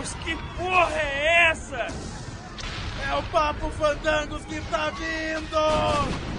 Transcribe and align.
Deus, 0.00 0.14
que 0.24 0.34
porra 0.56 0.94
é 0.94 1.50
essa? 1.50 1.86
É 3.06 3.14
o 3.14 3.22
Papo 3.24 3.70
Fandangos 3.72 4.42
que 4.46 4.58
tá 4.70 4.90
vindo! 4.90 6.29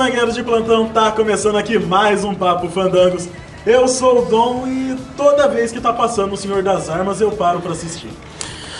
Fandangueiros 0.00 0.34
de 0.34 0.42
plantão, 0.42 0.88
tá 0.88 1.12
começando 1.12 1.58
aqui 1.58 1.78
mais 1.78 2.24
um 2.24 2.34
Papo 2.34 2.70
Fandangos. 2.70 3.28
Eu 3.66 3.86
sou 3.86 4.22
o 4.22 4.24
Dom 4.24 4.66
e 4.66 4.96
toda 5.14 5.46
vez 5.46 5.70
que 5.70 5.78
tá 5.78 5.92
passando 5.92 6.32
o 6.32 6.36
Senhor 6.38 6.62
das 6.62 6.88
Armas 6.88 7.20
eu 7.20 7.30
paro 7.32 7.60
pra 7.60 7.72
assistir. 7.72 8.08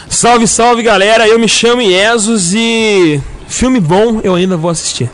Salve, 0.09 0.49
salve 0.49 0.83
galera, 0.83 1.29
eu 1.29 1.39
me 1.39 1.47
chamo 1.47 1.83
Iesus 1.83 2.55
e 2.55 3.21
filme 3.47 3.79
bom 3.81 4.23
eu 4.25 4.35
ainda 4.35 4.57
vou 4.57 4.71
assistir. 4.71 5.11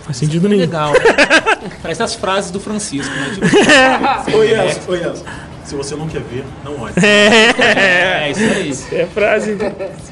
Faz 0.00 0.16
sentido 0.16 0.48
nenhum. 0.48 0.62
Legal. 0.62 0.92
Parece 1.80 2.02
as 2.02 2.16
frases 2.16 2.50
do 2.50 2.58
Francisco, 2.58 3.14
né? 3.14 3.30
Tipo, 3.34 3.46
Oi, 4.36 4.50
Yasu, 4.50 4.80
oi, 4.88 4.98
Yasu. 5.02 5.24
Se 5.64 5.74
você 5.74 5.96
não 5.96 6.06
quer 6.06 6.20
ver, 6.20 6.44
não 6.62 6.80
olhe. 6.80 6.92
é, 7.02 8.30
isso 8.30 8.86
aí. 8.92 9.00
É 9.00 9.06
frase. 9.06 9.56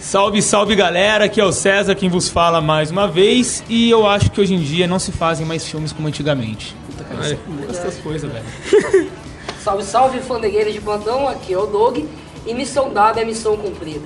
Salve, 0.00 0.40
salve 0.40 0.74
galera, 0.74 1.26
aqui 1.26 1.40
é 1.40 1.44
o 1.44 1.52
César 1.52 1.94
quem 1.94 2.08
vos 2.08 2.28
fala 2.28 2.60
mais 2.60 2.90
uma 2.90 3.06
vez. 3.06 3.62
E 3.68 3.90
eu 3.90 4.06
acho 4.06 4.30
que 4.30 4.40
hoje 4.40 4.54
em 4.54 4.60
dia 4.60 4.86
não 4.86 4.98
se 4.98 5.12
fazem 5.12 5.46
mais 5.46 5.66
filmes 5.66 5.92
como 5.92 6.08
antigamente. 6.08 6.74
Puta, 6.86 7.04
cara, 7.04 7.26
isso 7.26 7.36
é 7.36 7.70
essas 7.70 7.98
coisas, 7.98 8.32
velho. 8.32 9.10
Salve, 9.62 9.84
salve, 9.84 10.18
fandegueiros 10.18 10.72
de 10.72 10.80
plantão, 10.80 11.28
aqui 11.28 11.52
é 11.52 11.58
o 11.58 11.66
Doug. 11.66 11.98
E 12.44 12.52
missão 12.52 12.92
dada 12.92 13.20
é 13.20 13.24
missão 13.24 13.56
cumprida. 13.56 14.00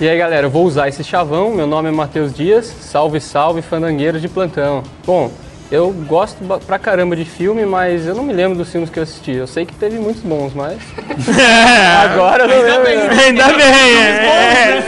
E 0.00 0.08
aí 0.08 0.16
galera, 0.16 0.46
eu 0.46 0.50
vou 0.50 0.64
usar 0.64 0.88
esse 0.88 1.04
chavão, 1.04 1.54
meu 1.54 1.66
nome 1.66 1.90
é 1.90 1.92
Matheus 1.92 2.32
Dias, 2.32 2.64
salve 2.64 3.20
salve 3.20 3.60
fandangueiros 3.60 4.22
de 4.22 4.30
plantão. 4.30 4.82
Bom, 5.04 5.30
eu 5.70 5.92
gosto 5.92 6.36
pra 6.66 6.78
caramba 6.78 7.14
de 7.14 7.24
filme, 7.24 7.64
mas 7.64 8.06
eu 8.06 8.14
não 8.14 8.24
me 8.24 8.32
lembro 8.32 8.58
dos 8.58 8.70
filmes 8.70 8.90
que 8.90 8.98
eu 8.98 9.02
assisti. 9.02 9.32
Eu 9.32 9.46
sei 9.46 9.64
que 9.64 9.74
teve 9.74 9.98
muitos 9.98 10.22
bons, 10.22 10.52
mas. 10.52 10.78
Agora 12.02 12.44
eu 12.44 12.48
não 12.48 12.82
lembro. 12.82 13.14
não. 13.14 13.22
Ainda 13.22 13.46
bem, 13.52 13.66
é. 13.66 14.82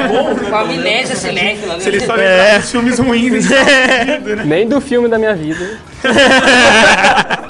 Com 0.50 0.56
amnésia 0.56 1.14
cinéfila, 1.16 1.74
né? 1.74 1.80
Se 1.80 1.88
ele 1.88 2.00
só 2.00 2.14
lembrar 2.14 2.58
dos 2.60 2.70
filmes 2.70 2.98
ruins, 2.98 3.46
Nem 4.44 4.66
do 4.66 4.80
filme 4.80 5.08
da 5.08 5.18
minha 5.18 5.34
vida. 5.34 5.78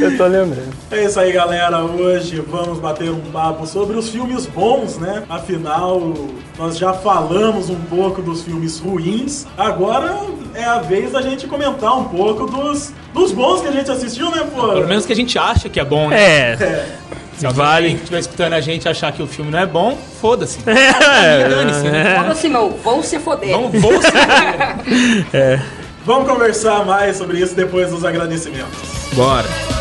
eu 0.00 0.16
tô 0.16 0.24
lembrando. 0.24 0.72
É 0.90 1.04
isso 1.04 1.18
aí, 1.18 1.32
galera. 1.32 1.84
Hoje 1.84 2.40
vamos 2.40 2.78
bater 2.78 3.10
um 3.10 3.20
papo 3.20 3.66
sobre 3.66 3.96
os 3.96 4.08
filmes 4.08 4.46
bons, 4.46 4.98
né? 4.98 5.24
Afinal, 5.28 6.14
nós 6.58 6.78
já 6.78 6.92
falamos 6.92 7.68
um 7.68 7.80
pouco 7.80 8.22
dos 8.22 8.42
filmes 8.42 8.78
ruins. 8.78 9.46
Agora 9.56 10.20
é 10.54 10.64
a 10.64 10.78
vez 10.78 11.12
da 11.12 11.22
gente 11.22 11.46
comentar 11.46 11.96
um 11.98 12.04
pouco 12.04 12.46
dos, 12.46 12.92
dos 13.12 13.32
bons 13.32 13.60
que 13.60 13.68
a 13.68 13.72
gente 13.72 13.90
assistiu, 13.90 14.30
né, 14.30 14.46
pô? 14.54 14.68
Pelo 14.68 14.88
menos 14.88 15.06
que 15.06 15.12
a 15.12 15.16
gente 15.16 15.38
acha 15.38 15.68
que 15.68 15.80
é 15.80 15.84
bom, 15.84 16.08
né? 16.08 16.52
É. 16.52 16.96
Se 17.36 17.46
alguém 17.46 17.64
vale. 17.64 17.88
que 17.94 17.96
estiver 17.96 18.18
escutando 18.20 18.52
a 18.52 18.60
gente 18.60 18.88
achar 18.88 19.10
que 19.10 19.22
o 19.22 19.26
filme 19.26 19.50
não 19.50 19.58
é 19.58 19.66
bom, 19.66 19.98
foda-se. 20.20 20.60
É. 20.68 21.48
Dane-se, 21.48 21.90
né? 21.90 22.16
Foda 22.16 22.32
assim 22.32 22.48
não, 22.48 22.70
vão 22.70 23.02
se 23.02 23.18
foder. 23.18 23.50
Vamos, 23.50 23.80
vou 23.80 24.00
se 24.00 24.12
Vamos 26.04 26.28
conversar 26.28 26.84
mais 26.84 27.16
sobre 27.16 27.38
isso 27.38 27.54
depois 27.54 27.90
dos 27.90 28.04
agradecimentos. 28.04 28.91
Bora. 29.14 29.71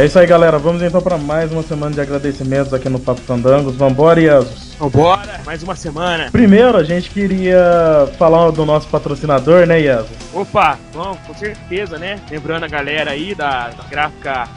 É 0.00 0.06
isso 0.06 0.18
aí, 0.18 0.26
galera. 0.26 0.58
Vamos 0.58 0.80
então 0.82 1.02
para 1.02 1.18
mais 1.18 1.52
uma 1.52 1.62
semana 1.62 1.94
de 1.94 2.00
agradecimentos 2.00 2.72
aqui 2.72 2.88
no 2.88 2.98
Papo 2.98 3.20
Fandangos. 3.20 3.76
Vambora, 3.76 4.18
Iasus. 4.18 4.74
Vambora, 4.78 5.42
mais 5.44 5.62
uma 5.62 5.76
semana. 5.76 6.30
Primeiro, 6.32 6.78
a 6.78 6.82
gente 6.82 7.10
queria 7.10 8.10
falar 8.18 8.50
do 8.50 8.64
nosso 8.64 8.88
patrocinador, 8.88 9.66
né, 9.66 9.78
Iasus? 9.78 10.16
Opa, 10.32 10.78
vamos, 10.94 11.18
com 11.26 11.34
certeza, 11.34 11.98
né? 11.98 12.18
Lembrando 12.30 12.64
a 12.64 12.66
galera 12.66 13.10
aí 13.10 13.34
da, 13.34 13.68
da 13.68 13.84
gráfica 13.90 14.48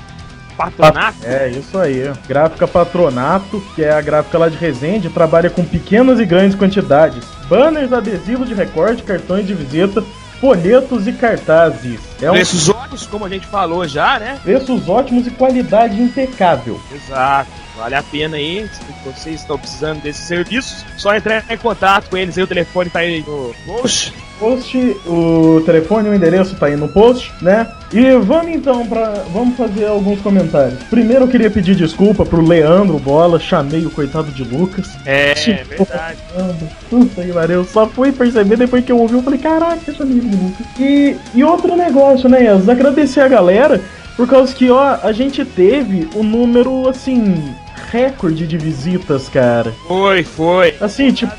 Patronato. 0.55 1.17
É, 1.25 1.49
isso 1.49 1.77
aí. 1.77 2.09
Gráfica 2.25 2.65
Patronato, 2.65 3.61
que 3.75 3.83
é 3.83 3.91
a 3.91 3.99
gráfica 3.99 4.37
lá 4.37 4.47
de 4.47 4.55
Resende, 4.55 5.09
trabalha 5.09 5.49
com 5.49 5.65
pequenas 5.65 6.21
e 6.21 6.25
grandes 6.25 6.57
quantidades. 6.57 7.25
Banners, 7.49 7.91
adesivos 7.91 8.47
de 8.47 8.53
recorte, 8.53 9.03
cartões 9.03 9.45
de 9.45 9.53
visita, 9.53 10.01
folhetos 10.43 11.07
e 11.07 11.13
cartazes. 11.13 12.01
É 12.21 12.29
um 12.29 12.33
Preços 12.33 12.67
ótimos, 12.67 13.07
como 13.07 13.23
a 13.23 13.29
gente 13.29 13.47
falou 13.47 13.87
já, 13.87 14.19
né? 14.19 14.37
preços 14.43 14.89
ótimos 14.89 15.25
e 15.25 15.31
qualidade 15.31 16.01
impecável. 16.01 16.77
Exato. 16.93 17.49
Vale 17.75 17.95
a 17.95 18.03
pena 18.03 18.38
aí, 18.38 18.69
se 18.72 18.81
vocês 19.09 19.41
estão 19.41 19.57
precisando 19.57 20.01
desses 20.01 20.25
serviços, 20.25 20.85
só 20.95 21.16
entrar 21.16 21.44
em 21.50 21.57
contato 21.57 22.09
com 22.09 22.17
eles 22.17 22.38
aí, 22.38 22.44
o 22.44 22.47
telefone 22.47 22.89
tá 22.89 23.00
aí 23.00 23.23
no 23.28 23.53
post. 23.66 24.13
post, 24.39 24.78
o 25.07 25.61
telefone, 25.66 26.09
o 26.09 26.13
endereço 26.13 26.56
tá 26.56 26.67
aí 26.67 26.75
no 26.75 26.88
post, 26.88 27.34
né? 27.41 27.67
E 27.91 28.11
vamos 28.17 28.53
então 28.53 28.85
para 28.85 29.23
vamos 29.34 29.57
fazer 29.57 29.85
alguns 29.85 30.22
comentários. 30.22 30.84
Primeiro 30.84 31.25
eu 31.25 31.28
queria 31.28 31.50
pedir 31.50 31.75
desculpa 31.75 32.23
pro 32.23 32.45
Leandro 32.45 33.00
Bola, 33.00 33.39
chamei 33.39 33.85
o 33.85 33.90
coitado 33.90 34.31
de 34.31 34.44
Lucas. 34.44 34.90
É, 35.05 35.34
verdade. 35.67 36.17
Caramba, 36.31 36.67
Puta 36.90 37.23
que 37.23 37.34
pariu, 37.34 37.55
eu 37.55 37.66
só 37.66 37.88
fui 37.88 38.11
perceber 38.11 38.57
depois 38.57 38.85
que 38.85 38.91
eu 38.91 39.00
ouvi, 39.00 39.16
eu 39.16 39.23
falei, 39.23 39.40
caraca, 39.40 39.94
chamei 39.94 40.19
de 40.19 40.35
Lucas. 40.35 40.66
E, 40.79 41.16
e 41.34 41.44
outro 41.44 41.75
negócio, 41.75 42.29
né, 42.29 42.44
Yas? 42.44 42.69
Agradecer 42.69 43.22
a 43.22 43.28
galera, 43.28 43.81
por 44.16 44.28
causa 44.28 44.53
que, 44.53 44.69
ó, 44.69 45.00
a 45.01 45.11
gente 45.11 45.44
teve 45.44 46.07
o 46.13 46.23
número, 46.23 46.88
assim, 46.88 47.53
recorde 47.93 48.47
de 48.47 48.57
visitas, 48.57 49.29
cara. 49.29 49.71
Foi, 49.87 50.23
foi. 50.23 50.75
Assim, 50.81 51.11
tipo, 51.11 51.31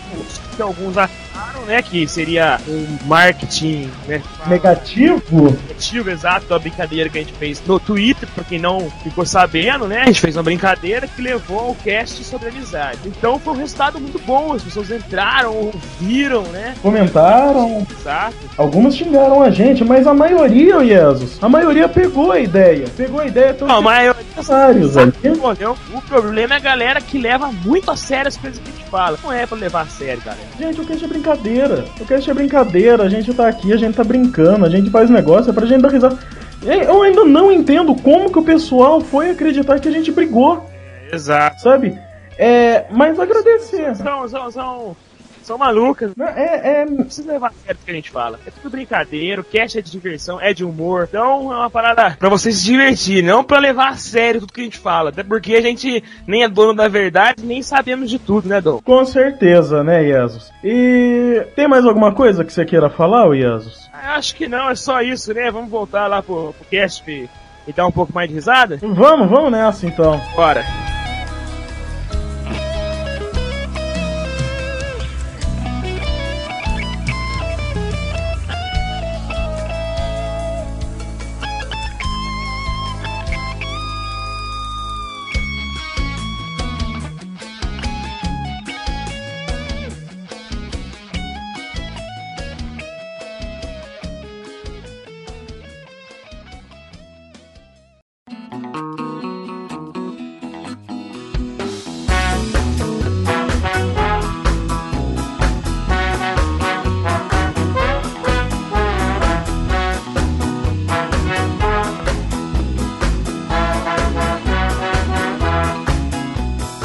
alguns 0.60 0.96
acharam, 1.54 1.66
né, 1.66 1.82
que 1.82 2.06
seria 2.06 2.58
um 2.68 2.98
marketing, 3.06 3.90
né, 4.06 4.22
negativo. 4.46 5.56
negativo, 5.68 6.10
exato, 6.10 6.46
da 6.46 6.58
brincadeira 6.58 7.08
que 7.08 7.18
a 7.18 7.20
gente 7.20 7.32
fez 7.34 7.62
no 7.66 7.78
Twitter, 7.78 8.28
pra 8.34 8.44
quem 8.44 8.58
não 8.58 8.90
ficou 9.02 9.24
sabendo, 9.24 9.86
né? 9.86 10.02
A 10.02 10.06
gente 10.06 10.20
fez 10.20 10.36
uma 10.36 10.42
brincadeira 10.42 11.06
que 11.06 11.22
levou 11.22 11.60
ao 11.60 11.74
cast 11.76 12.22
sobre 12.24 12.48
amizade. 12.48 12.98
Então 13.06 13.38
foi 13.38 13.54
um 13.54 13.56
resultado 13.56 14.00
muito 14.00 14.18
bom, 14.20 14.52
as 14.52 14.62
pessoas 14.62 14.90
entraram, 14.90 15.54
ouviram, 15.54 16.42
né? 16.44 16.74
Comentaram, 16.82 17.86
Exato. 17.98 18.36
Algumas 18.56 18.96
xingaram 18.96 19.42
a 19.42 19.50
gente, 19.50 19.84
mas 19.84 20.06
a 20.06 20.14
maioria, 20.14 20.84
Jesus, 20.84 21.38
a 21.40 21.48
maioria 21.48 21.88
pegou 21.88 22.32
a 22.32 22.40
ideia. 22.40 22.86
Pegou 22.96 23.20
a 23.20 23.26
ideia 23.26 23.54
todos 23.54 23.68
Não, 23.68 23.78
ali. 23.78 23.84
Entendeu? 25.44 25.76
O 25.94 26.02
problema 26.02 26.54
é 26.54 26.56
a 26.56 26.60
galera 26.60 27.00
que 27.00 27.18
leva 27.18 27.50
muito 27.50 27.90
a 27.90 27.96
sério 27.96 28.28
as 28.28 28.36
coisas 28.36 28.58
que 28.58 28.68
a 28.68 28.72
gente 28.72 28.90
fala. 28.90 29.18
Não 29.22 29.32
é 29.32 29.46
pra 29.46 29.56
levar 29.56 29.82
a 29.82 29.86
sério, 29.86 30.22
galera. 30.24 30.46
Gente, 30.58 30.80
o 30.80 30.84
cast 30.84 31.04
é 31.04 31.08
brincadeira. 31.08 31.43
O 32.00 32.06
cast 32.06 32.30
é 32.30 32.34
brincadeira. 32.34 33.02
A 33.02 33.08
gente 33.08 33.32
tá 33.34 33.48
aqui, 33.48 33.72
a 33.72 33.76
gente 33.76 33.94
tá 33.94 34.04
brincando, 34.04 34.64
a 34.64 34.68
gente 34.68 34.90
faz 34.90 35.10
negócio, 35.10 35.50
é 35.50 35.52
pra 35.52 35.66
gente 35.66 35.82
dar 35.82 35.90
risada. 35.90 36.18
Eu 36.62 37.02
ainda 37.02 37.24
não 37.24 37.52
entendo 37.52 37.94
como 37.94 38.30
que 38.32 38.38
o 38.38 38.44
pessoal 38.44 39.00
foi 39.00 39.30
acreditar 39.30 39.78
que 39.78 39.88
a 39.88 39.92
gente 39.92 40.10
brigou, 40.10 40.64
Exato. 41.12 41.60
sabe? 41.60 41.98
É, 42.38 42.84
mas 42.90 43.18
agradecer. 43.20 43.94
São, 43.96 44.26
são, 44.28 44.50
são, 44.50 44.96
são 45.44 45.58
malucas. 45.58 46.12
É, 46.18 46.82
é, 46.82 46.86
Não 46.86 47.04
precisa 47.04 47.32
levar 47.32 47.48
a 47.48 47.52
sério 47.52 47.78
o 47.80 47.84
que 47.84 47.90
a 47.90 47.94
gente 47.94 48.10
fala. 48.10 48.38
É 48.46 48.50
tudo 48.50 48.70
brincadeira, 48.70 49.40
o 49.40 49.44
cast 49.44 49.78
é 49.78 49.82
de 49.82 49.90
diversão, 49.90 50.40
é 50.40 50.52
de 50.52 50.64
humor. 50.64 51.06
Então 51.08 51.52
é 51.52 51.56
uma 51.56 51.70
parada 51.70 52.16
pra 52.18 52.28
você 52.28 52.50
se 52.52 52.64
divertir, 52.64 53.22
não 53.22 53.44
pra 53.44 53.58
levar 53.58 53.90
a 53.90 53.96
sério 53.96 54.40
tudo 54.40 54.52
que 54.52 54.60
a 54.60 54.64
gente 54.64 54.78
fala. 54.78 55.10
Até 55.10 55.22
porque 55.22 55.54
a 55.54 55.60
gente 55.60 56.02
nem 56.26 56.42
é 56.42 56.48
dono 56.48 56.74
da 56.74 56.88
verdade, 56.88 57.44
nem 57.44 57.62
sabemos 57.62 58.10
de 58.10 58.18
tudo, 58.18 58.48
né, 58.48 58.60
Dom? 58.60 58.80
com 58.82 59.04
certeza, 59.04 59.82
né, 59.84 60.02
Jesus? 60.04 60.50
E 60.62 61.46
tem 61.54 61.68
mais 61.68 61.84
alguma 61.84 62.12
coisa 62.12 62.44
que 62.44 62.52
você 62.52 62.64
queira 62.64 62.88
falar, 62.90 63.26
ô 63.26 63.34
Jesus? 63.34 63.88
Ah, 63.92 64.14
Acho 64.16 64.34
que 64.36 64.46
não, 64.48 64.70
é 64.70 64.74
só 64.74 65.00
isso, 65.02 65.32
né? 65.34 65.50
Vamos 65.50 65.70
voltar 65.70 66.06
lá 66.06 66.22
pro, 66.22 66.52
pro 66.52 66.66
cast 66.70 67.02
e 67.10 67.72
dar 67.72 67.86
um 67.86 67.92
pouco 67.92 68.12
mais 68.14 68.28
de 68.28 68.34
risada? 68.34 68.78
Vamos, 68.80 69.28
vamos 69.28 69.50
nessa 69.50 69.86
então. 69.86 70.20
Bora. 70.36 70.93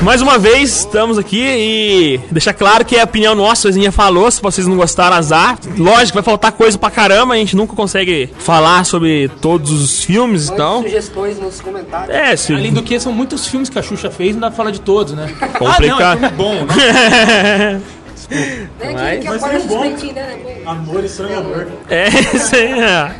Mais 0.09 0.23
uma 0.23 0.39
vez, 0.39 0.75
estamos 0.77 1.19
aqui 1.19 1.39
e 1.39 2.19
deixar 2.31 2.51
claro 2.51 2.83
que 2.83 2.95
é 2.95 3.01
a 3.01 3.03
opinião 3.03 3.35
nossa, 3.35 3.69
a 3.69 3.71
Zinha 3.71 3.91
falou, 3.91 4.31
se 4.31 4.41
vocês 4.41 4.65
não 4.65 4.75
gostaram, 4.75 5.15
azar. 5.15 5.59
Lógico, 5.77 6.15
vai 6.15 6.23
faltar 6.23 6.51
coisa 6.51 6.79
pra 6.79 6.89
caramba, 6.89 7.35
a 7.35 7.37
gente 7.37 7.55
nunca 7.55 7.75
consegue 7.75 8.27
falar 8.39 8.83
sobre 8.85 9.29
todos 9.39 9.71
os 9.71 10.03
filmes 10.03 10.47
e 10.49 10.55
tal. 10.55 10.81
sugestões 10.81 11.39
nos 11.39 11.61
comentários. 11.61 12.09
É, 12.09 12.35
se... 12.35 12.51
Além 12.51 12.73
do 12.73 12.81
que, 12.81 12.99
são 12.99 13.13
muitos 13.13 13.45
filmes 13.45 13.69
que 13.69 13.77
a 13.77 13.83
Xuxa 13.83 14.09
fez, 14.09 14.33
não 14.33 14.39
dá 14.39 14.47
pra 14.47 14.57
falar 14.57 14.71
de 14.71 14.81
todos, 14.81 15.13
né? 15.13 15.31
Complicado. 15.59 15.69
Ah, 15.69 15.85
não, 15.85 16.01
é 16.01 16.15
filme 16.15 16.29
bom, 16.31 16.53
né? 16.65 17.81
Mas- 18.93 19.25
mas 19.25 19.43
aparece 19.43 19.65
é 19.65 19.67
bom. 19.67 19.83
né? 20.13 20.61
Amor 20.65 21.03
estranhador. 21.03 21.67
É, 21.87 22.09
isso 22.09 22.55
aí, 22.55 22.79
é. 22.79 23.15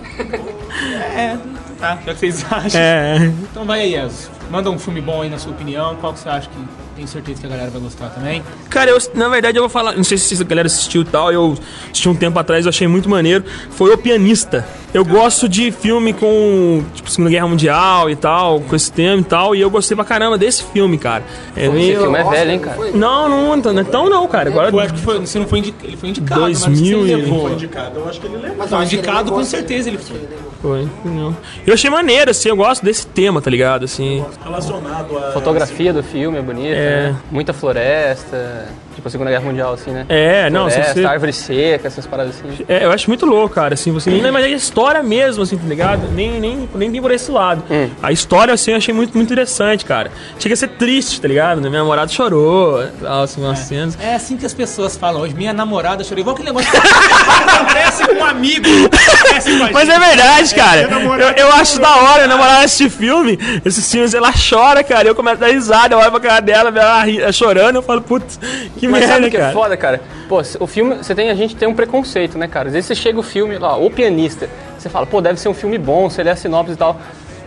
É, 1.15 1.37
tá, 1.79 1.99
já 2.03 2.13
que 2.15 2.19
vocês 2.19 2.45
acham. 2.49 2.81
é. 2.81 3.31
Então 3.51 3.63
vai 3.63 3.81
aí, 3.81 3.95
Ezo. 3.95 4.38
Manda 4.49 4.71
um 4.71 4.79
filme 4.79 4.99
bom 4.99 5.21
aí 5.21 5.29
na 5.29 5.37
sua 5.37 5.51
opinião. 5.51 5.95
Qual 5.97 6.11
que 6.11 6.19
você 6.19 6.29
acha 6.29 6.49
que 6.49 6.57
tem 6.99 7.07
certeza 7.07 7.39
que 7.39 7.47
a 7.47 7.49
galera 7.49 7.69
vai 7.69 7.81
gostar 7.81 8.09
também? 8.09 8.43
Cara, 8.69 8.91
eu, 8.91 8.97
na 9.15 9.29
verdade 9.29 9.57
eu 9.57 9.61
vou 9.63 9.69
falar, 9.69 9.95
não 9.95 10.03
sei 10.03 10.17
se 10.17 10.39
a 10.41 10.45
galera 10.45 10.65
assistiu 10.67 11.01
e 11.03 11.05
tal, 11.05 11.31
eu 11.31 11.57
assisti 11.89 12.09
um 12.09 12.15
tempo 12.15 12.37
atrás, 12.37 12.65
eu 12.65 12.69
achei 12.69 12.87
muito 12.87 13.09
maneiro. 13.09 13.45
Foi 13.71 13.93
O 13.93 13.97
Pianista. 13.97 14.67
Eu 14.93 15.05
gosto 15.05 15.47
de 15.47 15.71
filme 15.71 16.13
com, 16.13 16.83
tipo, 16.95 17.09
Segunda 17.11 17.29
Guerra 17.29 17.47
Mundial 17.47 18.09
e 18.09 18.15
tal, 18.15 18.59
com 18.59 18.75
esse 18.75 18.91
tema 18.91 19.21
e 19.21 19.23
tal, 19.23 19.55
e 19.55 19.61
eu 19.61 19.69
gostei 19.69 19.95
pra 19.95 20.03
caramba 20.03 20.35
desse 20.35 20.63
filme, 20.63 20.97
cara. 20.97 21.23
É 21.55 21.65
Esse 21.65 21.73
meio... 21.75 21.99
filme 22.01 22.17
é 22.17 22.23
Nossa, 22.23 22.35
velho, 22.35 22.51
hein, 22.51 22.57
não 22.57 22.65
cara? 22.65 22.91
Não, 22.91 23.29
não, 23.29 23.55
não, 23.55 23.81
então 23.81 24.09
não, 24.09 24.27
cara. 24.27 24.49
Agora 24.49 24.69
Eu 24.71 24.79
acho 24.79 24.93
que 24.95 24.99
foi, 24.99 25.19
você 25.19 25.37
não 25.37 25.47
foi 25.47 25.59
indicado, 25.59 25.85
ele 25.87 25.95
foi 25.97 26.09
indicado, 26.09 26.41
mas 26.41 26.57
acho 26.63 26.71
que 26.71 26.71
2000 26.71 26.99
você 27.01 27.11
e- 27.11 27.15
levou. 27.15 27.41
Foi 27.43 27.51
indicado, 27.53 27.99
eu 27.99 28.09
acho 28.09 28.19
que 28.19 28.25
ele 28.27 28.35
lembra. 28.37 28.55
Mas 28.57 28.71
Não, 28.71 28.77
ele 28.79 28.85
indicado 28.87 29.17
levou, 29.25 29.37
com 29.37 29.43
certeza 29.45 29.89
ele 29.89 29.97
foi. 29.99 30.17
levou. 30.17 30.49
Foi, 30.59 30.87
não. 31.05 31.37
Eu 31.65 31.73
achei 31.73 31.89
maneiro, 31.89 32.31
assim, 32.31 32.49
eu 32.49 32.55
gosto 32.55 32.83
desse 32.83 33.05
tema, 33.07 33.41
tá 33.41 33.49
ligado? 33.49 33.85
Assim. 33.85 34.25
Relacionado 34.43 35.17
a. 35.17 35.31
Fotografia 35.31 35.93
do 35.93 36.01
filme 36.03 36.37
é 36.37 36.41
bonita, 36.41 36.67
É. 36.75 36.88
né? 36.89 37.15
Muita 37.31 37.53
floresta, 37.53 38.67
tipo 38.95 39.07
a 39.07 39.11
Segunda 39.11 39.29
Guerra 39.29 39.43
Mundial, 39.43 39.73
assim, 39.73 39.91
né? 39.91 40.05
É, 40.09 40.49
não, 40.49 40.69
Floresta, 40.69 40.93
você. 40.93 41.05
árvore 41.05 41.33
seca, 41.33 41.87
essas 41.87 42.05
paradas 42.05 42.35
assim. 42.37 42.65
É, 42.67 42.85
eu 42.85 42.91
acho 42.91 43.09
muito 43.09 43.25
louco, 43.25 43.55
cara, 43.55 43.73
assim, 43.73 43.91
você 43.91 44.09
nem 44.09 44.29
mas 44.31 44.43
a 44.45 44.49
história 44.49 45.01
mesmo, 45.01 45.43
assim, 45.43 45.57
tá 45.57 45.67
ligado? 45.67 46.07
Nem, 46.11 46.39
nem, 46.39 46.69
nem 46.75 46.91
tem 46.91 47.01
por 47.01 47.11
esse 47.11 47.31
lado. 47.31 47.63
Hum. 47.69 47.89
A 48.01 48.11
história, 48.11 48.53
assim, 48.53 48.71
eu 48.71 48.77
achei 48.77 48.93
muito, 48.93 49.15
muito 49.15 49.27
interessante, 49.27 49.85
cara. 49.85 50.11
Chega 50.37 50.53
a 50.53 50.57
ser 50.57 50.69
triste, 50.69 51.19
tá 51.21 51.27
ligado? 51.27 51.59
Minha 51.59 51.71
namorada 51.71 52.11
chorou, 52.11 52.83
tal, 53.01 53.23
assim, 53.23 53.41
umas 53.43 53.59
cenas. 53.59 53.97
É 54.01 54.15
assim 54.15 54.37
que 54.37 54.45
as 54.45 54.53
pessoas 54.53 54.95
falam 54.97 55.21
hoje. 55.21 55.33
Minha 55.33 55.53
namorada 55.53 56.03
chorou. 56.03 56.19
Igual 56.19 56.35
aquele 56.35 56.49
negócio 56.49 56.69
que 56.71 56.77
acontece 56.77 58.07
com 58.07 58.15
um 58.15 58.25
amigo. 58.25 58.67
Acontece 58.67 59.57
com 59.57 59.63
a 59.65 59.71
Mas 59.71 59.87
gente. 59.87 59.95
é 59.95 60.07
verdade, 60.07 60.55
cara. 60.55 60.87
minha 60.87 60.99
namorada 60.99 61.39
Eu, 61.39 61.47
eu 61.47 61.53
acho 61.53 61.79
da 61.79 61.95
hora, 61.95 62.15
minha 62.15 62.27
namorada 62.27 62.65
assistir 62.65 62.89
filme, 62.89 63.39
esses 63.65 63.89
filmes, 63.91 64.13
ela 64.13 64.31
chora, 64.33 64.83
cara. 64.83 65.07
Eu 65.07 65.15
começo 65.15 65.37
a 65.43 65.47
dar 65.47 65.53
risada, 65.53 65.95
eu 65.95 65.99
olho 65.99 66.11
pra 66.11 66.19
cara 66.19 66.39
dela, 66.41 66.71
ela 66.81 67.03
ri- 67.03 67.21
ela 67.21 67.31
chorando, 67.31 67.75
eu 67.77 67.81
falo, 67.81 68.01
putz, 68.01 68.37
que 68.77 68.87
Mas 68.87 69.01
merda, 69.01 69.07
sabe 69.15 69.29
que 69.29 69.37
é 69.37 69.39
cara. 69.39 69.53
foda, 69.53 69.77
cara? 69.77 70.01
Pô, 70.27 70.41
o 70.59 70.67
filme, 70.67 70.95
você 70.95 71.13
tem, 71.15 71.29
a 71.29 71.35
gente 71.35 71.55
tem 71.55 71.67
um 71.67 71.73
preconceito, 71.73 72.37
né, 72.37 72.47
cara? 72.47 72.67
Às 72.67 72.73
vezes 72.73 72.87
você 72.87 72.95
chega 72.95 73.19
o 73.19 73.23
filme, 73.23 73.57
lá, 73.57 73.75
O 73.77 73.89
Pianista, 73.89 74.49
você 74.77 74.89
fala, 74.89 75.05
pô, 75.05 75.21
deve 75.21 75.39
ser 75.39 75.49
um 75.49 75.53
filme 75.53 75.77
bom, 75.77 76.09
você 76.09 76.21
lê 76.23 76.29
a 76.31 76.35
sinopse 76.35 76.73
e 76.73 76.75
tal. 76.77 76.97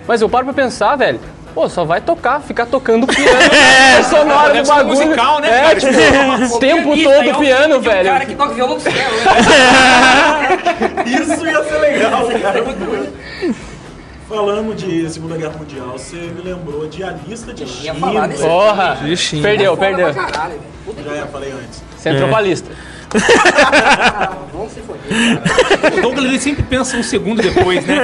Mas 0.07 0.21
eu 0.21 0.29
paro 0.29 0.45
pra 0.45 0.53
pensar, 0.55 0.97
velho, 0.97 1.21
pô, 1.55 1.69
só 1.69 1.85
vai 1.85 2.01
tocar, 2.01 2.41
ficar 2.41 2.67
tocando 2.67 3.07
piano, 3.07 3.31
é, 3.99 4.03
sonora 4.03 4.63
do 4.63 4.69
bagulho. 4.69 4.89
musical, 5.07 5.41
né, 5.41 5.49
é, 5.49 5.61
cara? 5.63 5.81
tipo, 5.81 5.93
o 6.57 6.59
tempo 6.59 6.83
Pianista, 6.93 7.13
todo 7.15 7.29
é 7.29 7.33
um 7.35 7.39
piano, 7.41 7.77
um 7.77 7.81
velho. 7.81 8.11
cara 8.11 8.27
que 8.27 8.35
toca 8.35 8.55
céu, 8.81 8.93
né? 8.93 9.03
Isso 11.07 11.47
ia 11.47 11.63
ser 11.65 11.79
legal, 11.79 12.27
cara. 12.41 12.65
Falando 14.33 14.75
de 14.75 15.11
Segunda 15.11 15.37
Guerra 15.37 15.59
Mundial, 15.59 15.91
você 15.93 16.17
me 16.17 16.41
lembrou 16.41 16.89
de 16.89 17.05
A 17.05 17.11
Lista 17.11 17.53
de 17.53 17.67
Schindler. 17.67 18.39
Porra, 18.41 18.99
perdeu, 19.43 19.77
Foda 19.77 19.87
perdeu. 19.87 20.15
caralho. 20.15 20.59
Puta 20.87 21.03
Já 21.03 21.17
ia, 21.17 21.27
falei 21.27 21.53
antes. 21.53 21.85
Você 21.95 22.09
entrou 22.09 22.31
pra 22.31 22.41
lista. 22.41 22.71
vamos 24.51 24.73
se 24.73 24.81
foder. 24.81 25.99
O 25.99 26.01
Douglas 26.01 26.25
ele 26.25 26.41
sempre 26.41 26.63
pensa 26.63 26.97
um 26.97 27.03
segundo 27.03 27.43
depois, 27.43 27.85
né? 27.87 27.97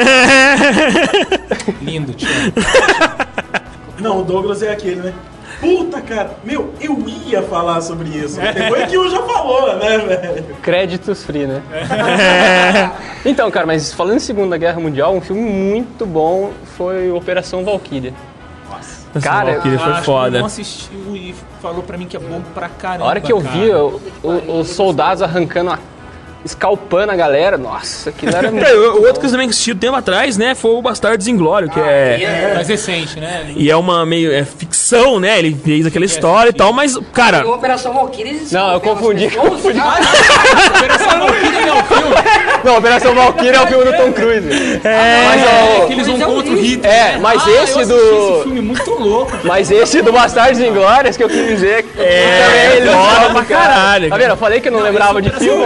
Lindo, 1.81 2.13
tio. 2.13 2.29
Não, 3.99 4.21
o 4.21 4.23
Douglas 4.23 4.63
é 4.63 4.71
aquele, 4.71 4.97
né? 4.97 5.15
Puta, 5.61 6.01
cara, 6.01 6.37
meu, 6.45 6.73
eu 6.81 7.05
ia 7.27 7.43
falar 7.43 7.81
sobre 7.81 8.09
isso. 8.11 8.39
Depois 8.41 8.89
que 8.89 8.97
o 8.97 9.09
já 9.11 9.23
falou, 9.23 9.77
né, 9.77 9.99
velho? 9.99 10.45
Créditos 10.63 11.25
free, 11.25 11.47
né? 11.47 11.61
então, 13.25 13.51
cara, 13.51 13.67
mas 13.67 13.93
falando 13.93 14.17
em 14.17 14.21
Segunda 14.21 14.57
Guerra 14.57 14.79
Mundial, 14.81 15.15
um 15.15 15.21
filme 15.21 15.43
muito 15.43 16.07
bom 16.07 16.53
foi 16.77 17.11
Operação 17.11 17.65
Valkyria. 17.65 18.15
Cara, 19.23 19.53
Valkyria 19.55 19.79
foi 19.79 19.93
que 19.95 20.03
foda. 20.03 20.39
não 20.39 20.47
assistiu 20.47 21.17
e 21.17 21.35
falou 21.63 21.83
pra 21.83 21.97
mim 21.97 22.07
que 22.07 22.17
é 22.17 22.21
bom 22.21 22.41
pra 22.55 22.69
caramba. 22.69 23.05
A 23.05 23.09
hora 23.09 23.21
que 23.21 23.33
eu 23.33 23.41
cara. 23.41 23.57
vi 23.57 23.71
o- 23.73 24.59
os 24.61 24.69
soldados 24.69 25.23
arrancando, 25.23 25.71
a, 25.71 25.79
escalpando 26.45 27.13
a 27.13 27.17
galera, 27.17 27.57
nossa, 27.59 28.11
aquilo 28.11 28.35
era 28.37 28.51
muito. 28.53 28.65
É, 28.67 28.73
o 28.75 28.99
o 28.99 29.07
outro 29.07 29.21
que 29.21 29.27
eu 29.27 29.31
também 29.31 29.49
assisti 29.49 29.73
um 29.73 29.77
tempo 29.77 29.97
atrás, 29.97 30.37
né, 30.37 30.55
foi 30.55 30.71
o 30.73 30.83
Bastardos 30.83 31.27
Inglório, 31.29 31.69
que 31.69 31.79
é... 31.81 32.53
Mais 32.55 32.69
recente, 32.69 33.19
né? 33.21 33.47
E 33.57 33.71
é 33.71 33.77
uma 33.77 34.05
meio... 34.07 34.33
é 34.33 34.45
ficção, 34.45 35.19
né, 35.21 35.39
ele 35.39 35.57
fez 35.65 35.87
aquela 35.87 36.05
história 36.05 36.51
e 36.51 36.53
tal, 36.53 36.73
mas, 36.73 36.97
cara... 37.13 37.39
Em 37.41 37.45
Operação 37.49 37.93
Valkyrie, 37.93 38.31
eles 38.37 38.53
Não, 38.53 38.73
eu 38.73 38.81
confundi, 38.81 39.27
pessoas, 39.29 39.49
confundi. 39.49 39.79
ah, 39.81 39.99
Operação 40.79 41.19
Valkyrie 41.21 41.51
não 41.53 41.69
é 41.69 41.73
um 41.75 41.85
filme. 41.85 42.15
Não, 42.65 42.79
Operação 42.79 43.15
Valkyria 43.15 43.53
é 43.53 43.61
o 43.61 43.67
filme 43.67 43.85
do 43.85 43.93
Tom 43.97 44.13
Cruise. 44.13 44.49
É, 44.85 45.25
Mas, 45.29 45.43
É 45.43 45.79
ó, 45.83 45.87
que 45.87 45.93
eles 45.93 46.07
vão 46.07 46.17
Mas 46.19 46.23
é 46.23 46.27
um 46.31 46.35
contra 46.35 46.53
o. 46.53 46.57
Hitler. 46.61 46.93
É, 46.93 47.13
né? 47.13 47.19
mas 47.21 47.43
Ah, 47.47 47.51
esse 47.63 47.85
do- 47.85 47.95
Esse 47.95 48.43
filme 48.45 48.61
muito 48.61 48.91
louco. 48.91 49.39
mas 49.45 49.71
esse 49.71 50.03
do 50.03 50.13
Bastardos 50.13 50.61
Inglórios 50.61 51.17
que 51.17 51.23
eu 51.25 51.29
quis 51.29 51.47
dizer 51.47 51.85
que 51.85 52.01
É, 52.01 52.81
foda 52.85 52.93
jogam, 52.93 53.33
pra 53.35 53.45
cara. 53.45 53.63
caralho. 53.69 54.09
Tá 54.09 54.17
vendo? 54.17 54.31
Eu 54.31 54.37
falei 54.37 54.61
que 54.61 54.69
eu 54.69 54.73
não 54.73 54.81
lembrava 54.81 55.23
de 55.23 55.31
filme. 55.31 55.65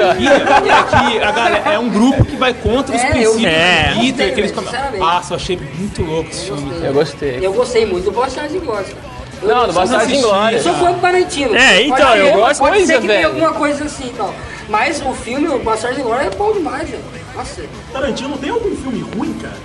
É 0.68 0.82
que 0.82 1.22
a 1.22 1.30
galera, 1.32 1.70
é 1.72 1.78
um 1.78 1.88
grupo 1.88 2.24
que 2.24 2.36
vai 2.36 2.54
contra 2.54 2.94
os 2.94 3.02
É, 3.02 3.06
eu 3.06 3.10
princípios. 3.10 3.44
É. 3.44 3.92
do 3.94 4.00
Hitler. 4.00 4.34
Que 4.34 4.40
eles 4.40 4.52
come... 4.52 4.66
Sinceramente. 4.66 4.98
Nossa, 4.98 5.32
eu 5.32 5.36
achei 5.36 5.56
muito 5.56 6.02
louco 6.02 6.30
esse 6.30 6.46
filme. 6.46 6.72
Eu 6.84 6.92
gostei. 6.92 7.38
Eu 7.46 7.52
gostei 7.52 7.86
muito 7.86 8.04
do 8.04 8.10
Inglórios, 8.10 8.88
cara. 8.94 9.12
Eu 9.42 9.48
Não, 9.48 9.66
do 9.66 9.72
Bastardos. 9.72 10.12
Eu 10.12 10.18
Inglórios. 10.18 10.62
sou 10.62 10.74
fã 10.74 10.92
do 10.92 11.00
Tarantino. 11.00 11.56
É, 11.56 11.82
então, 11.82 11.96
Pode 11.96 12.18
eu 12.20 12.26
ter- 12.26 12.32
gosto 12.36 12.58
Pode 12.60 12.70
coisa, 12.76 12.86
ser 12.86 13.00
que 13.00 13.06
tenha 13.08 13.14
velho. 13.20 13.28
alguma 13.28 13.52
coisa 13.52 13.84
assim 13.84 14.06
e 14.06 14.10
tal. 14.10 14.34
Mas 14.68 15.02
o 15.02 15.12
filme, 15.14 15.48
o 15.48 15.58
Bastardos 15.58 15.98
Inglórios, 15.98 16.32
é 16.32 16.36
bom 16.36 16.52
demais, 16.52 16.88
velho. 16.88 17.02
Nossa. 17.34 17.62
Tarantino 17.92 18.38
tem 18.38 18.50
algum 18.50 18.76
filme 18.76 19.00
ruim, 19.16 19.34
cara? 19.42 19.56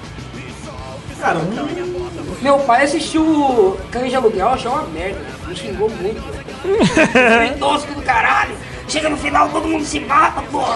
Cara, 1.20 1.40
não. 1.40 1.68
Meu 2.42 2.60
pai 2.60 2.84
assistiu 2.84 3.78
Cães 3.92 4.10
de 4.12 4.16
Aluguel, 4.16 4.50
achou 4.50 4.72
uma 4.72 4.84
merda. 4.84 5.20
Me 5.48 5.56
xingou 5.56 5.90
muito, 5.90 6.22
velho. 6.32 7.58
Tosco 7.60 7.94
do 7.94 8.02
caralho. 8.02 8.56
Chega 8.88 9.10
no 9.10 9.18
final, 9.18 9.50
todo 9.50 9.68
mundo 9.68 9.84
se 9.86 10.00
mata, 10.00 10.42
porra. 10.44 10.76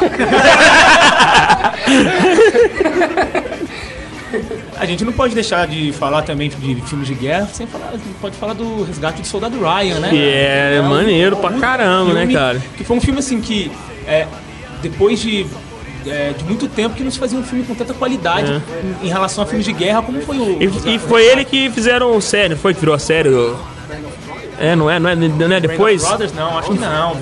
A 4.80 4.86
gente 4.86 5.04
não 5.06 5.12
pode 5.14 5.36
deixar 5.36 5.68
de 5.68 5.92
falar 5.92 6.22
também 6.24 6.50
de 6.50 6.56
filmes 6.82 7.08
de 7.08 7.14
guerra 7.14 7.48
sem 7.54 7.68
falar. 7.68 7.90
A 7.90 7.98
gente 7.98 8.08
pode 8.20 8.36
falar 8.38 8.54
do 8.54 8.84
Resgate 8.84 9.22
do 9.22 9.28
Soldado 9.28 9.58
Ryan, 9.60 10.00
né? 10.00 10.10
Que 10.10 10.30
é 10.30 10.82
maneiro 10.82 11.36
pra 11.38 11.50
um 11.52 11.60
caramba, 11.60 12.14
né, 12.14 12.28
cara? 12.32 12.62
Que 12.78 12.84
foi 12.84 12.98
um 12.98 13.02
filme 13.02 13.20
assim 13.20 13.40
que, 13.42 13.72
é, 14.08 14.26
depois 14.82 15.20
de, 15.20 15.46
é, 16.08 16.34
de 16.38 16.44
muito 16.46 16.68
tempo 16.68 16.96
que 16.96 17.04
não 17.04 17.12
se 17.12 17.20
fazia 17.20 17.38
um 17.38 17.44
filme 17.44 17.64
com 17.66 17.76
tanta 17.76 17.94
qualidade 17.94 18.52
em, 19.04 19.08
em 19.08 19.10
relação 19.10 19.44
a 19.44 19.48
filmes 19.48 19.66
de 19.66 19.74
guerra, 19.74 20.02
como 20.02 20.22
foi 20.22 20.38
o. 20.38 20.58
E, 20.62 20.96
e 20.96 21.00
foi 21.00 21.26
ele 21.26 21.44
que 21.46 21.70
fizeram 21.70 22.20
série, 22.22 22.50
não 22.50 22.58
foi 22.58 22.74
que 22.74 22.80
virou 22.80 22.96
a 22.96 23.00
série? 23.00 23.30
o- 23.30 23.58
É, 24.62 24.76
não 24.76 24.90
é? 24.90 25.00
Não 25.00 25.10
é, 25.10 25.16
não 25.16 25.56
é 25.56 25.60
depois? 25.60 26.04
Brothers? 26.04 26.34
Não, 26.34 26.58
acho 26.60 26.72
que 26.72 26.78
não. 26.80 27.16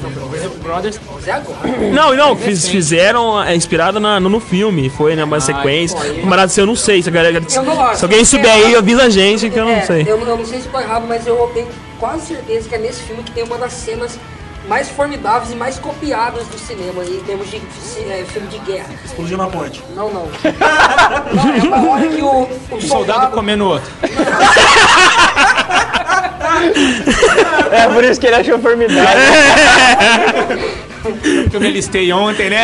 Brothers. 0.61 0.99
É. 1.25 1.89
Não, 1.91 2.13
não, 2.13 2.35
fiz- 2.35 2.67
fizeram 2.67 3.41
é, 3.41 3.55
inspirado 3.55 3.99
na- 3.99 4.19
no, 4.19 4.27
no 4.29 4.39
filme, 4.39 4.89
foi, 4.89 5.15
né? 5.15 5.23
Uma 5.23 5.39
sequência. 5.39 5.95
pô, 5.97 6.03
aí- 6.03 6.21
Camarada, 6.21 6.49
se 6.49 6.59
eu 6.59 6.65
não 6.65 6.75
sei, 6.75 7.01
se, 7.01 7.07
a 7.09 7.11
galera, 7.11 7.39
acho. 7.39 7.97
se 7.97 8.03
alguém 8.05 8.25
souber 8.25 8.51
aí, 8.51 8.75
avisa 8.75 9.03
a 9.03 9.09
gente 9.09 9.49
que 9.49 9.57
eu 9.57 9.65
não 9.65 9.71
É, 9.71 9.81
sei. 9.81 10.01
Eu, 10.05 10.19
eu 10.19 10.37
não 10.37 10.45
sei 10.45 10.59
se 10.61 10.67
tô 10.67 10.79
errado, 10.79 11.05
mas 11.07 11.25
eu 11.25 11.49
tenho 11.53 11.67
quase 11.97 12.27
certeza 12.27 12.67
que 12.67 12.75
é 12.75 12.77
nesse 12.77 13.03
filme 13.03 13.23
que 13.23 13.31
tem 13.31 13.43
uma 13.43 13.57
das 13.57 13.71
cenas 13.73 14.19
mais 14.67 14.89
formidáveis 14.89 15.51
e 15.51 15.55
mais 15.55 15.79
copiadas 15.79 16.45
do 16.47 16.57
cinema 16.59 17.03
em 17.03 17.19
termos 17.21 17.49
de 17.49 17.57
é, 17.57 18.23
filme 18.27 18.47
de 18.49 18.59
guerra. 18.59 18.89
Explodiu 19.03 19.37
na 19.37 19.47
ponte. 19.47 19.81
Não, 19.95 20.11
não. 20.11 20.27
não 21.33 21.75
é 21.75 21.77
uma 21.79 21.91
hora 21.93 22.07
que 22.07 22.21
o, 22.21 22.27
o 22.27 22.41
O 22.43 22.47
soldado 22.81 22.87
soldado 22.87 23.31
comendo 23.35 23.65
outro. 23.65 23.89
É 27.71 27.87
por 27.87 28.03
isso 28.03 28.19
que 28.19 28.27
ele 28.27 28.35
achou 28.35 28.59
formidável. 28.59 29.21
Que 31.49 31.55
eu 31.57 31.61
me 31.61 31.69
listei 31.71 32.11
ontem, 32.11 32.49
né? 32.49 32.63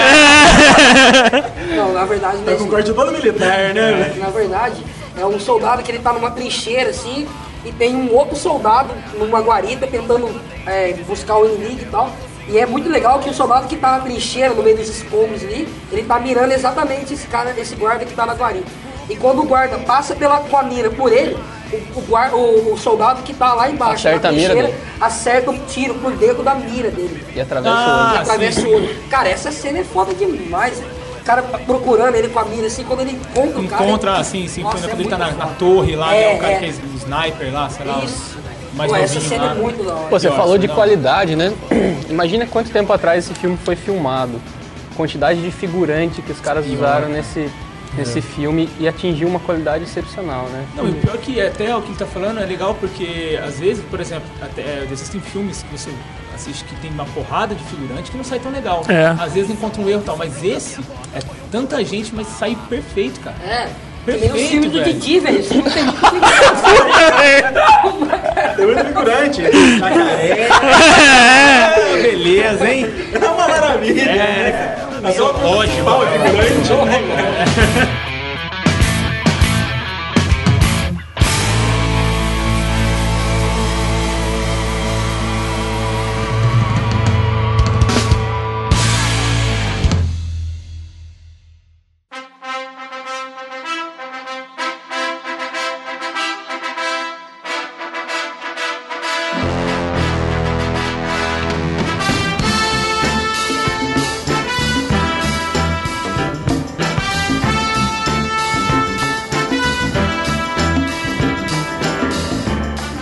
Não, 1.75 1.93
na 1.93 2.05
verdade, 2.05 2.37
Tá 2.39 2.51
nesse, 2.51 2.63
com 2.63 2.69
corte 2.69 2.93
todo 2.93 3.11
militar, 3.11 3.73
né, 3.73 3.91
velho? 3.93 4.19
na 4.19 4.29
verdade, 4.29 4.83
é 5.17 5.25
um 5.25 5.39
soldado 5.39 5.83
que 5.83 5.91
ele 5.91 5.99
tá 5.99 6.11
numa 6.11 6.31
trincheira 6.31 6.89
assim, 6.89 7.27
e 7.63 7.71
tem 7.71 7.95
um 7.95 8.13
outro 8.13 8.35
soldado 8.35 8.93
numa 9.17 9.39
guarita 9.41 9.87
tentando 9.87 10.29
é, 10.65 10.93
buscar 11.07 11.37
o 11.37 11.45
inimigo 11.45 11.81
e 11.81 11.85
tal. 11.85 12.11
E 12.47 12.59
é 12.59 12.65
muito 12.65 12.89
legal 12.89 13.19
que 13.19 13.29
o 13.29 13.33
soldado 13.33 13.67
que 13.67 13.75
tá 13.75 13.93
na 13.93 13.99
trincheira, 14.01 14.53
no 14.53 14.61
meio 14.61 14.77
dos 14.77 14.87
escombros 14.87 15.41
ali, 15.43 15.67
ele 15.91 16.03
tá 16.03 16.19
mirando 16.19 16.51
exatamente 16.51 17.13
esse 17.13 17.25
cara, 17.27 17.53
esse 17.57 17.75
guarda 17.75 18.05
que 18.05 18.13
tá 18.13 18.25
na 18.25 18.33
guarita. 18.35 18.69
E 19.09 19.15
quando 19.15 19.41
o 19.41 19.45
guarda 19.45 19.77
passa 19.79 20.15
pela, 20.15 20.39
com 20.39 20.57
a 20.57 20.63
mira 20.63 20.89
por 20.89 21.11
ele, 21.11 21.37
o, 21.71 21.99
o, 21.99 22.01
guar- 22.07 22.33
o- 22.33 22.73
o 22.73 22.77
soldado 22.77 23.21
que 23.23 23.33
tá 23.33 23.53
lá 23.53 23.69
embaixo 23.69 24.07
Acerta 24.07 24.27
na 24.27 24.29
a 24.29 24.31
mira 24.31 24.49
trincheira, 24.53 24.75
dele. 24.77 24.83
acerta 24.99 25.51
um 25.51 25.59
tiro 25.65 25.93
por 25.95 26.11
dentro 26.13 26.41
da 26.43 26.55
mira 26.55 26.89
dele. 26.89 27.23
E 27.35 27.39
atravessa 27.41 27.75
o 27.75 27.77
Ah, 27.77 28.09
olho. 28.11 28.21
atravessa 28.21 28.61
sim. 28.61 28.67
o 28.67 28.75
olho. 28.75 28.95
Cara, 29.09 29.29
essa 29.29 29.51
cena 29.51 29.79
é 29.79 29.83
foda 29.83 30.13
demais. 30.13 30.81
O 31.21 31.23
cara 31.25 31.41
procurando 31.41 32.15
ele 32.15 32.29
com 32.29 32.39
a 32.39 32.45
mira 32.45 32.67
assim, 32.67 32.83
quando 32.83 33.01
ele 33.01 33.11
encontra 33.11 33.59
o 33.59 33.67
cara. 33.67 33.83
Encontra, 33.85 34.11
ele- 34.11 34.19
assim, 34.21 34.47
sim, 34.47 34.61
Nossa, 34.63 34.77
quando 34.77 34.89
é 34.89 34.93
ele 34.93 35.09
tá 35.09 35.17
na, 35.17 35.31
na 35.31 35.47
torre 35.47 35.95
lá, 35.95 36.13
É, 36.15 36.29
né? 36.31 36.35
O 36.35 36.39
cara 36.39 36.53
é. 36.53 36.59
que 36.59 36.65
é 36.65 36.69
o 36.69 36.95
sniper 36.97 37.53
lá, 37.53 37.69
sei 37.69 37.85
lá. 37.85 38.01
Isso. 38.03 38.37
Mais 38.73 38.91
Pô, 38.91 38.97
essa 38.97 39.21
cena 39.21 39.45
lá. 39.45 39.51
é 39.51 39.55
muito 39.55 39.83
da 39.83 39.93
hora. 39.93 40.07
Pô, 40.09 40.19
você 40.19 40.27
Nossa, 40.27 40.41
falou 40.41 40.57
de 40.57 40.67
não. 40.67 40.75
qualidade, 40.75 41.35
né? 41.35 41.53
Imagina 42.09 42.45
quanto 42.45 42.69
tempo 42.71 42.91
atrás 42.91 43.23
esse 43.25 43.33
filme 43.39 43.57
foi 43.63 43.75
filmado. 43.75 44.41
Quantidade 44.97 45.41
de 45.41 45.49
figurante 45.51 46.21
que 46.21 46.31
os 46.31 46.39
caras 46.41 46.65
usaram 46.67 47.07
nesse, 47.09 47.49
nesse 47.97 48.21
filme 48.21 48.69
e 48.79 48.87
atingiu 48.87 49.27
uma 49.27 49.39
qualidade 49.39 49.83
excepcional, 49.83 50.45
né? 50.47 50.65
Não, 50.75 50.87
e 50.87 50.91
o 50.91 50.95
pior 50.95 51.17
que 51.17 51.39
até 51.41 51.75
o 51.75 51.81
que 51.81 51.89
ele 51.89 51.97
tá 51.97 52.05
falando 52.05 52.39
é 52.39 52.45
legal 52.45 52.75
porque, 52.75 53.39
às 53.43 53.59
vezes, 53.59 53.83
por 53.85 53.99
exemplo, 53.99 54.27
até, 54.41 54.61
é, 54.61 54.87
existem 54.91 55.21
filmes 55.21 55.63
que 55.63 55.77
você 55.77 55.91
assiste 56.33 56.63
que 56.65 56.75
tem 56.75 56.91
uma 56.91 57.05
porrada 57.05 57.55
de 57.55 57.63
figurante 57.63 58.11
que 58.11 58.17
não 58.17 58.23
sai 58.23 58.39
tão 58.39 58.51
legal. 58.51 58.83
É. 58.89 59.15
Às 59.21 59.33
vezes 59.33 59.51
encontra 59.51 59.81
um 59.81 59.89
erro 59.89 60.01
e 60.01 60.05
tal, 60.05 60.17
mas 60.17 60.43
esse 60.43 60.79
é 61.13 61.19
tanta 61.51 61.83
gente, 61.83 62.13
mas 62.13 62.27
sai 62.27 62.57
perfeito, 62.69 63.19
cara. 63.21 63.37
É. 63.43 63.69
Perfeito, 64.05 64.35
filmes 64.35 64.71
do 64.71 64.77
velho. 64.79 64.93
Didi, 64.93 65.19
velho. 65.19 65.43
Filme 65.43 65.71
tem 65.71 65.83
muito 65.83 65.99
Tem 68.55 68.65
muito 68.67 68.85
figurante. 68.85 69.41
Ah, 70.51 71.73
beleza, 72.03 72.69
hein? 72.69 72.85
É 73.11 73.17
uma 73.17 73.47
maravilha. 73.47 74.01
É, 74.01 74.77
É 74.79 74.84
Ótimo. 75.05 76.01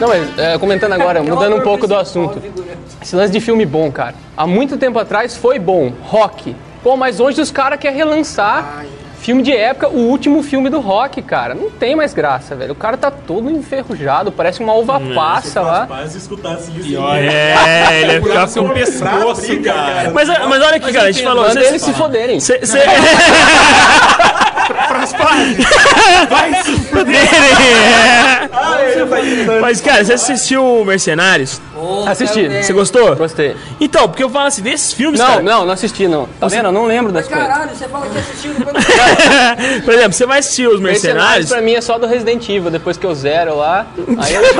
Não, 0.04 0.10
mas 0.10 0.38
é, 0.38 0.58
comentando 0.58 0.92
agora, 0.94 1.24
mudando 1.24 1.56
um 1.56 1.62
pouco 1.62 1.88
do 1.88 1.96
assunto. 1.96 2.42
Esse 3.02 3.16
lance 3.16 3.32
de 3.32 3.40
filme 3.40 3.66
bom, 3.66 3.90
cara. 3.92 4.16
Há 4.36 4.46
muito 4.46 4.78
tempo 4.78 5.00
atrás 5.00 5.38
foi 5.38 5.58
bom, 5.60 5.92
rock. 6.04 6.56
Pô, 6.84 6.98
mas 6.98 7.20
hoje 7.22 7.40
os 7.42 7.50
caras 7.52 7.80
querem 7.80 7.96
relançar 7.98 8.84
filme 9.20 9.42
de 9.42 9.56
época, 9.56 9.88
o 9.88 10.00
último 10.10 10.44
filme 10.44 10.70
do 10.70 10.82
rock, 10.82 11.22
cara. 11.22 11.56
Não 11.56 11.70
tem 11.70 11.96
mais 11.96 12.14
graça, 12.14 12.56
velho. 12.58 12.74
O 12.74 12.76
cara 12.76 12.98
tá 12.98 13.10
todo 13.10 13.50
enferrujado, 13.50 14.34
parece 14.34 14.60
uma 14.62 14.74
uva 14.74 15.00
passa 15.16 15.62
lá. 15.62 15.88
Quase 15.88 16.18
escutasse 16.18 16.70
isso. 16.78 16.90
E 16.90 16.98
olha, 16.98 17.32
É, 17.32 18.02
ele 18.02 18.14
ia 18.16 18.22
ficar 18.22 18.50
com... 18.52 18.70
pescoço, 18.72 19.42
briga, 19.48 19.72
cara. 19.74 20.12
Mas, 20.12 20.28
mas 20.28 20.62
olha 20.62 20.76
aqui, 20.76 20.92
cara, 20.92 21.08
a 21.08 21.12
gente 21.12 21.24
falou... 21.24 21.48
Manda 21.48 21.64
eles 21.64 21.82
se 21.82 21.94
foderem. 21.94 22.42
cê- 22.42 22.66
cê- 22.66 22.80
Vai 26.30 26.64
se 26.64 26.74
Mas, 29.62 29.82
cara, 29.82 30.04
você 30.06 30.14
assistiu 30.14 30.84
Mercenários? 30.86 31.60
Pô, 31.74 32.06
Assisti. 32.08 32.48
Você 32.48 32.72
gostou? 32.74 33.16
Gostei. 33.16 33.56
Então, 33.80 34.08
porque 34.08 34.24
eu 34.24 34.30
falo 34.30 34.46
assim, 34.48 34.62
desses 34.62 34.94
filmes, 34.94 35.20
Não, 35.20 35.28
cara... 35.28 35.42
não, 35.42 35.66
não 35.66 35.74
assisti, 35.74 36.08
não. 36.08 36.28
Tá 36.40 36.48
vendo? 36.48 36.68
Eu 36.68 36.72
não 36.72 36.86
lembro 36.86 37.12
das 37.12 37.28
Mas 37.28 37.34
coisas. 37.34 37.54
caralho, 37.54 37.76
você 37.76 37.88
fala 37.88 38.06
que 38.08 38.18
assistiu 38.18 38.54
depois 38.54 38.74
não 38.74 38.82
Por 39.84 39.94
exemplo, 39.94 40.14
você 40.14 40.26
vai 40.26 40.40
assistir 40.40 40.68
os 40.68 40.80
Mercenários 40.80 41.14
Mercenários... 41.14 41.50
pra 41.50 41.62
mim 41.62 41.74
é 41.74 41.82
só 41.82 41.98
do 41.98 42.08
Resident 42.08 42.48
Evil, 42.50 42.70
depois 42.72 42.98
que 42.98 43.06
eu 43.06 43.14
zero 43.16 43.56
lá. 43.58 43.86
Aí 44.18 44.34
eu 44.34 44.42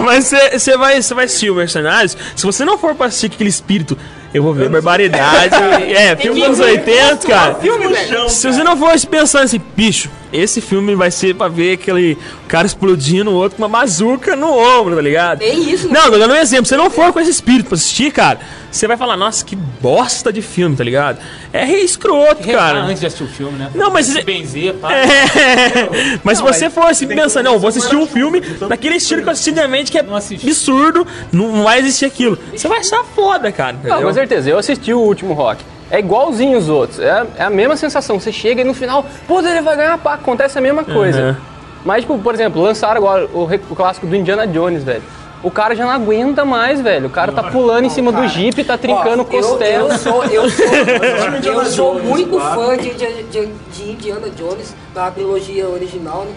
Mas 0.00 0.26
você 0.26 0.58
você 0.58 0.76
vai, 0.76 1.00
você 1.00 1.14
vai 1.14 1.24
assistir 1.26 1.50
o 1.50 1.54
Mercenários, 1.54 2.16
se 2.34 2.44
você 2.44 2.64
não 2.64 2.76
for 2.78 2.94
pra 2.94 3.06
assistir 3.06 3.26
aquele 3.26 3.50
espírito, 3.50 3.96
eu 4.32 4.42
vou 4.42 4.54
ver 4.54 4.68
barbaridade. 4.68 5.54
é, 5.92 6.16
filme 6.16 6.40
dos 6.40 6.60
anos 6.60 6.60
80, 6.60 7.26
cara. 7.26 7.54
filme, 7.56 7.88
velho. 7.88 8.28
Se 8.28 8.46
você 8.46 8.62
não 8.62 8.76
for 8.76 8.92
pensando 9.08 9.44
assim, 9.44 9.60
bicho, 9.76 10.10
esse 10.32 10.60
filme 10.60 10.94
vai 10.94 11.10
ser 11.10 11.34
pra 11.34 11.48
ver 11.48 11.74
aquele 11.74 12.16
cara 12.48 12.66
explodindo 12.66 13.30
o 13.30 13.34
outro 13.34 13.56
com 13.56 13.62
uma 13.62 13.68
bazuca 13.68 14.34
no 14.36 14.48
ombro, 14.52 14.94
tá 14.96 15.02
ligado? 15.02 15.38
Tem 15.38 15.70
isso, 15.70 15.88
né? 15.88 15.98
Não, 16.00 16.10
tô 16.10 16.18
dando 16.18 16.32
um 16.34 16.36
exemplo. 16.36 16.64
Se 16.66 16.70
você 16.70 16.76
não 16.76 16.90
for 16.90 17.12
com 17.12 17.20
esse 17.20 17.30
espírito 17.30 17.66
pra 17.66 17.74
assistir, 17.76 18.10
cara, 18.12 18.38
você 18.70 18.86
vai 18.86 18.96
falar, 18.96 19.16
nossa, 19.16 19.44
que 19.44 19.56
bosta 19.56 20.32
de 20.32 20.42
filme, 20.42 20.76
tá 20.76 20.84
ligado? 20.84 21.18
É 21.52 21.64
escroto, 21.80 22.46
cara. 22.48 22.80
antes 22.82 23.00
de 23.00 23.06
assistir 23.06 23.24
o 23.24 23.28
filme, 23.28 23.58
né? 23.58 23.70
Não, 23.74 23.90
mas- 23.90 24.06
Se 24.06 24.22
benzer, 24.22 24.74
pá. 24.80 24.92
É. 24.92 26.18
Mas 26.22 26.38
se 26.38 26.44
você 26.44 26.70
for 26.70 26.86
assim 26.86 27.06
pensando, 27.06 27.44
não, 27.46 27.58
vou 27.58 27.68
assistir 27.68 27.96
um 27.96 28.06
filme 28.06 28.40
daquele 28.68 28.96
estilo 28.96 29.22
que 29.22 29.28
eu 29.28 29.32
assisti 29.32 29.50
antigamente, 29.50 29.90
que 29.90 29.98
é 29.98 30.02
Não 30.02 30.14
assisti. 30.16 30.46
absurdo, 30.46 31.06
não 31.32 31.62
vai 31.64 31.78
existir 31.80 32.04
aquilo. 32.06 32.38
Você 32.54 32.68
vai 32.68 32.78
achar 32.80 33.02
foda, 33.04 33.50
cara. 33.52 33.72
Não, 33.72 33.80
entendeu? 33.80 34.06
com 34.08 34.14
certeza, 34.14 34.50
eu 34.50 34.58
assisti 34.58 34.92
o 34.92 34.98
último 35.00 35.32
rock. 35.34 35.62
É 35.90 35.98
igualzinho 35.98 36.56
os 36.56 36.68
outros. 36.68 37.00
É, 37.00 37.26
é 37.36 37.42
a 37.42 37.50
mesma 37.50 37.76
sensação. 37.76 38.18
Você 38.20 38.30
chega 38.32 38.60
e 38.60 38.64
no 38.64 38.74
final, 38.74 39.04
pô, 39.26 39.40
ele 39.40 39.60
vai 39.60 39.76
ganhar 39.76 39.98
pá. 39.98 40.14
Acontece 40.14 40.56
a 40.56 40.60
mesma 40.60 40.84
coisa. 40.84 41.22
Uhum. 41.22 41.36
Mas, 41.84 42.02
tipo, 42.02 42.18
por 42.18 42.34
exemplo, 42.34 42.62
lançaram 42.62 42.98
agora 42.98 43.26
o, 43.32 43.44
o 43.44 43.76
clássico 43.76 44.06
do 44.06 44.14
Indiana 44.14 44.46
Jones, 44.46 44.84
velho. 44.84 45.02
O 45.42 45.50
cara 45.50 45.74
já 45.74 45.84
não 45.84 45.90
aguenta 45.90 46.44
mais, 46.44 46.82
velho. 46.82 47.06
O 47.06 47.10
cara 47.10 47.32
tá 47.32 47.44
pulando 47.44 47.86
em 47.86 47.88
cima 47.88 48.12
do 48.12 48.28
jeep, 48.28 48.62
tá 48.62 48.76
trincando 48.76 49.22
Ó, 49.22 49.34
eu- 49.34 49.40
costela. 49.42 49.92
Eu, 49.94 49.98
sou, 49.98 50.24
eu 50.26 50.50
sou, 50.50 50.66
eu 51.42 51.64
sou 51.64 51.94
muito 51.98 52.36
claro. 52.36 52.60
fã 52.60 52.76
de, 52.76 52.90
de, 52.94 53.22
de, 53.24 53.46
de 53.46 53.90
Indiana 53.90 54.28
Jones, 54.36 54.76
da 54.94 55.10
trilogia 55.10 55.66
original, 55.66 56.26
né? 56.26 56.32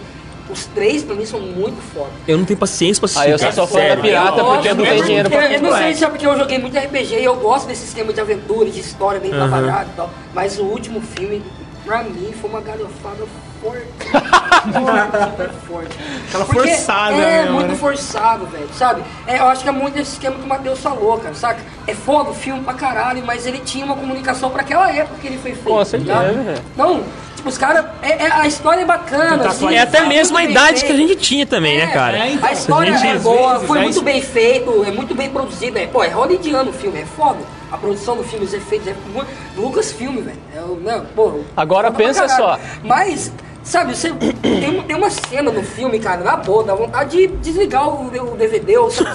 Os 0.50 0.66
três, 0.66 1.02
pra 1.02 1.14
mim, 1.14 1.24
são 1.24 1.40
muito 1.40 1.80
foda. 1.94 2.10
Eu 2.28 2.36
não 2.36 2.44
tenho 2.44 2.58
paciência 2.58 3.00
pra 3.00 3.06
assistir. 3.06 3.24
Aí 3.24 3.30
eu 3.32 3.38
sou 3.38 3.48
cara, 3.48 3.54
só 3.56 3.66
fã 3.66 3.88
da 3.88 3.96
pirata 3.96 4.38
Eu 4.40 4.44
porque 4.44 4.68
eu 4.68 4.74
não 4.74 4.84
tenho 4.84 4.96
eu- 4.98 5.04
dinheiro 5.04 5.30
pra 5.30 5.44
Eu, 5.46 5.52
eu 5.52 5.62
não 5.62 5.76
sei 5.78 5.94
se 5.94 6.04
é 6.04 6.08
porque 6.08 6.26
eu 6.26 6.36
joguei 6.36 6.58
muito 6.58 6.76
RPG 6.78 7.14
e 7.18 7.24
eu 7.24 7.34
gosto 7.36 7.66
desse 7.66 7.86
esquema 7.86 8.12
de 8.12 8.20
aventura, 8.20 8.68
de 8.70 8.78
história 8.78 9.18
bem 9.20 9.30
trabalhada 9.30 9.86
e 9.92 9.96
tal. 9.96 10.10
Mas 10.34 10.58
o 10.58 10.64
último 10.64 11.00
filme, 11.00 11.42
pra 11.86 12.02
mim, 12.02 12.32
foi 12.40 12.50
uma 12.50 12.60
galhofada 12.60 13.24
forte. 13.62 13.86
forte, 14.74 15.54
forte. 15.66 15.98
Aquela 16.28 16.44
Porque 16.44 16.68
forçada 16.68 17.14
É 17.14 17.42
mesmo, 17.42 17.54
muito 17.54 17.68
né? 17.70 17.74
forçado, 17.76 18.46
velho, 18.46 18.68
sabe? 18.74 19.02
É, 19.26 19.38
eu 19.38 19.44
acho 19.46 19.62
que 19.62 19.68
é 19.68 19.72
muito 19.72 19.98
esse 19.98 20.12
esquema 20.12 20.36
que 20.36 20.42
o 20.44 20.48
Matheus 20.48 20.78
falou, 20.80 21.18
cara, 21.18 21.34
saca? 21.34 21.60
É 21.86 21.94
foda 21.94 22.30
o 22.30 22.34
filme 22.34 22.62
pra 22.62 22.74
caralho, 22.74 23.22
mas 23.24 23.46
ele 23.46 23.58
tinha 23.58 23.84
uma 23.84 23.96
comunicação 23.96 24.50
pra 24.50 24.62
aquela 24.62 24.90
época 24.92 25.16
que 25.20 25.26
ele 25.26 25.38
foi 25.38 25.52
feito. 25.52 25.64
Com 25.64 25.78
tá 25.78 25.84
certeza, 25.84 26.18
velho. 26.32 26.62
Não, 26.76 27.02
tipo, 27.44 27.48
os 27.48 27.58
caras. 27.58 27.84
É, 28.02 28.24
é- 28.24 28.32
a 28.32 28.46
história 28.46 28.80
é 28.82 28.84
bacana, 28.84 29.46
assim, 29.46 29.74
É 29.74 29.80
até 29.80 30.00
tá 30.00 30.06
mesmo 30.06 30.36
a 30.36 30.44
idade 30.44 30.80
que 30.84 30.92
a 30.92 30.94
feito. 30.94 31.08
gente 31.08 31.16
tinha 31.20 31.46
também, 31.46 31.76
né, 31.78 31.86
cara? 31.88 32.18
é, 32.18 32.32
então. 32.32 32.48
A 32.48 32.52
história 32.52 32.94
A 32.94 32.96
gente, 32.96 33.16
é 33.16 33.18
boa, 33.18 33.52
vezes, 33.54 33.66
foi 33.66 33.78
é 33.78 33.82
muito 33.82 34.02
bem 34.02 34.22
feito, 34.22 34.84
é 34.86 34.90
muito 34.90 35.14
bem 35.14 35.30
produzido. 35.30 35.78
É, 35.78 35.86
pô, 35.86 36.02
é 36.02 36.08
hollywoodiano 36.08 36.70
o 36.70 36.72
filme, 36.72 37.00
é 37.00 37.04
foda. 37.04 37.38
A 37.70 37.76
produção 37.76 38.16
do 38.16 38.24
filme, 38.24 38.44
os 38.44 38.54
efeitos, 38.54 38.88
é 38.88 38.94
muito... 39.12 39.28
Lucas 39.56 39.92
filme, 39.92 40.22
velho. 40.22 40.38
É, 40.54 40.60
não, 40.60 41.04
pô, 41.06 41.40
Agora 41.56 41.88
foda 41.88 41.96
pra 41.98 42.06
pensa 42.06 42.28
só. 42.28 42.58
Mas 42.82 43.32
Sabe, 43.64 43.96
você 43.96 44.12
tem, 44.42 44.68
uma- 44.68 44.82
tem 44.82 44.94
uma 44.94 45.08
cena 45.08 45.50
no 45.50 45.62
filme, 45.62 45.98
cara, 45.98 46.22
na 46.22 46.36
boa, 46.36 46.62
dá 46.64 46.74
vontade 46.74 47.16
de 47.16 47.26
desligar 47.38 47.88
o, 47.88 48.08
o 48.08 48.36
DVD 48.36 48.76
ou 48.76 48.88
o 48.88 48.90
cinema. 48.90 49.14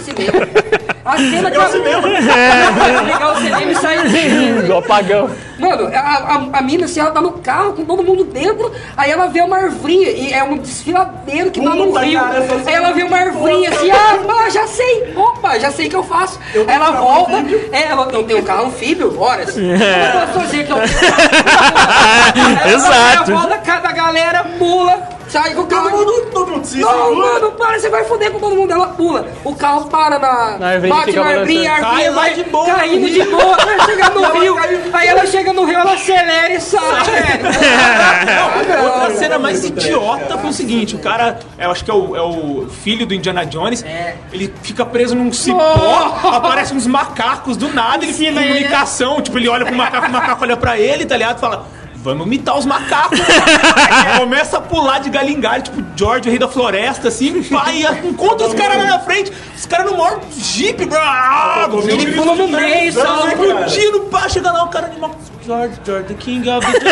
A 1.05 1.17
cena 1.17 1.51
que 1.51 1.57
ela... 1.57 1.69
Desligar 1.69 3.31
o 3.31 3.35
cinema 3.37 3.71
e 3.71 3.75
sair 3.75 4.63
Do 4.65 4.77
apagão. 4.77 5.29
Mano, 5.59 5.89
a, 5.93 5.99
a, 5.99 6.59
a 6.59 6.61
mina, 6.61 6.85
assim, 6.85 6.99
ela 6.99 7.11
tá 7.11 7.21
no 7.21 7.33
carro 7.33 7.73
com 7.73 7.85
todo 7.85 8.03
mundo 8.03 8.23
dentro, 8.23 8.71
aí 8.95 9.11
ela 9.11 9.27
vê 9.27 9.41
uma 9.41 9.57
arvrinha, 9.57 10.09
e 10.09 10.33
é 10.33 10.43
um 10.43 10.57
desfiladeiro 10.57 11.51
que 11.51 11.61
tá 11.61 11.75
no 11.75 11.87
Puta, 11.87 11.99
rio. 11.99 12.19
cara, 12.19 12.39
Aí 12.65 12.73
ela 12.73 12.91
vê 12.91 13.03
uma 13.03 13.17
arvrinha 13.17 13.69
assim, 13.69 13.91
ah, 13.91 14.19
ah, 14.45 14.49
já 14.49 14.65
sei, 14.67 15.13
opa, 15.15 15.59
já 15.59 15.71
sei 15.71 15.87
o 15.87 15.89
que 15.89 15.95
eu 15.95 16.03
faço. 16.03 16.39
Aí 16.55 16.65
ela 16.67 16.91
volta, 16.91 17.33
é, 17.71 17.83
ela 17.89 18.05
não 18.05 18.23
tem 18.23 18.37
um 18.37 18.43
carro 18.43 18.67
anfíbio. 18.67 19.11
Eu 19.57 20.27
posso 20.27 20.39
fazer 20.39 20.65
que 20.65 20.71
eu 20.71 20.77
Aí 22.63 22.73
Exato. 22.73 23.31
Ela 23.31 23.39
volta, 23.41 23.57
cada 23.57 23.91
galera 23.91 24.45
pula, 24.57 25.08
sai 25.29 25.53
com 25.53 25.61
o 25.61 25.67
carro. 25.67 25.89
Todo 25.89 26.05
mundo, 26.05 26.31
todo 26.31 26.51
mundo 26.51 26.65
se 26.65 26.79
Não, 26.79 26.89
segura. 27.09 27.15
mano, 27.33 27.51
para, 27.53 27.79
você 27.79 27.89
vai 27.89 28.03
foder 28.03 28.31
com 28.31 28.39
todo 28.39 28.55
mundo. 28.55 28.71
Ela 28.71 28.87
pula. 28.87 29.27
O 29.43 29.55
carro 29.55 29.85
para 29.85 30.19
na. 30.19 30.57
Na 30.57 30.67
arvinha 30.69 30.95
bate 30.95 31.11
na 31.15 31.25
arvinha, 31.25 31.71
a 31.71 31.79
balançando. 31.79 31.79
arvinha 31.79 31.79
Cai 31.79 32.09
lá 32.09 32.15
vai 32.15 32.33
de 32.33 32.43
boa 32.43 32.65
caindo 32.65 33.01
no 33.01 33.09
de 33.09 33.23
boa. 33.23 33.57
Vai 33.57 33.85
chegar 33.85 34.09
no 34.11 34.31
rio. 34.39 34.55
Aí 34.93 35.07
ela 35.07 35.25
chega 35.25 35.53
no 35.53 35.65
rio, 35.65 35.77
ela 35.79 35.93
acelera 35.93 36.53
e 36.53 36.59
sai, 36.61 37.03
velho. 37.03 37.43
Não, 38.79 38.85
outra 38.93 39.15
cena 39.15 39.39
mais 39.39 39.63
idiota 39.63 40.37
foi 40.37 40.49
o 40.49 40.53
seguinte: 40.53 40.95
o 40.95 40.99
cara, 40.99 41.39
eu 41.57 41.71
acho 41.71 41.83
que 41.85 41.91
é 41.91 41.93
o, 41.93 42.15
é 42.15 42.21
o 42.21 42.67
filho 42.83 43.05
do 43.05 43.13
Indiana 43.13 43.45
Jones, 43.45 43.83
ele 44.31 44.53
fica 44.61 44.85
preso 44.85 45.15
num 45.15 45.31
cipó, 45.31 46.19
aparecem 46.33 46.75
uns 46.77 46.87
macacos 46.87 47.57
do 47.57 47.73
nada, 47.73 48.03
ele 48.03 48.13
fica 48.13 48.31
em 48.31 48.33
comunicação, 48.35 49.21
tipo, 49.21 49.37
ele 49.37 49.47
olha 49.49 49.65
pro 49.65 49.75
macaco, 49.75 50.07
o 50.07 50.11
macaco 50.11 50.43
olha 50.43 50.57
pra 50.57 50.77
ele, 50.79 51.05
tá 51.05 51.15
ligado? 51.17 51.39
Fala. 51.39 51.65
Vamos 52.01 52.27
imitar 52.27 52.57
os 52.57 52.65
macacos. 52.65 53.19
Aí 53.19 54.15
começa 54.19 54.57
a 54.57 54.61
pular 54.61 54.99
de 54.99 55.09
galingalho, 55.09 55.63
tipo 55.63 55.83
George, 55.97 56.27
o 56.27 56.31
rei 56.31 56.39
da 56.39 56.47
floresta, 56.47 57.09
assim, 57.09 57.41
vai, 57.41 57.81
encontra 58.05 58.47
os 58.47 58.53
caras 58.53 58.77
lá 58.77 58.85
na 58.85 58.99
frente, 58.99 59.31
os 59.57 59.65
caras 59.65 59.91
no 59.91 59.97
maior 59.97 60.19
jeep, 60.37 60.85
bravo, 60.85 61.81
Ele 61.89 62.13
pula 62.13 62.35
no 62.35 62.47
meio, 62.47 62.93
Tá 62.93 63.05
só. 63.05 63.27
explodindo, 63.27 63.99
pá, 64.11 64.29
chega 64.29 64.49
lá 64.51 64.63
o 64.63 64.69
cara 64.69 64.85
animal. 64.87 65.13
George, 65.45 65.73
George, 65.85 66.07
the 66.07 66.13
king 66.13 66.47
of 66.49 66.65
the... 66.65 66.79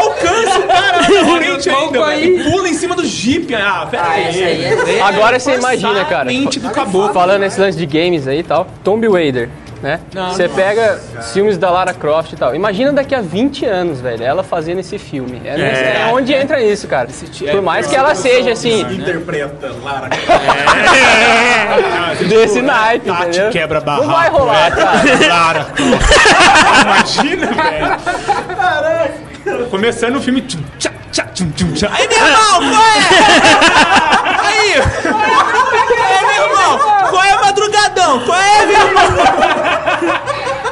Alcança 0.00 0.58
o 0.58 0.62
cara 0.66 0.98
na 0.98 1.04
frente 1.36 1.70
ainda. 1.70 2.16
E 2.16 2.50
pula 2.50 2.68
em 2.68 2.74
cima 2.74 2.94
do 2.94 3.04
jeep. 3.04 3.54
Ah, 3.54 3.86
pera 3.90 4.02
Ah, 4.04 4.10
aí. 4.12 4.24
essa 4.28 4.44
aí 4.84 4.96
é. 4.98 5.02
Agora 5.02 5.38
você 5.38 5.54
imagina, 5.56 6.04
cara. 6.04 6.24
Mente 6.26 6.60
do 6.60 6.70
caboclo. 6.70 7.12
Falando 7.12 7.40
nesse 7.40 7.60
lance 7.60 7.76
de 7.76 7.86
games 7.86 8.26
aí 8.28 8.40
e 8.40 8.42
tal, 8.42 8.66
Tomb 8.84 9.06
Raider, 9.08 9.48
né? 9.82 10.00
Você 10.12 10.48
pega 10.48 11.00
filmes 11.32 11.56
da 11.56 11.70
Lara 11.70 11.94
Croft 11.94 12.32
e 12.32 12.36
tal. 12.36 12.54
Imagina 12.54 12.92
daqui 12.92 13.14
a 13.14 13.20
20 13.20 13.64
anos, 13.64 14.00
velho, 14.00 14.22
ela 14.24 14.42
fazendo 14.42 14.80
esse 14.80 14.98
filme. 14.98 15.40
É, 15.44 15.56
nesse- 15.56 15.82
é 15.82 16.10
onde 16.12 16.32
entra 16.34 16.62
isso, 16.62 16.86
cara. 16.86 17.08
Por 17.50 17.62
mais 17.62 17.86
que 17.86 17.96
ela 17.96 18.14
seja 18.14 18.52
assim, 18.52 18.82
Interpreta 18.82 19.72
Lara. 19.82 20.08
desse 22.28 22.60
naipe, 22.62 23.06
Tati 23.06 23.22
entendeu? 23.28 23.50
quebra 23.50 23.80
barraco. 23.80 24.06
Não 24.06 24.12
vai 24.14 24.28
rolar, 24.28 24.70
cara. 24.74 25.00
Lara 25.28 25.66
Imagina, 26.84 27.46
velho. 27.46 27.98
Começando 29.70 30.16
o 30.16 30.20
filme. 30.20 30.42
tchum, 30.42 30.60
tchá, 30.78 30.90
tchá, 31.10 31.24
tchum, 31.34 31.50
tchum, 31.52 31.72
tchá. 31.72 31.88
Aí, 31.92 32.06
meu 32.08 32.18
irmão, 32.18 32.70
qual 32.70 32.84
é? 32.84 32.98
Aí! 34.46 34.74
Aí, 36.02 36.26
meu 36.26 36.42
irmão, 36.48 36.78
qual 37.10 37.24
é 37.24 37.34
madrugadão? 37.40 38.20
Qual 38.20 38.38
é, 38.38 38.66
meu 38.66 38.86
irmão? 38.86 39.04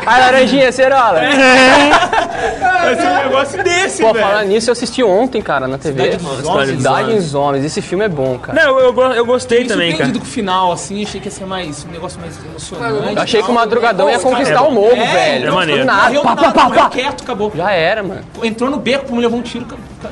Ai, 0.07 0.21
laranjinha, 0.21 0.73
cerola. 0.73 1.21
Vai 1.21 2.97
ser 2.97 3.07
um 3.09 3.14
negócio 3.17 3.64
desse, 3.64 4.02
Pô, 4.02 4.12
velho. 4.12 4.26
falando 4.26 4.47
nisso, 4.49 4.71
eu 4.71 4.73
assisti 4.73 5.02
ontem, 5.02 5.43
cara, 5.43 5.67
na 5.69 5.76
TV. 5.78 6.12
Cidade 6.12 6.25
dos 6.25 6.47
Homens. 6.47 6.69
Cidade 6.71 7.14
dos 7.14 7.35
Homens. 7.35 7.64
Esse 7.64 7.83
filme 7.83 8.05
é 8.05 8.09
bom, 8.09 8.38
cara. 8.38 8.62
Não, 8.64 8.78
eu, 8.81 8.93
go- 8.93 9.02
eu 9.12 9.25
gostei 9.26 9.61
Me 9.62 9.69
também, 9.69 9.88
cara. 9.93 10.05
surpreendido 10.05 10.19
com 10.21 10.25
o 10.25 10.28
final, 10.28 10.73
assim, 10.73 11.02
achei 11.04 11.21
que 11.21 11.26
ia 11.28 11.32
ser 11.32 11.47
mais, 11.47 11.84
um 11.84 11.91
negócio 11.93 12.21
mais 12.21 12.39
emocionante. 12.45 13.17
Eu 13.17 13.23
achei 13.23 13.43
que 13.43 13.50
o 13.50 13.54
Madrugadão 13.54 14.08
ia 14.08 14.19
conquistar 14.19 14.54
cara, 14.54 14.69
o 14.69 14.73
morro, 14.73 14.97
é, 14.97 15.06
velho. 15.06 15.49
é 15.49 15.50
maneiro. 15.50 15.80
Do 15.82 15.87
nada, 15.87 16.21
pá, 16.21 16.34
do 16.34 16.41
pá, 16.43 16.52
pá, 16.52 16.71
pá. 16.71 16.89
quieto, 16.91 17.23
acabou. 17.25 17.52
Já 17.54 17.71
era, 17.73 18.02
mano. 18.02 18.21
Entrou 18.43 18.71
no 18.71 18.78
beco, 18.78 19.15
já 19.15 19.21
levou 19.21 19.39
um 19.39 19.43
tiro, 19.43 19.67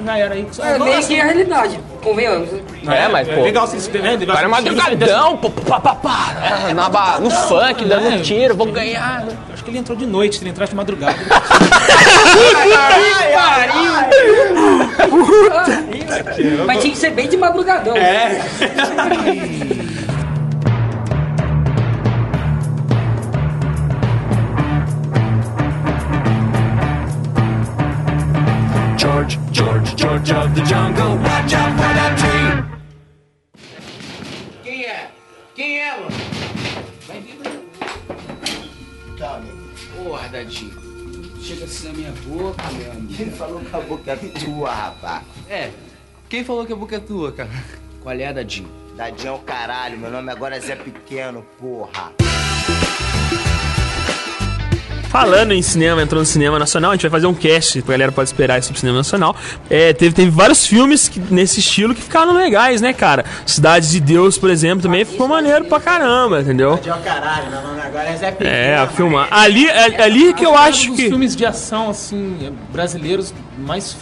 já 0.05 0.19
era 0.19 0.35
aí. 0.35 0.47
É 0.63 0.79
meio 0.79 1.07
que 1.07 1.21
a 1.21 1.25
realidade, 1.25 1.81
convenhamos. 2.03 2.51
né? 2.83 3.05
É, 3.05 3.09
mas, 3.09 3.29
pô. 3.29 3.43
legal 3.43 3.67
se 3.67 3.81
você 3.81 3.91
vendo. 3.91 4.23
O 4.23 4.27
cara 4.27 4.45
é 4.47 4.49
madrugadão, 4.49 5.37
pô, 5.37 5.51
pá, 5.51 5.81
pá, 5.81 5.95
pá, 5.95 7.19
no 7.21 7.31
funk, 7.31 7.85
dando 7.85 8.21
tiro, 8.23 8.55
vou 8.57 8.67
ganhar. 8.67 9.25
Que 9.67 9.73
ele 9.73 9.79
entrou 9.79 9.99
de 9.99 10.07
noite, 10.07 10.37
se 10.37 10.43
ele 10.43 10.51
entrasse 10.51 10.71
de 10.71 10.77
madrugada. 10.77 11.17
Mas 16.67 16.81
tinha 16.81 16.93
que 16.93 16.99
ser 16.99 17.11
bem 17.11 17.29
de 17.29 17.37
madrugadão. 17.37 17.97
É. 17.97 18.41
George, 28.97 29.39
George, 29.53 29.95
George 29.97 30.33
of 30.33 30.55
the 30.55 30.65
jungle, 30.65 31.17
watch 31.19 31.53
out 31.55 31.73
for 31.73 31.95
that 31.95 32.19
tree. 32.19 32.65
Quem 34.63 34.85
é? 34.85 35.11
Quem 35.55 35.81
é, 35.81 35.97
mano? 35.97 36.26
Porra, 40.07 40.29
Dadinho. 40.29 40.73
Chega 41.43 41.65
assim 41.65 41.89
na 41.89 41.95
minha 41.95 42.13
boca, 42.25 42.63
meu 42.71 42.93
amigo. 42.93 43.13
Quem 43.13 43.29
falou 43.33 43.61
que 43.61 43.75
a 43.75 43.81
boca 43.81 44.13
é 44.13 44.17
tua, 44.17 44.73
rapaz? 44.73 45.25
É. 45.49 45.73
Quem 46.29 46.45
falou 46.45 46.65
que 46.65 46.73
a 46.73 46.77
boca 46.77 46.95
é 46.95 47.01
tua, 47.01 47.33
cara? 47.33 47.51
Qual 48.05 48.15
é, 48.15 48.33
Dadinho? 48.33 48.69
Dadinho 48.97 49.31
é 49.31 49.33
o 49.33 49.41
caralho, 49.41 49.99
meu 49.99 50.09
nome 50.09 50.31
agora 50.31 50.57
é 50.57 50.61
Zé 50.61 50.77
Pequeno, 50.77 51.45
porra. 51.59 52.13
Falando 55.21 55.53
em 55.53 55.63
cinema, 55.63 56.03
entrou 56.03 56.21
no 56.21 56.27
cinema 56.27 56.59
nacional, 56.59 56.91
a 56.91 56.95
gente 56.95 57.03
vai 57.03 57.11
fazer 57.11 57.27
um 57.27 57.35
cast, 57.35 57.79
a 57.79 57.83
galera 57.91 58.13
pode 58.13 58.29
esperar 58.29 58.59
isso 58.59 58.71
pro 58.71 58.79
cinema 58.79 58.99
nacional. 58.99 59.35
É, 59.71 59.93
teve, 59.93 60.15
teve 60.15 60.31
vários 60.31 60.67
filmes 60.67 61.09
que- 61.09 61.21
nesse 61.31 61.61
estilo 61.61 61.95
que 61.95 62.03
ficaram 62.03 62.33
legais, 62.35 62.81
né, 62.81 62.93
cara? 62.93 63.25
Cidades 63.47 63.91
de 63.91 64.01
Deus, 64.01 64.37
por 64.37 64.51
exemplo, 64.51 64.83
também 64.83 65.05
ficou 65.05 65.27
maneiro 65.27 65.65
pra 65.65 65.81
caramba, 65.81 66.41
entendeu? 66.43 66.79
É 66.85 66.93
o 66.95 66.99
caralho, 66.99 67.51
meu 67.51 67.63
nome 67.63 67.81
agora 67.81 68.09
é 68.11 68.17
Zé 68.17 68.31
Pequeno. 68.31 68.51
É, 68.51 68.77
a 68.77 68.87
filmar. 68.89 69.29
Ali, 69.31 69.67
é, 69.67 70.03
ali 70.03 70.35
que 70.35 70.45
eu 70.45 70.57
acho 70.57 70.89
um 70.89 70.91
dos 70.91 70.97
que. 70.97 71.09
filmes 71.09 71.35
de 71.35 71.47
ação, 71.47 71.91
assim, 71.91 72.53
brasileiros 72.73 73.33
mais 73.59 73.97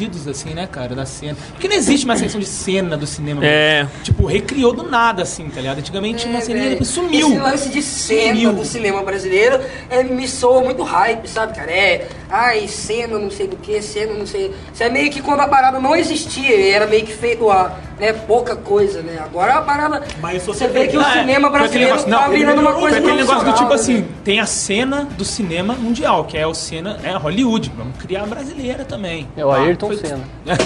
fudidos, 0.00 0.26
assim, 0.26 0.54
né, 0.54 0.66
cara, 0.66 0.94
da 0.94 1.04
cena. 1.04 1.36
Porque 1.50 1.68
não 1.68 1.76
existe 1.76 2.06
mais 2.06 2.20
questão 2.20 2.40
de 2.40 2.46
cena 2.46 2.96
do 2.96 3.06
cinema. 3.06 3.44
É. 3.44 3.86
Tipo, 4.02 4.24
recriou 4.24 4.72
do 4.72 4.84
nada, 4.84 5.22
assim, 5.22 5.48
tá 5.50 5.60
ligado? 5.60 5.78
Antigamente 5.78 6.26
uma 6.26 6.38
É, 6.38 6.70
depois 6.70 6.88
sumiu. 6.88 7.28
Esse 7.28 7.38
lance 7.38 7.68
de 7.68 7.82
cena 7.82 8.34
Sumiu. 8.34 8.52
do 8.52 8.64
cinema 8.64 9.02
brasileiro 9.02 9.60
é, 9.90 10.02
me 10.02 10.26
soa 10.26 10.62
muito 10.62 10.82
hype, 10.82 11.28
sabe, 11.28 11.54
cara? 11.54 11.70
É, 11.70 12.08
ai, 12.30 12.66
cena 12.68 13.18
não 13.18 13.30
sei 13.30 13.46
do 13.48 13.56
que, 13.56 13.80
cena 13.82 14.14
não 14.14 14.26
sei. 14.26 14.54
Isso 14.72 14.82
é 14.82 14.88
meio 14.88 15.10
que 15.10 15.20
quando 15.20 15.40
a 15.40 15.48
parada 15.48 15.78
não 15.80 15.94
existia, 15.96 16.74
era 16.74 16.86
meio 16.86 17.04
que 17.04 17.12
feito 17.12 17.50
a, 17.50 17.72
né, 17.98 18.12
pouca 18.12 18.54
coisa, 18.56 19.02
né? 19.02 19.18
Agora 19.22 19.54
a 19.54 19.62
parada. 19.62 20.02
Mas 20.20 20.42
você 20.42 20.60
você 20.60 20.68
vê 20.68 20.86
que 20.88 20.96
o 20.96 21.00
pegar- 21.02 21.20
cinema 21.20 21.50
brasileiro 21.50 21.90
negócio- 21.96 22.10
tá 22.10 22.22
não, 22.28 22.30
virando 22.34 22.60
uma 22.60 22.72
coisa 22.74 22.98
aquele 22.98 23.16
negócio 23.16 23.44
do 23.44 23.52
tipo 23.52 23.66
profissional, 23.66 23.74
assim, 23.74 23.98
né? 24.02 24.04
tem 24.24 24.40
a 24.40 24.46
cena 24.46 25.08
do 25.16 25.24
cinema 25.24 25.74
mundial, 25.74 26.24
que 26.24 26.36
é 26.38 26.46
o 26.46 26.54
cena, 26.54 26.98
é 27.02 27.10
Hollywood. 27.16 27.72
Vamos 27.76 27.96
criar 27.98 28.22
a 28.22 28.26
brasileira 28.26 28.84
também. 28.84 29.26
É 29.36 29.44
o 29.44 29.50
Ah, 29.50 29.58
Ayrton 29.62 29.88
foi- 29.88 29.96
Senna. 29.96 30.20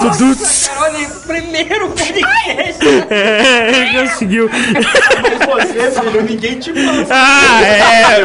Duduts. 0.00 0.68
Cara, 0.68 0.80
olha 0.92 1.08
primeiro 1.26 1.88
podcast. 1.88 2.78
É, 3.10 3.92
conseguiu. 4.00 4.48
Você, 4.48 5.90
filho, 5.90 6.22
ninguém 6.22 6.58
te 6.58 6.72
passa. 6.72 7.06
Ah, 7.10 7.62
é. 7.62 8.22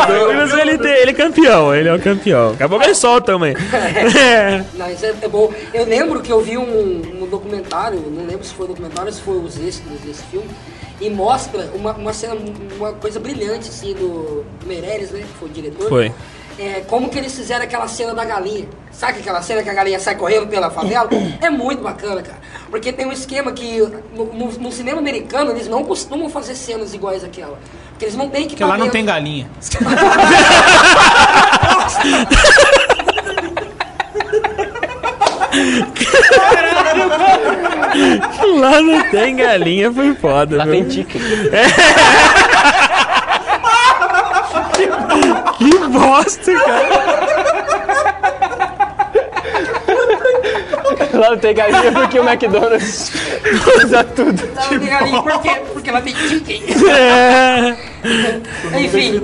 Ele, 0.59 0.77
tem- 0.77 0.91
ele 0.93 1.11
é 1.11 1.13
campeão, 1.13 1.73
ele 1.75 1.89
é 1.89 1.93
o 1.93 1.99
campeão. 1.99 2.51
Daqui 2.51 2.63
a 2.63 2.69
pouco 2.69 2.83
ele 2.85 2.95
solta 2.95 3.31
também. 3.33 3.55
É. 3.73 4.63
Não, 4.75 4.89
isso 4.91 5.05
é, 5.05 5.13
é 5.21 5.27
bom. 5.27 5.51
Eu 5.73 5.85
lembro 5.85 6.21
que 6.21 6.31
eu 6.31 6.41
vi 6.41 6.57
um, 6.57 7.23
um 7.23 7.27
documentário, 7.27 7.99
não 7.99 8.25
lembro 8.25 8.43
se 8.45 8.53
foi 8.53 8.67
documentário 8.67 9.07
ou 9.09 9.13
se 9.13 9.21
foi 9.21 9.37
os 9.37 9.57
extras 9.57 9.99
desse 10.01 10.23
filme, 10.23 10.47
e 11.01 11.09
mostra 11.09 11.69
uma, 11.73 11.93
uma 11.93 12.13
cena, 12.13 12.35
uma 12.77 12.93
coisa 12.93 13.19
brilhante, 13.19 13.69
assim, 13.69 13.93
do 13.93 14.45
Meirelles, 14.65 15.11
né, 15.11 15.19
que 15.19 15.37
foi 15.39 15.49
o 15.49 15.51
diretor. 15.51 15.89
Foi. 15.89 16.11
É, 16.59 16.81
como 16.87 17.09
que 17.09 17.17
eles 17.17 17.35
fizeram 17.35 17.63
aquela 17.63 17.87
cena 17.87 18.13
da 18.13 18.23
galinha. 18.23 18.67
Sabe 18.91 19.19
aquela 19.19 19.41
cena 19.41 19.63
que 19.63 19.69
a 19.69 19.73
galinha 19.73 19.99
sai 19.99 20.15
correndo 20.15 20.45
pela 20.47 20.69
favela? 20.69 21.09
É 21.41 21.49
muito 21.49 21.81
bacana, 21.81 22.21
cara. 22.21 22.37
Porque 22.69 22.93
tem 22.93 23.07
um 23.07 23.11
esquema 23.11 23.51
que 23.51 23.79
no, 24.15 24.25
no- 24.25 24.51
no 24.51 24.71
cinema 24.71 24.99
americano 24.99 25.49
eles 25.49 25.67
não 25.67 25.83
costumam 25.83 26.29
fazer 26.29 26.53
cenas 26.53 26.93
iguais 26.93 27.23
àquela. 27.23 27.57
Porque 28.03 28.05
eles 28.05 28.15
não 28.17 28.29
têm 28.29 28.43
que 28.43 28.49
Porque 28.49 28.63
lá 28.65 28.77
não 28.77 28.89
tem 28.89 29.05
galinha. 29.05 29.47
Lá 38.59 38.81
não 38.81 39.03
tem 39.11 39.35
galinha, 39.35 39.91
foi 39.93 40.15
foda. 40.15 40.57
Lá 40.57 40.65
meu. 40.65 40.73
tem 40.73 40.85
tique 40.85 41.17
É. 41.53 41.67
Que 45.53 45.77
bosta, 45.89 46.53
cara. 46.53 46.89
Lá 51.13 51.29
não 51.29 51.37
tem 51.37 51.53
galinha 51.53 51.91
porque 51.91 52.19
o 52.19 52.27
McDonald's 52.27 53.11
usa 53.83 54.03
tudo. 54.03 54.41
Galinha, 54.53 55.21
por 55.21 55.41
quê? 55.41 55.61
Porque 55.73 55.89
ela 55.89 56.01
tem 56.01 56.15
chicken. 56.15 56.63
É. 56.89 57.77
Enfim. 58.79 59.21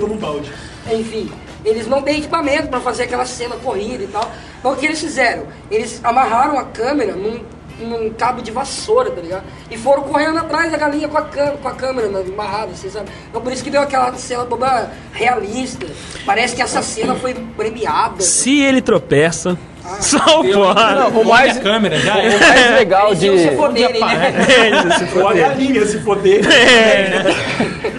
Enfim, 0.92 1.30
eles 1.64 1.86
não 1.86 2.02
têm 2.02 2.18
equipamento 2.18 2.68
pra 2.68 2.80
fazer 2.80 3.04
aquela 3.04 3.24
cena 3.24 3.56
corrida 3.56 4.04
e 4.04 4.06
tal. 4.06 4.30
Então 4.58 4.72
o 4.72 4.76
que 4.76 4.86
eles 4.86 5.00
fizeram? 5.00 5.44
Eles 5.70 6.00
amarraram 6.02 6.58
a 6.58 6.64
câmera 6.64 7.14
num, 7.14 7.40
num 7.80 8.10
cabo 8.10 8.42
de 8.42 8.50
vassoura, 8.50 9.10
tá 9.10 9.20
ligado? 9.20 9.44
E 9.70 9.76
foram 9.76 10.02
correndo 10.02 10.38
atrás 10.38 10.70
da 10.70 10.78
galinha 10.78 11.08
com 11.08 11.18
a, 11.18 11.22
cam 11.22 11.56
com 11.58 11.68
a 11.68 11.74
câmera 11.74 12.08
amarrada, 12.08 12.72
assim, 12.72 12.90
sabe? 12.90 13.10
Então 13.28 13.40
por 13.40 13.52
isso 13.52 13.62
que 13.62 13.70
deu 13.70 13.82
aquela 13.82 14.12
cena 14.14 14.44
toda 14.44 14.90
realista. 15.12 15.86
Parece 16.24 16.56
que 16.56 16.62
essa 16.62 16.82
cena 16.82 17.14
foi 17.14 17.34
premiada. 17.34 18.22
Se 18.22 18.60
ele 18.60 18.80
tropeça, 18.80 19.58
só 20.00 20.18
fora. 20.42 20.94
Não, 21.10 21.20
o 21.20 21.24
mais, 21.26 21.56
a 21.56 21.60
câmera 21.60 21.98
já 21.98 22.16
o 22.16 22.18
é. 22.20 22.38
mais 22.38 22.70
legal 22.76 23.14
de. 23.14 23.38
Se 23.38 23.56
foderem, 23.56 24.00
né? 24.00 24.34
É, 24.92 24.98
se 24.98 25.18
Ou 25.18 25.28
a 25.28 25.34
galinha 25.34 25.86
se. 25.86 26.00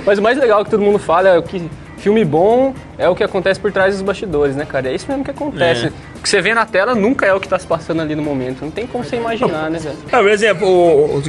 Mas 0.05 0.19
o 0.19 0.21
mais 0.21 0.37
legal 0.37 0.63
que 0.63 0.71
todo 0.71 0.81
mundo 0.81 0.99
fala 0.99 1.29
é 1.29 1.37
o 1.37 1.43
que 1.43 1.69
filme 1.97 2.25
bom 2.25 2.73
é 2.97 3.07
o 3.07 3.15
que 3.15 3.23
acontece 3.23 3.59
por 3.59 3.71
trás 3.71 3.93
dos 3.93 4.01
bastidores, 4.01 4.55
né, 4.55 4.65
cara? 4.65 4.89
É 4.89 4.95
isso 4.95 5.05
mesmo 5.07 5.23
que 5.23 5.29
acontece. 5.31 5.85
É. 5.85 5.89
O 6.17 6.21
que 6.21 6.27
você 6.29 6.41
vê 6.41 6.53
na 6.53 6.65
tela 6.65 6.95
nunca 6.95 7.25
é 7.27 7.33
o 7.33 7.39
que 7.39 7.47
tá 7.47 7.59
se 7.59 7.67
passando 7.67 8.01
ali 8.01 8.15
no 8.15 8.23
momento. 8.23 8.61
Não 8.63 8.71
tem 8.71 8.87
como 8.87 9.03
você 9.03 9.17
imaginar, 9.17 9.69
né, 9.69 9.77
velho? 9.79 9.97
Por 10.09 10.29
exemplo, 10.29 10.67
o- 10.67 11.17
o- 11.17 11.23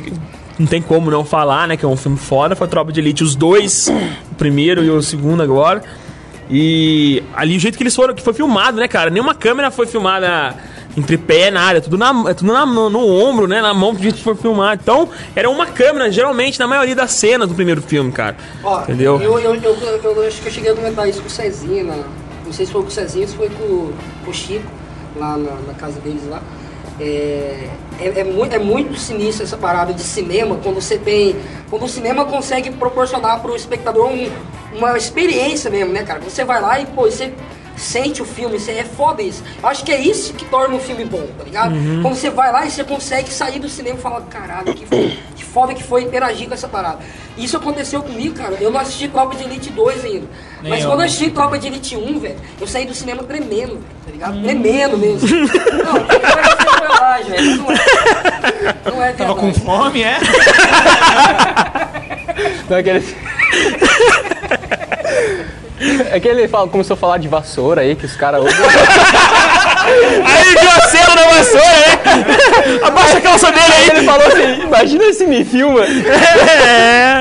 não 0.59 0.67
tem 0.67 0.81
como 0.81 1.11
não 1.11 1.25
falar, 1.25 1.69
né? 1.69 1.77
Que 1.77 1.85
é 1.85 1.89
um 1.89 1.97
filme 1.97 2.17
foda, 2.17 2.57
foi 2.57 2.67
Tropa 2.69 2.91
de 2.93 3.01
Elite, 3.01 3.23
os 3.23 3.35
dois, 3.35 3.89
o 4.31 4.35
primeiro 4.37 4.83
e 4.83 4.91
o 4.91 5.03
segundo 5.03 5.43
agora. 5.43 5.83
E 6.51 7.23
ali 7.35 7.57
o 7.57 7.61
jeito 7.61 7.77
que 7.77 7.83
eles 7.83 7.95
foram, 7.95 8.15
que 8.15 8.23
foi 8.23 8.33
filmado, 8.35 8.79
né, 8.79 8.89
cara? 8.89 9.11
Nenhuma 9.11 9.35
câmera 9.35 9.71
foi 9.71 9.87
filmada 9.87 10.55
em 10.97 11.01
tripé, 11.03 11.51
na 11.51 11.63
área, 11.63 11.81
tudo, 11.81 11.97
na, 11.97 12.13
é 12.31 12.35
tudo 12.35 12.53
na, 12.53 12.67
no, 12.67 12.91
no 12.91 13.07
ombro, 13.07 13.47
né? 13.49 13.63
Na 13.63 13.73
mão 13.73 13.95
que 13.95 14.07
a 14.07 14.11
gente 14.11 14.23
foi 14.23 14.35
filmar. 14.35 14.79
Então, 14.81 15.09
era 15.35 15.49
uma 15.49 15.65
câmera, 15.67 16.11
geralmente, 16.11 16.59
na 16.59 16.67
maioria 16.67 16.95
das 16.95 17.13
cenas 17.13 17.49
do 17.49 17.55
primeiro 17.55 17.81
filme, 17.81 18.13
cara. 18.13 18.37
Ó, 18.63 18.83
Entendeu? 18.83 19.21
Eu, 19.21 19.39
eu, 19.39 19.55
eu, 19.55 19.77
eu- 20.03 20.27
acho 20.29 20.43
que 20.43 20.49
eu 20.49 20.53
cheguei 20.53 20.71
a 20.71 20.75
comentar 20.75 21.09
isso 21.09 21.21
com 21.23 21.29
o 21.29 21.31
Cezinha, 21.31 21.85
na- 21.85 22.05
não 22.45 22.53
sei 22.53 22.67
se 22.67 22.73
foi 22.73 22.83
com 22.83 22.89
o 22.89 22.91
Cezinha, 22.91 23.27
se 23.27 23.35
foi 23.35 23.49
com, 23.49 23.63
o- 23.65 23.95
com 24.25 24.31
o 24.31 24.35
Chico, 24.35 24.67
lá 25.17 25.39
na, 25.39 25.53
na 25.67 25.75
casa 25.75 25.99
deles 26.01 26.23
lá. 26.29 26.43
É, 27.03 27.69
é, 28.01 28.21
é 28.21 28.25
muito, 28.25 28.55
é 28.55 28.59
muito 28.59 28.97
sinistro 28.99 29.43
essa 29.45 29.57
parada 29.57 29.93
de 29.93 30.03
cinema, 30.03 30.57
quando 30.63 30.77
você 30.81 30.97
tem. 30.99 31.37
Quando 31.69 31.85
o 31.85 31.89
cinema 31.89 32.25
consegue 32.25 32.71
proporcionar 32.71 33.41
pro 33.41 33.57
espectador 33.57 34.07
um- 34.09 34.31
uma 34.77 34.97
experiência 34.97 35.71
mesmo, 35.71 35.93
né, 35.93 36.03
cara? 36.05 36.21
Você 36.21 36.45
vai 36.45 36.61
lá 36.61 36.81
e, 36.81 36.87
pô, 36.87 37.03
você 37.03 37.33
sente 37.77 38.23
o 38.23 38.25
filme, 38.25 38.59
você 38.59 38.73
é 38.73 38.85
foda 38.85 39.23
isso. 39.23 39.43
Eu 39.63 39.69
acho 39.69 39.85
que 39.85 39.91
é 39.93 40.01
isso 40.01 40.33
que 40.35 40.45
torna 40.45 40.75
um 40.77 40.79
filme 40.81 41.05
bom, 41.05 41.27
tá 41.37 41.43
ligado? 41.45 41.75
Quando 42.03 42.15
você 42.15 42.31
vai 42.31 42.53
lá 42.53 42.65
e 42.67 42.71
você 42.71 42.85
consegue 42.85 43.31
sair 43.33 43.59
do 43.59 43.69
cinema 43.69 43.99
e 43.99 44.03
falar, 44.03 44.21
caralho, 44.23 44.73
que, 44.75 44.85
que 44.85 45.19
foda 45.53 45.75
que 45.75 45.83
foi 45.83 46.03
interagir 46.03 46.49
com 46.49 46.55
essa 46.55 46.67
parada. 46.69 46.99
Isso 47.37 47.57
aconteceu 47.57 48.03
comigo, 48.03 48.35
cara. 48.35 48.57
Eu 48.61 48.71
não 48.71 48.81
assisti 48.81 49.07
Tropa 49.09 49.35
de 49.37 49.45
Elite 49.45 49.71
2 49.71 50.05
ainda. 50.05 50.27
mas 50.63 50.83
eu. 50.83 50.89
quando 50.89 51.01
eu 51.01 51.07
assisti 51.07 51.31
Tropa 51.31 51.59
de 51.59 51.67
Elite 51.67 51.97
1, 51.97 52.19
velho, 52.21 52.37
eu 52.61 52.67
saí 52.67 52.87
do 52.87 52.95
cinema 52.95 53.23
tremendo, 53.23 53.79
tá 54.05 54.11
ligado? 54.11 54.43
Tremendo 54.43 54.97
mesmo. 54.99 55.29
não, 55.85 55.93
não 55.93 56.01
é 56.01 56.19
verdade, 56.81 57.31
velho. 57.31 57.57
Não 57.57 57.73
é. 57.73 57.77
Não 58.91 59.03
é 59.03 59.13
Tava 59.13 59.35
com 59.35 59.51
verdade. 59.53 59.65
fome, 59.67 60.03
é? 60.03 60.19
Não, 62.69 62.79
aquele... 62.79 63.05
É 66.11 66.21
que 66.21 66.29
ele 66.29 66.47
fala- 66.49 66.69
começou 66.69 66.95
a 66.95 66.97
falar 66.97 67.19
de 67.19 67.29
vassoura 67.29 67.81
aí, 67.83 67.95
que 67.97 68.07
os 68.07 68.17
caras. 68.17 68.43
Aí 69.85 70.55
viu 70.61 70.71
a 70.71 70.81
cena 70.89 71.15
da 71.15 71.29
vassoura, 71.29 71.67
né? 71.67 72.79
Abaixa 72.83 73.19
a 73.19 73.21
calça 73.21 73.47
dele 73.53 73.65
Aí 73.73 73.89
ele 73.91 74.07
falou 74.07 74.27
assim, 74.27 74.63
imagina 74.63 75.13
se 75.13 75.27
me 75.27 75.45
filma 75.45 75.81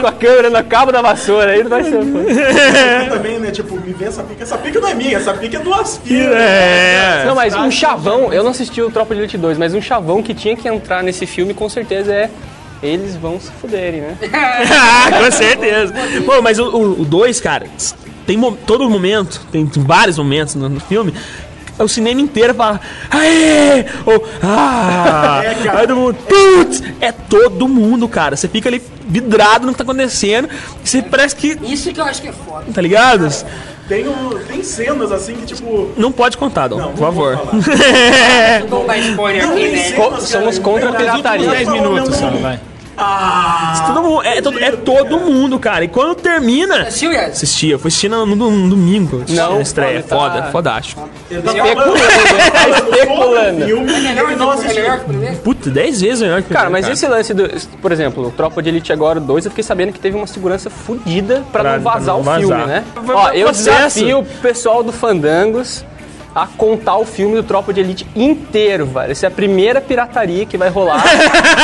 com 0.01 0.07
a 0.07 0.11
câmera 0.11 0.49
no 0.49 0.63
cabo 0.63 0.91
da 0.91 1.01
vassoura, 1.01 1.51
aí 1.51 1.63
não 1.63 1.69
vai 1.69 1.83
ser... 1.83 1.95
Eu 1.95 3.09
também, 3.09 3.39
né? 3.39 3.51
Tipo, 3.51 3.75
me 3.75 3.93
vê 3.93 4.05
essa 4.05 4.23
pica. 4.23 4.43
Essa 4.43 4.57
pica 4.57 4.79
não 4.79 4.87
é 4.89 4.93
minha, 4.93 5.17
essa 5.17 5.33
pica 5.33 5.57
é 5.57 5.59
do 5.59 5.73
Aspira. 5.73 6.35
É. 6.35 7.23
Não, 7.25 7.35
mas 7.35 7.55
um 7.55 7.71
chavão, 7.71 8.31
eu 8.33 8.43
não 8.43 8.51
assisti 8.51 8.81
o 8.81 8.89
Tropa 8.91 9.13
de 9.13 9.21
Elite 9.21 9.37
2, 9.37 9.57
mas 9.57 9.73
um 9.73 9.81
chavão 9.81 10.21
que 10.23 10.33
tinha 10.33 10.55
que 10.55 10.67
entrar 10.67 11.03
nesse 11.03 11.25
filme 11.25 11.53
com 11.53 11.67
certeza 11.69 12.13
é 12.13 12.29
eles 12.83 13.15
vão 13.15 13.39
se 13.39 13.51
fuderem, 13.61 14.01
né? 14.01 14.15
Ah, 14.33 15.11
com 15.23 15.31
certeza. 15.31 15.93
Pô, 16.25 16.41
mas 16.41 16.57
o 16.59 17.05
2, 17.05 17.39
cara, 17.39 17.67
tem 18.25 18.35
mo- 18.37 18.57
todo 18.65 18.89
momento, 18.89 19.39
tem 19.51 19.69
vários 19.77 20.17
momentos 20.17 20.55
no, 20.55 20.67
no 20.67 20.79
filme. 20.79 21.13
O 21.83 21.89
cinema 21.89 22.21
inteiro 22.21 22.53
fala, 22.53 22.79
aê! 23.09 23.85
Ou, 24.05 24.23
ah! 24.43 25.41
É, 25.43 25.53
cara. 25.65 25.79
Aí 25.79 25.87
todo 25.87 25.95
mundo, 25.97 26.15
putz! 26.27 26.83
É 26.99 27.11
todo 27.11 27.67
mundo, 27.67 28.07
cara. 28.07 28.35
Você 28.35 28.47
fica 28.47 28.69
ali 28.69 28.81
vidrado 29.07 29.65
no 29.65 29.71
que 29.73 29.77
tá 29.77 29.83
acontecendo. 29.83 30.47
e 30.83 30.87
Você 30.89 31.01
parece 31.01 31.35
que. 31.35 31.57
Isso 31.63 31.91
que 31.91 31.99
eu 31.99 32.05
acho 32.05 32.21
que 32.21 32.27
é 32.27 32.33
foda. 32.33 32.65
Tá 32.73 32.81
ligado? 32.81 33.27
Tem, 33.87 34.07
um- 34.07 34.39
tem 34.47 34.63
cenas 34.63 35.11
assim 35.11 35.35
que, 35.35 35.45
tipo. 35.47 35.89
Não 35.97 36.11
pode 36.11 36.37
contar, 36.37 36.67
Dom, 36.69 36.77
Não, 36.77 36.91
por 36.93 37.01
não 37.01 37.11
vou 37.11 37.35
favor. 37.35 37.37
falar. 37.37 37.51
Não 38.61 38.67
vou 38.67 38.85
dar 38.87 38.97
spoiler 38.99 39.49
aqui, 39.49 39.67
né? 39.67 40.19
somos 40.21 40.59
contra 40.59 40.89
a 40.89 40.93
pirataria. 40.93 41.49
10 41.49 41.67
minutos 41.69 42.15
só, 42.15 42.29
vai. 42.29 42.59
Ah! 42.97 43.83
Todo 43.87 44.03
mundo- 44.03 44.23
é, 44.23 44.41
todo, 44.41 44.59
é 44.59 44.71
todo 44.71 45.19
mundo, 45.19 45.57
cara. 45.59 45.83
E 45.83 45.87
quando 45.87 46.15
termina. 46.15 46.83
Assistiu, 46.83 47.11
Yas? 47.11 47.29
Assistia, 47.31 47.79
foi 47.79 47.87
assistir 47.89 48.09
no, 48.09 48.25
no- 48.25 48.51
no 48.51 48.69
domingo. 48.69 49.23
Não, 49.29 49.55
na 49.55 49.61
estreia. 49.61 50.03
tá- 50.03 50.15
Foda, 50.15 50.43
fodástico. 50.51 51.01
Tá 51.01 51.35
Especulando, 51.35 51.75
falando- 51.75 52.51
tá 52.51 52.69
especulando. 52.69 53.65
filme 53.65 53.93
É 53.93 53.99
melhor, 54.01 54.31
e 54.31 54.35
não 54.35 54.51
é 54.51 54.53
assistiu. 54.55 54.75
melhor 54.83 54.97
que 54.99 55.03
o 55.05 55.07
primeiro? 55.07 55.35
Puta, 55.37 55.69
10 55.69 56.01
vezes 56.01 56.21
melhor 56.21 56.41
que 56.41 56.51
o 56.51 56.53
Cara, 56.53 56.69
mas 56.69 56.87
esse 56.87 57.07
lance 57.07 57.33
do. 57.33 57.49
Por 57.81 57.91
exemplo, 57.91 58.27
o 58.27 58.31
Tropa 58.31 58.61
de 58.61 58.69
Elite 58.69 58.91
agora 58.93 59.19
2, 59.19 59.45
eu 59.45 59.51
fiquei 59.51 59.63
sabendo 59.63 59.93
que 59.93 59.99
teve 59.99 60.15
uma 60.17 60.27
segurança 60.27 60.69
fodida 60.69 61.43
pra, 61.51 61.61
Pra- 61.61 61.75
não 61.77 61.83
vazar 61.83 62.03
pra 62.03 62.13
não 62.13 62.19
o 62.19 62.23
vazar. 62.23 62.39
filme, 62.59 62.65
né? 62.65 62.83
Foi 63.05 63.15
Ó, 63.15 63.29
eu 63.29 63.45
processo. 63.45 63.95
desafio 63.99 64.19
o 64.19 64.25
pessoal 64.25 64.83
do 64.83 64.91
Fandangos 64.91 65.85
a 66.33 66.47
contar 66.47 66.97
o 66.97 67.05
filme 67.05 67.35
do 67.35 67.43
Tropa 67.43 67.73
de 67.73 67.79
Elite 67.81 68.07
inteiro, 68.15 68.85
velho. 68.85 69.11
Essa 69.11 69.25
é 69.25 69.27
a 69.27 69.31
primeira 69.31 69.81
pirataria 69.81 70.45
que 70.45 70.57
vai 70.57 70.69
rolar. 70.69 71.03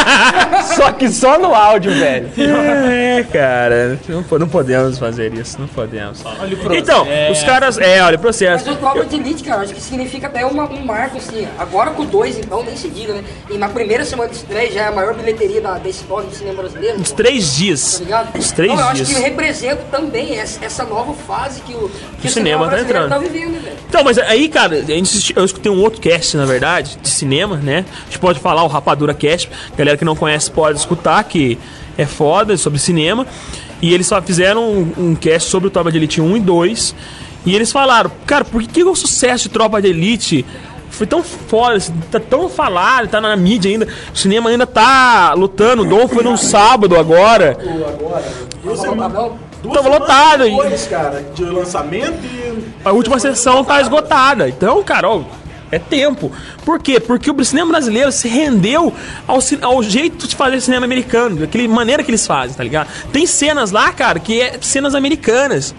só 0.76 0.92
que 0.92 1.10
só 1.10 1.38
no 1.40 1.54
áudio, 1.54 1.94
velho. 1.94 2.30
É, 2.38 3.24
cara. 3.32 4.00
Não, 4.08 4.24
não 4.40 4.48
podemos 4.48 4.98
fazer 4.98 5.34
isso, 5.34 5.60
não 5.60 5.68
podemos. 5.68 6.24
Olha 6.26 6.54
o 6.54 6.58
processo. 6.58 6.76
Então, 6.84 7.08
os 7.32 7.44
caras. 7.44 7.78
É, 7.78 8.02
olha, 8.04 8.18
o 8.18 8.20
processo. 8.20 8.66
Mas 8.66 8.76
o 8.76 8.80
Tropa 8.80 9.06
de 9.06 9.16
Elite, 9.16 9.44
cara, 9.44 9.62
acho 9.62 9.74
que 9.74 9.82
significa 9.82 10.28
até 10.28 10.46
uma- 10.46 10.70
um 10.70 10.84
marco, 10.86 11.18
assim. 11.18 11.48
Agora 11.58 11.92
com 11.92 12.04
o 12.04 12.06
2, 12.06 12.38
então, 12.40 12.64
nem 12.64 12.76
se 12.76 12.90
diga, 12.90 13.14
né? 13.14 13.24
E 13.50 13.58
na 13.58 13.70
primeira 13.70 14.04
semana 14.06 14.30
de 14.30 14.36
estreia 14.38 14.72
já 14.72 14.82
é 14.84 14.88
a 14.88 14.92
maior 14.92 15.14
bilheteria 15.14 15.62
da, 15.62 15.78
da 15.78 15.90
história 15.90 16.28
do 16.28 16.36
cinema 16.36 16.62
brasileiro. 16.62 17.00
Uns 17.00 17.10
pô. 17.12 17.16
três 17.16 17.48
Tá 17.52 17.56
dias. 17.58 18.00
ligado? 18.00 18.38
Uns 18.38 18.52
três 18.52 18.72
então, 18.74 18.84
eu 18.84 18.90
acho 18.92 19.04
dias. 19.06 19.18
que 19.18 19.24
representa 19.24 19.82
também 19.92 20.38
essa, 20.38 20.64
essa 20.66 20.84
nova 20.84 21.14
fase 21.14 21.62
que 21.62 21.74
o, 21.74 21.90
que 22.22 22.28
O 22.28 22.30
cinema 22.32 22.66
tá 22.66 22.72
brasileiro 22.72 23.06
entrando. 23.06 23.10
tá 23.10 23.18
vivendo, 23.32 23.62
velho? 23.64 23.76
Então, 23.88 24.04
mas 24.04 24.18
aí, 24.20 24.50
cara, 24.50 24.57
a 24.66 24.70
gente 24.82 25.04
assisti- 25.04 25.34
eu 25.36 25.46
escutei 25.46 25.72
um 25.72 25.82
outro 25.82 26.02
cast, 26.02 26.36
na 26.38 26.46
verdade, 26.46 26.98
de 27.02 27.10
cinema, 27.10 27.58
né? 27.58 27.86
A 28.02 28.06
gente 28.06 28.20
pode 28.20 28.40
falar 28.40 28.64
o 28.64 28.68
Rapadura 28.68 29.14
Cast. 29.14 29.50
Galera 29.78 29.98
que 29.98 30.06
não 30.06 30.16
conhece 30.16 30.50
pode 30.52 30.78
escutar, 30.80 31.24
que 31.24 31.58
é 31.98 32.06
foda 32.06 32.58
sobre 32.58 32.80
cinema. 32.80 33.26
E 33.82 33.94
eles 33.94 34.08
só 34.08 34.22
fizeram 34.22 34.64
um, 34.64 34.94
um 35.10 35.16
cast 35.16 35.50
sobre 35.50 35.68
o 35.68 35.72
Tropa 35.72 35.92
de 35.92 35.98
Elite 35.98 36.20
1 36.22 36.38
e 36.38 36.40
2. 36.40 36.96
E 37.46 37.56
eles 37.56 37.72
falaram, 37.72 38.12
cara, 38.26 38.44
por 38.44 38.62
que, 38.62 38.68
que 38.68 38.84
o 38.84 38.96
sucesso 38.96 39.44
de 39.44 39.50
Tropa 39.50 39.82
de 39.82 39.88
Elite 39.88 40.46
foi 40.90 41.06
tão 41.06 41.22
foda, 41.22 41.76
assim, 41.76 41.94
tá 42.12 42.20
tão 42.20 42.50
falado, 42.50 43.08
tá 43.08 43.22
na 43.22 43.36
mídia 43.36 43.70
ainda. 43.70 43.88
O 44.14 44.18
cinema 44.18 44.50
ainda 44.50 44.66
tá 44.66 45.34
lutando. 45.36 45.84
O 45.84 45.86
Dom 45.86 46.08
foi 46.08 46.24
num 46.24 46.36
sábado 46.36 46.98
agora. 46.98 47.56
Bom? 49.10 49.38
Duas 49.62 49.76
Tava 49.76 49.90
lotado? 49.90 50.44
Depois, 50.44 50.88
cara, 50.88 51.26
de 51.34 51.44
lançamento 51.44 52.20
e. 52.24 52.48
A 52.84 52.92
última 52.92 53.20
sessão 53.20 53.64
tá 53.64 53.82
esgotada. 53.82 54.48
Então, 54.48 54.84
cara, 54.84 55.10
ó, 55.10 55.24
é 55.72 55.80
tempo. 55.80 56.32
Por 56.64 56.80
quê? 56.80 57.00
Porque 57.00 57.30
o 57.30 57.46
cinema 57.46 57.72
brasileiro 57.72 58.12
se 58.12 58.28
rendeu 58.28 58.94
ao, 59.28 59.40
ao 59.62 59.84
jeito 59.84 60.28
de 60.28 60.36
fazer 60.36 60.62
cinema 60.62 60.86
americano, 60.86 61.38
daquela 61.38 61.68
maneira 61.68 62.04
que 62.04 62.10
eles 62.10 62.26
fazem, 62.26 62.56
tá 62.56 62.64
ligado? 62.64 62.90
Tem 63.12 63.26
cenas 63.26 63.72
lá, 63.72 63.92
cara, 63.92 64.20
que 64.20 64.42
é 64.42 64.58
cenas 64.62 64.96
americanas. 64.96 65.76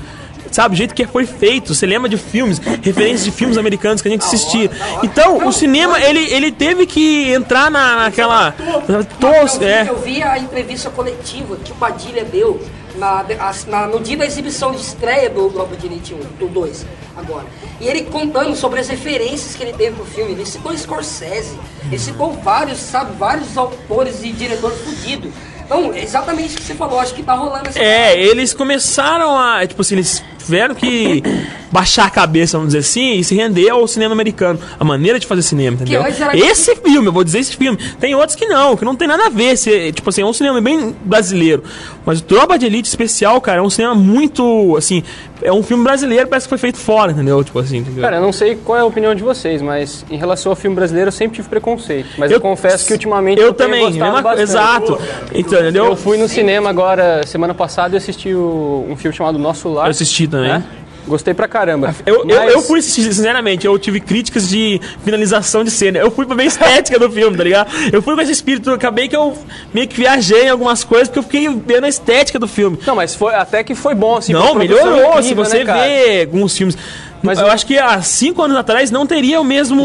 Sabe, 0.51 0.75
o 0.75 0.79
jeito 0.79 0.95
que 0.95 1.07
foi 1.07 1.27
feito, 1.27 1.75
você 1.75 1.85
lembra 1.85 2.09
de 2.09 2.17
filmes, 2.17 2.59
referências 2.59 3.25
de 3.25 3.31
filmes 3.31 3.59
americanos 3.59 4.01
que 4.01 4.09
a 4.09 4.11
gente 4.11 4.25
assistia. 4.25 4.71
Então, 5.03 5.47
o 5.47 5.53
cinema, 5.53 6.01
ele, 6.01 6.21
ele 6.33 6.51
teve 6.51 6.87
que 6.87 7.31
entrar 7.31 7.71
na, 7.71 7.97
naquela. 7.97 8.55
Eu 8.89 9.05
Tos, 9.05 9.59
vi, 9.59 9.65
é. 9.67 9.87
eu 9.87 9.99
vi 9.99 10.23
a 10.23 10.39
entrevista 10.39 10.89
coletiva 10.89 11.57
que 11.57 11.73
o 11.73 11.75
Padilha 11.75 12.25
deu 12.25 12.61
na, 12.99 13.25
na- 13.67 13.87
no 13.87 14.01
dia 14.01 14.17
da 14.17 14.27
exibição 14.27 14.73
de 14.73 14.81
estreia 14.81 15.31
do 15.31 15.49
Globo 15.49 15.77
de 15.77 15.87
Elite 15.87 16.15
1, 16.15 16.19
do 16.39 16.49
2, 16.49 16.85
agora. 17.17 17.47
E 17.81 17.87
ele 17.87 18.03
contando 18.05 18.55
sobre 18.57 18.81
as 18.81 18.89
referências 18.89 19.55
que 19.55 19.63
ele 19.63 19.73
teve 19.73 19.97
pro 19.97 20.05
filme. 20.05 20.33
Ele 20.33 20.45
citou 20.45 20.77
Scorsese, 20.77 21.57
ele 21.87 21.99
citou 21.99 22.33
vários, 22.33 22.79
sabe, 22.79 23.17
vários 23.17 23.57
autores 23.57 24.23
e 24.23 24.33
diretores 24.33 24.79
fudidos. 24.81 25.33
Não, 25.69 25.93
é 25.93 26.03
exatamente 26.03 26.49
isso 26.49 26.57
que 26.57 26.65
você 26.65 26.75
falou, 26.75 26.99
acho 26.99 27.15
que 27.15 27.23
tá 27.23 27.35
rolando 27.35 27.69
essa 27.69 27.79
É, 27.79 28.19
eles 28.19 28.55
começaram 28.55 29.39
a. 29.39 29.67
Tipo 29.67 29.83
assim, 29.83 29.97
eles 29.97 30.23
tiveram 30.39 30.75
que 30.75 31.23
baixar 31.71 32.07
a 32.07 32.11
cabeça, 32.11 32.57
vamos 32.57 32.73
dizer 32.73 32.79
assim, 32.79 33.19
e 33.19 33.25
se 33.25 33.35
render 33.35 33.69
ao 33.69 33.87
cinema 33.87 34.15
americano. 34.15 34.59
A 34.81 34.85
maneira 34.85 35.21
de 35.21 35.27
fazer 35.27 35.43
cinema, 35.43 35.77
entendeu? 35.77 36.03
Esse 36.33 36.75
filme, 36.77 37.07
eu 37.07 37.13
vou 37.13 37.23
dizer 37.23 37.41
esse 37.41 37.57
filme. 37.57 37.79
Tem 38.01 38.15
outros 38.15 38.35
que 38.35 38.47
não, 38.47 38.77
que 38.77 38.85
não 38.85 38.97
tem 38.97 39.07
nada 39.07 39.27
a 39.27 39.29
ver. 39.29 39.57
Se, 39.57 39.93
tipo 39.93 40.09
assim, 40.09 40.23
é 40.23 40.25
um 40.25 40.33
cinema 40.33 40.61
bem 40.61 40.97
brasileiro. 41.05 41.63
Mas 42.07 42.21
o 42.21 42.23
Tropa 42.23 42.59
de 42.59 42.65
Elite 42.65 42.89
especial, 42.89 43.39
cara, 43.41 43.59
é 43.59 43.63
um 43.63 43.71
cinema 43.71 43.95
muito. 43.95 44.75
Assim, 44.77 45.03
é 45.43 45.53
um 45.53 45.63
filme 45.63 45.85
brasileiro, 45.85 46.27
parece 46.29 46.47
que 46.47 46.51
foi 46.51 46.59
feito 46.59 46.79
fora, 46.79 47.13
entendeu? 47.13 47.43
Tipo 47.45 47.59
assim, 47.59 47.79
entendeu? 47.79 48.03
Cara, 48.03 48.17
eu 48.17 48.23
não 48.23 48.33
sei 48.33 48.57
qual 48.57 48.79
é 48.79 48.81
a 48.81 48.85
opinião 48.85 49.15
de 49.15 49.23
vocês, 49.23 49.63
mas 49.63 50.05
em 50.11 50.17
relação 50.17 50.51
ao 50.53 50.57
filme 50.57 50.75
brasileiro 50.77 51.09
eu 51.09 51.13
sempre 51.13 51.37
tive 51.37 51.49
preconceito. 51.49 52.09
Mas 52.19 52.31
eu, 52.31 52.37
Eu- 52.37 52.41
confesso 52.41 52.87
que 52.87 52.93
ultimamente 52.93 53.41
eu 53.41 53.53
tenho 53.53 53.71
também, 53.71 53.93
mesma 53.93 54.35
exato. 54.41 54.99
Então, 55.35 55.59
entendeu? 55.61 55.85
Eu 55.87 55.97
fui 55.97 56.17
no 56.19 56.29
cinema 56.29 56.69
agora, 56.71 57.27
semana 57.27 57.55
passada, 57.55 57.95
e 57.95 57.99
assisti 57.99 58.35
o- 58.35 58.87
um 58.89 58.97
filme 58.97 59.17
chamado 59.17 59.39
Nosso 59.39 59.69
Lar. 59.69 59.87
Eu 59.87 59.91
assisti 59.91 60.27
também. 60.27 60.49
né? 60.49 60.65
Gostei 61.09 61.35
pra 61.35 61.49
caramba. 61.49 61.95
Eu, 62.07 62.17
eu, 62.17 62.25
Mas- 62.27 62.53
eu 62.53 62.63
fui 62.63 62.79
assistir, 62.81 63.03
sinceramente, 63.03 63.67
eu 63.67 63.79
tive 63.79 63.99
críticas 64.01 64.49
de 64.49 64.81
finalização 65.05 65.65
de 65.65 65.71
cena. 65.71 65.99
Eu 65.99 66.11
fui 66.11 66.27
pra 66.27 66.37
a 66.41 66.45
estética 66.45 66.99
do 66.99 67.11
filme, 67.11 67.37
tá 67.37 67.43
ligado? 67.45 67.71
Eu 67.93 68.01
fui 68.03 68.15
com 68.15 68.21
esse 68.21 68.33
espírito, 68.33 68.71
acabei 68.71 69.09
que 69.09 69.17
eu 69.17 69.37
meio 69.73 69.89
que 69.89 69.97
viajei 69.97 70.45
em 70.45 70.49
algumas 70.51 70.85
coisas, 70.85 71.09
porque 71.09 71.19
eu 71.19 71.23
fiquei 71.23 71.49
vendo 71.67 71.85
a 71.85 71.89
estética 71.89 72.39
do 72.39 72.47
filme. 72.47 72.79
Não, 72.87 72.95
mas 72.95 73.15
foi, 73.15 73.35
até 73.35 73.65
que 73.65 73.75
foi 73.75 73.95
bom, 73.95 74.17
assim. 74.17 74.33
Não, 74.33 74.55
melhorou. 74.55 75.13
Se 75.23 75.31
incrível, 75.33 75.45
você 75.45 75.65
né, 75.65 75.73
vê 75.75 76.21
alguns 76.23 76.57
filmes. 76.57 76.77
Mas 77.23 77.39
eu 77.41 77.47
eu- 77.47 77.53
acho 77.53 77.67
que 77.67 77.77
há 77.79 78.01
cinco 78.01 78.43
anos 78.43 78.57
atrás 78.57 78.91
não 78.93 79.05
teria 79.07 79.41
o 79.41 79.45
mesmo. 79.45 79.83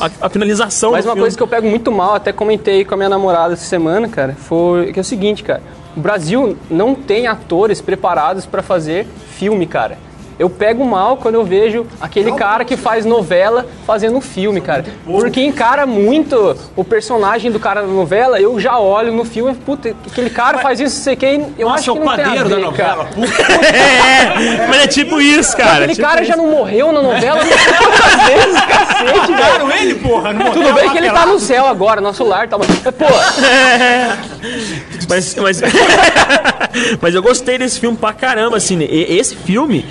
A, 0.00 0.26
a 0.26 0.28
finalização 0.28 0.92
Mas 0.92 1.04
uma 1.04 1.12
filme. 1.12 1.22
coisa 1.22 1.36
que 1.36 1.42
eu 1.42 1.48
pego 1.48 1.66
muito 1.68 1.90
mal, 1.90 2.14
até 2.14 2.32
comentei 2.32 2.84
com 2.84 2.94
a 2.94 2.96
minha 2.96 3.08
namorada 3.08 3.54
essa 3.54 3.64
semana, 3.64 4.06
cara, 4.08 4.36
foi 4.38 4.92
que 4.92 4.98
é 4.98 5.02
o 5.02 5.04
seguinte, 5.04 5.42
cara. 5.42 5.62
O 5.96 6.00
Brasil 6.00 6.56
não 6.70 6.94
tem 6.94 7.26
atores 7.26 7.80
preparados 7.80 8.46
pra 8.46 8.62
fazer 8.62 9.08
filme, 9.36 9.66
cara. 9.66 9.98
Eu 10.38 10.48
pego 10.48 10.84
mal 10.84 11.16
quando 11.16 11.34
eu 11.34 11.44
vejo 11.44 11.84
aquele 12.00 12.30
cara 12.32 12.64
que 12.64 12.76
faz 12.76 13.04
novela 13.04 13.66
fazendo 13.86 14.16
um 14.16 14.20
filme, 14.20 14.60
cara. 14.60 14.84
Porque 15.04 15.42
encara 15.42 15.84
muito 15.86 16.56
o 16.76 16.84
personagem 16.84 17.50
do 17.50 17.58
cara 17.58 17.80
da 17.82 17.88
novela, 17.88 18.40
eu 18.40 18.58
já 18.60 18.78
olho 18.78 19.12
no 19.12 19.24
filme, 19.24 19.54
puta, 19.54 19.94
aquele 20.06 20.30
cara 20.30 20.58
faz 20.58 20.78
isso, 20.78 20.96
não 20.96 21.02
sei 21.04 21.16
quem, 21.16 21.54
eu 21.58 21.68
Nossa, 21.68 21.80
acho 21.80 21.90
é 21.90 21.94
que 21.94 22.00
o 22.00 22.04
não 22.04 22.14
tem 22.14 22.24
a 22.24 22.28
padeiro 22.28 22.48
da 22.48 22.56
ver, 22.56 22.62
novela. 22.62 23.04
cara. 23.04 23.08
É, 23.78 24.66
mas 24.68 24.84
é 24.84 24.86
tipo 24.86 25.20
isso, 25.20 25.56
cara. 25.56 25.78
Aquele 25.78 25.94
tipo 25.94 26.06
cara 26.06 26.24
já 26.24 26.34
isso. 26.34 26.42
não 26.42 26.50
morreu 26.50 26.92
na 26.92 27.02
novela 27.02 27.40
quantas 27.44 28.26
vezes, 28.26 28.60
cacete, 28.60 29.32
velho. 29.32 29.72
Ele, 29.72 29.94
porra. 29.96 30.32
Não 30.32 30.52
Tudo 30.52 30.72
bem 30.72 30.90
que 30.90 30.98
ele 30.98 31.10
tá 31.10 31.26
no 31.26 31.38
céu 31.38 31.66
agora, 31.66 32.00
nosso 32.00 32.24
lar, 32.24 32.48
tá, 32.48 32.56
mas, 32.58 32.66
pô, 32.68 33.06
Mas, 35.08 35.34
mas, 35.36 35.60
mas 37.00 37.14
eu 37.14 37.22
gostei 37.22 37.58
desse 37.58 37.80
filme 37.80 37.96
pra 37.96 38.12
caramba, 38.12 38.56
assim. 38.56 38.78
Esse 38.90 39.34
filme, 39.34 39.86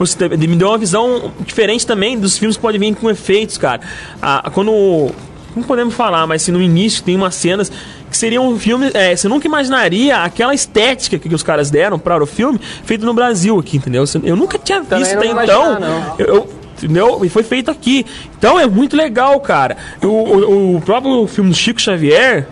você 0.00 0.16
teve- 0.16 0.36
me 0.36 0.56
deu 0.56 0.68
uma 0.68 0.78
visão 0.78 1.30
diferente 1.46 1.86
também 1.86 2.18
dos 2.18 2.36
filmes 2.38 2.56
que 2.56 2.62
podem 2.62 2.80
vir 2.80 2.94
com 2.96 3.08
efeitos, 3.10 3.56
cara. 3.58 3.80
Ah, 4.20 4.50
quando. 4.52 5.10
Não 5.54 5.64
podemos 5.64 5.94
falar, 5.94 6.26
mas 6.28 6.42
assim, 6.42 6.52
no 6.52 6.62
início 6.62 7.02
tem 7.02 7.16
umas 7.16 7.34
cenas 7.34 7.70
que 8.08 8.16
seriam 8.16 8.48
um 8.48 8.58
filme. 8.58 8.90
É, 8.94 9.14
você 9.16 9.26
nunca 9.28 9.46
imaginaria 9.48 10.18
aquela 10.18 10.54
estética 10.54 11.18
que 11.18 11.34
os 11.34 11.42
caras 11.42 11.70
deram 11.70 11.98
para 11.98 12.22
o 12.22 12.26
filme 12.26 12.58
feito 12.84 13.04
no 13.04 13.12
Brasil 13.12 13.58
aqui, 13.58 13.76
entendeu? 13.76 14.06
Você- 14.06 14.20
Eu 14.22 14.36
nunca 14.36 14.58
tinha 14.58 14.80
Também 14.82 15.00
visto 15.04 15.16
até 15.18 15.26
então. 15.26 15.78
Eu, 16.18 16.26
eu- 16.26 16.48
entendeu? 16.78 17.24
E 17.24 17.28
foi 17.28 17.42
feito 17.42 17.68
aqui. 17.70 18.06
Então 18.38 18.60
é 18.60 18.66
muito 18.68 18.96
legal, 18.96 19.38
cara. 19.40 19.76
O, 20.02 20.06
o, 20.06 20.76
o 20.76 20.80
próprio 20.82 21.26
filme 21.26 21.50
do 21.50 21.56
Chico 21.56 21.80
Xavier. 21.80 22.46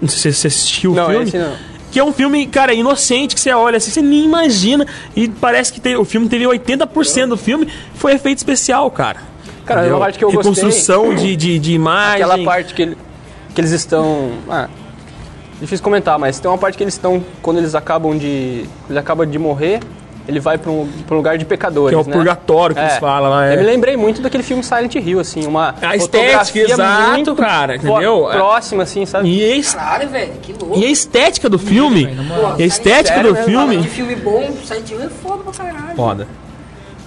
Não 0.00 0.08
sei 0.08 0.32
se 0.32 0.38
você 0.40 0.46
assistiu 0.48 0.92
o 0.92 0.94
Não, 0.94 1.06
filme. 1.08 1.24
esse 1.24 1.36
não. 1.38 1.52
Que 1.94 2.00
é 2.00 2.04
um 2.04 2.12
filme, 2.12 2.44
cara, 2.48 2.74
inocente, 2.74 3.36
que 3.36 3.40
você 3.40 3.52
olha 3.52 3.76
assim, 3.76 3.88
você 3.92 4.02
nem 4.02 4.24
imagina. 4.24 4.84
E 5.14 5.28
parece 5.28 5.72
que 5.72 5.96
o 5.96 6.04
filme 6.04 6.28
teve 6.28 6.44
80% 6.44 7.28
do 7.28 7.36
filme 7.36 7.68
foi 7.94 8.14
efeito 8.14 8.38
especial, 8.38 8.90
cara. 8.90 9.20
Cara, 9.64 9.82
Entendeu? 9.82 9.96
uma 9.98 10.04
parte 10.04 10.18
que 10.18 10.24
eu 10.24 10.32
gostei- 10.32 10.52
Reconstrução 10.52 11.14
de, 11.14 11.36
de, 11.36 11.56
de 11.60 11.72
imagem. 11.72 12.24
Aquela 12.24 12.44
parte 12.44 12.74
que, 12.74 12.82
ele- 12.82 12.98
que 13.54 13.60
eles 13.60 13.70
estão. 13.70 14.32
Ah, 14.50 14.68
difícil 15.60 15.84
comentar, 15.84 16.18
mas 16.18 16.40
tem 16.40 16.50
uma 16.50 16.58
parte 16.58 16.76
que 16.76 16.82
eles 16.82 16.94
estão. 16.94 17.24
Quando 17.40 17.58
eles 17.58 17.76
acabam 17.76 18.18
de. 18.18 18.64
Eles 18.90 18.96
acabam 18.98 19.24
de 19.24 19.38
morrer, 19.38 19.78
ele 20.26 20.40
vai 20.40 20.56
pra 20.58 20.70
um, 20.70 20.88
pra 21.06 21.14
um 21.14 21.18
lugar 21.18 21.36
de 21.38 21.44
pecadores. 21.44 21.90
Que 21.90 21.94
é 21.94 22.04
o 22.04 22.06
né? 22.08 22.12
purgatório 22.16 22.74
que 22.74 22.80
eles 22.80 22.96
falam 22.96 23.30
lá, 23.30 23.46
é. 23.48 23.54
Eu 23.54 23.58
me 23.58 23.64
lembrei 23.64 23.96
muito 23.96 24.22
daquele 24.22 24.42
filme 24.42 24.62
Silent 24.62 24.94
Hill, 24.94 25.20
assim, 25.20 25.46
uma. 25.46 25.74
A 25.82 25.96
estética, 25.96 26.58
exato, 26.58 27.10
muito 27.12 27.34
cara, 27.34 27.76
entendeu? 27.76 28.28
Próxima, 28.32 28.82
assim, 28.84 29.04
sabe? 29.06 29.28
E 29.28 29.52
a, 29.52 29.56
es- 29.56 29.74
Caralho, 29.74 30.08
velho, 30.08 30.32
que 30.42 30.52
louco. 30.52 30.78
e 30.78 30.84
a 30.84 30.90
estética 30.90 31.48
do 31.48 31.58
filme. 31.58 32.06
Pô, 32.06 32.54
E 32.58 32.62
a 32.62 32.66
estética 32.66 33.14
sério 33.16 33.30
do 33.32 33.34
mesmo, 33.38 33.52
Fala 33.52 33.68
filme. 33.68 33.82
de 33.82 33.88
filme 33.88 34.14
bom, 34.16 34.50
Silent 34.64 34.90
Hill 34.90 35.02
é 35.02 35.08
foda 35.08 35.42
pra 35.44 35.52
caralho. 35.52 35.96
Foda. 35.96 36.28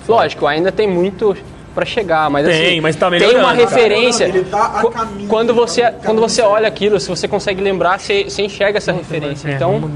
Lógico, 0.08 0.46
ainda 0.48 0.72
tem 0.72 0.88
muito 0.88 1.36
pra 1.76 1.86
chegar, 1.86 2.30
mas 2.30 2.46
Tem, 2.48 2.66
assim, 2.68 2.82
mas 2.82 2.96
tá 2.96 3.10
tem 3.10 3.20
melhorando, 3.20 3.40
uma 3.46 3.54
cara. 3.56 3.60
referência. 3.70 4.24
Ele 4.26 4.44
tá 4.46 4.84
caminho, 4.92 5.28
quando 5.28 5.54
você 5.54 5.82
tá 5.84 5.92
quando 6.06 6.20
você 6.22 6.42
olha 6.42 6.68
aquilo, 6.68 7.00
se 7.00 7.08
você 7.10 7.28
consegue 7.28 7.62
lembrar, 7.62 8.00
você, 8.00 8.24
você 8.24 8.42
enxerga 8.42 8.78
essa 8.78 8.92
referência. 8.92 9.50
Então, 9.52 9.92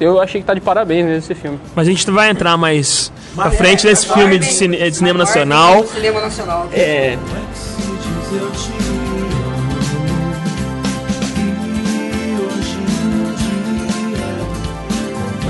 eu 0.00 0.20
achei 0.20 0.40
que 0.40 0.46
tá 0.46 0.54
de 0.54 0.60
parabéns 0.60 1.04
mesmo 1.04 1.18
esse 1.18 1.34
filme. 1.34 1.58
Mas 1.74 1.86
a 1.86 1.90
gente 1.90 2.08
vai 2.10 2.30
entrar 2.30 2.56
mais 2.56 3.12
pra 3.34 3.50
frente 3.50 3.86
é, 3.86 3.90
nesse 3.90 4.06
filme 4.12 4.38
de, 4.38 4.46
cine- 4.52 4.76
de 4.90 4.96
cinema 4.96 5.18
nacional. 5.18 5.84
Cinema 5.86 6.20
nacional. 6.20 6.68
É. 6.72 7.16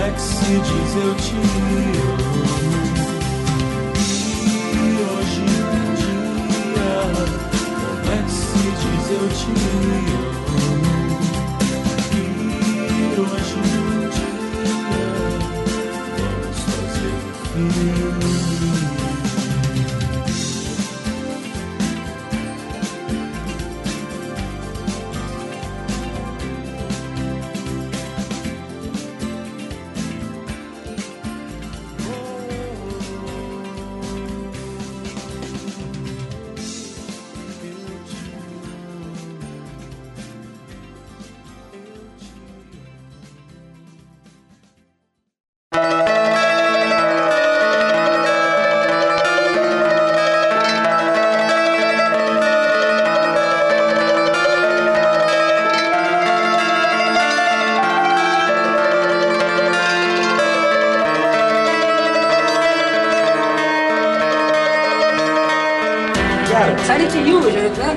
É 0.01 0.11
que 0.11 0.21
se 0.21 0.43
diz 0.45 0.95
eu 0.97 1.15
te 1.17 1.33
amo? 1.33 2.19
E 4.75 4.77
hoje 5.05 5.41
em 5.41 5.95
dia, 5.97 7.38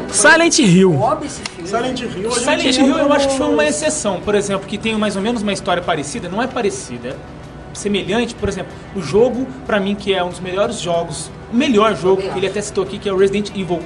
Silent 0.10 0.60
Hill. 0.60 1.00
Silent 1.66 2.00
Hill. 2.00 2.32
Silent 2.32 2.78
Hill 2.78 2.98
eu 2.98 3.14
acho 3.14 3.28
que 3.30 3.38
foi 3.38 3.48
uma 3.48 3.66
exceção, 3.66 4.20
por 4.22 4.36
exemplo, 4.36 4.68
que 4.68 4.78
tem 4.78 4.96
mais 4.98 5.16
ou 5.16 5.22
menos 5.22 5.42
uma 5.42 5.54
história 5.54 5.82
parecida, 5.82 6.30
não 6.30 6.42
é 6.42 6.48
parecida, 6.48 7.10
é 7.10 7.16
semelhante, 7.74 8.36
por 8.36 8.50
exemplo, 8.50 8.72
o 8.96 9.02
jogo, 9.02 9.48
pra 9.66 9.80
mim, 9.80 9.96
que 9.96 10.14
é 10.14 10.24
um 10.24 10.30
dos 10.30 10.40
melhores 10.40 10.80
jogos, 10.80 11.32
o 11.52 11.56
melhor 11.56 11.96
jogo, 11.96 12.22
que 12.22 12.38
ele 12.38 12.48
até 12.48 12.62
citou 12.62 12.84
aqui, 12.84 12.98
que 12.98 13.08
é 13.08 13.14
o 13.14 13.18
Resident 13.18 13.50
Evil, 13.50 13.82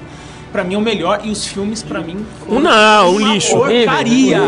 pra 0.55 0.63
mim 0.63 0.75
é 0.75 0.77
o 0.77 0.81
melhor, 0.81 1.19
e 1.21 1.29
os 1.31 1.45
filmes, 1.45 1.83
pra 1.83 1.99
mim, 1.99 2.25
Um 2.47 2.61
não, 2.61 3.09
um 3.11 3.17
uma 3.17 3.33
lixo. 3.33 3.57
porcaria. 3.57 4.39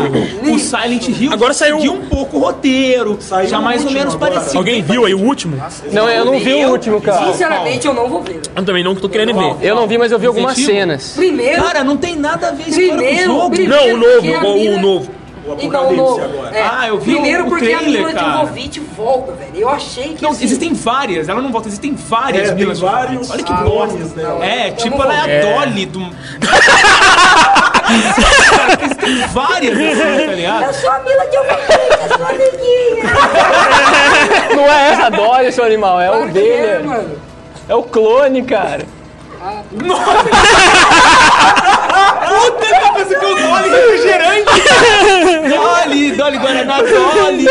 O 0.50 0.58
Silent 0.58 1.06
Hill 1.08 1.30
Agora 1.34 1.52
saiu- 1.52 1.76
seguiu 1.76 1.92
um 1.92 2.06
pouco 2.06 2.38
o 2.38 2.40
roteiro, 2.40 3.18
Saiu 3.20 3.46
já 3.46 3.58
o 3.58 3.62
mais 3.62 3.84
ou 3.84 3.90
menos 3.90 4.14
agora. 4.14 4.32
parecido. 4.32 4.56
Alguém 4.56 4.80
viu 4.80 5.04
aí 5.04 5.12
o 5.14 5.20
último? 5.20 5.58
Não, 5.92 6.08
eu 6.08 6.24
não 6.24 6.38
vi 6.38 6.64
o 6.64 6.70
último, 6.70 6.98
cara. 6.98 7.30
Sinceramente, 7.30 7.86
eu 7.86 7.92
não 7.92 8.08
vou 8.08 8.22
ver. 8.22 8.40
Eu 8.56 8.64
também 8.64 8.82
não 8.82 8.94
tô 8.94 9.06
querendo 9.06 9.34
ver. 9.34 9.56
Eu 9.60 9.74
não 9.76 9.86
vi, 9.86 9.98
mas 9.98 10.10
eu 10.10 10.18
vi 10.18 10.26
algumas 10.26 10.56
cenas. 10.56 11.12
Primeiro, 11.14 11.62
Cara, 11.62 11.84
não 11.84 11.98
tem 11.98 12.16
nada 12.16 12.48
a 12.48 12.52
ver 12.52 12.64
com 12.64 12.70
o 12.70 12.74
primeiro, 12.96 13.24
jogo. 13.26 13.50
primeiro 13.50 13.86
Não, 13.86 13.94
o 13.94 13.98
novo, 13.98 14.48
o- 14.76 14.80
novo. 14.80 15.10
Apocalipse 15.52 15.94
então, 15.94 16.18
no, 16.18 16.24
agora. 16.24 16.56
É, 16.56 16.62
ah, 16.62 16.88
eu 16.88 16.98
vi 16.98 17.12
primeiro 17.12 17.44
o, 17.44 17.46
o 17.46 17.50
porque 17.50 17.64
trailer, 17.64 17.86
a 17.86 17.90
Mila 17.90 18.12
cara. 18.12 18.28
Djokovic 18.28 18.80
volta, 18.80 19.32
velho. 19.32 19.56
Eu 19.56 19.68
achei 19.68 20.14
que. 20.14 20.22
Não, 20.22 20.30
assim, 20.30 20.44
existem 20.44 20.72
várias, 20.74 21.28
ela 21.28 21.40
não 21.42 21.52
volta, 21.52 21.68
existem 21.68 21.94
várias 21.94 22.50
é, 22.50 22.54
Mila 22.54 22.74
vários 22.74 23.30
Olha 23.30 23.42
que 23.42 23.52
nomes, 23.52 24.14
né? 24.14 24.24
É, 24.40 24.46
é, 24.46 24.68
é, 24.68 24.72
tipo, 24.72 25.02
ela 25.02 25.14
é 25.14 25.20
a 25.20 25.64
Dolly 25.64 25.86
do. 25.86 26.00
Existem 28.80 29.26
várias, 29.28 29.78
assim, 29.78 29.98
tá 29.98 30.08
é 30.08 30.34
ligado? 30.34 30.64
Eu 30.64 30.74
sou 30.74 30.90
a 30.90 30.98
Mila 30.98 31.26
Djokovic, 31.26 31.72
eu 32.02 32.08
sou 32.16 32.26
amiguinha. 32.26 33.04
Não 34.56 34.64
é 34.64 34.90
essa 34.90 35.10
Dolly, 35.10 35.52
seu 35.52 35.64
animal, 35.64 36.00
é 36.00 36.10
o 36.10 36.28
dele. 36.28 36.66
É, 36.66 36.78
mano. 36.80 37.18
é 37.68 37.74
o 37.74 37.82
clone, 37.82 38.42
cara. 38.42 38.84
Ah. 39.40 39.62
Nossa! 39.72 40.28
Puta, 42.12 42.66
tá 42.80 42.92
pensando 42.92 43.18
que 43.18 43.24
é 43.24 43.28
o 43.28 43.34
Dolly 43.34 43.68
refrigerante. 43.70 44.44
Dolly, 45.48 46.12
Dolly 46.12 46.38
Guaraná, 46.38 46.78
Dolly. 46.82 47.46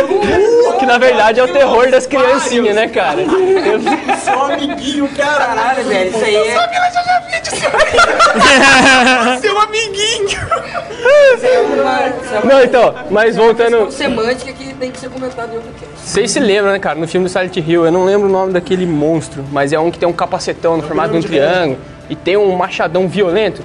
Que 0.80 0.86
na 0.86 0.98
verdade 0.98 1.40
é 1.40 1.44
o 1.44 1.48
terror 1.48 1.90
das 1.90 2.06
criancinhas, 2.06 2.76
né, 2.76 2.88
cara? 2.88 3.22
Eu- 3.22 4.18
Seu 4.18 4.42
amiguinho, 4.46 5.08
cara. 5.18 5.46
Caralho, 5.46 5.84
velho, 5.86 6.10
isso 6.10 6.24
aí 6.26 6.36
é. 6.36 6.58
Seu 9.42 9.60
amiguinho. 9.60 10.28
Isso 10.28 11.46
aí 11.46 11.54
é 11.56 11.60
uma, 11.60 12.08
isso 12.08 12.34
é 12.34 12.40
uma 12.40 12.54
Não, 12.54 12.64
então, 12.64 12.96
mas 13.10 13.36
voltando. 13.36 13.86
questão 13.86 13.92
semântica 13.92 14.52
que 14.54 14.74
tem 14.74 14.92
que 14.92 15.00
ser 15.00 15.10
comentada 15.10 15.52
em 15.54 15.56
outro. 15.58 15.72
Vocês 15.96 16.32
se 16.32 16.40
lembram, 16.40 16.72
né, 16.72 16.80
cara? 16.80 16.98
No 17.00 17.08
filme 17.08 17.26
do 17.28 17.30
Silent 17.32 17.56
Hill, 17.58 17.86
eu 17.86 17.92
não 17.92 18.06
lembro 18.06 18.28
o 18.28 18.32
nome 18.32 18.54
daquele 18.54 18.86
monstro, 18.86 19.44
mas 19.52 19.74
é 19.74 19.80
um 19.80 19.90
que 19.92 19.98
tem 20.00 20.08
um 20.08 20.14
capacetão 20.14 20.78
no 20.78 20.84
formato 20.84 21.12
de 21.12 21.18
um 21.18 21.22
triângulo 21.22 21.80
e 22.10 22.16
tem 22.16 22.38
um 22.38 22.56
machadão 22.56 23.08
violento. 23.08 23.62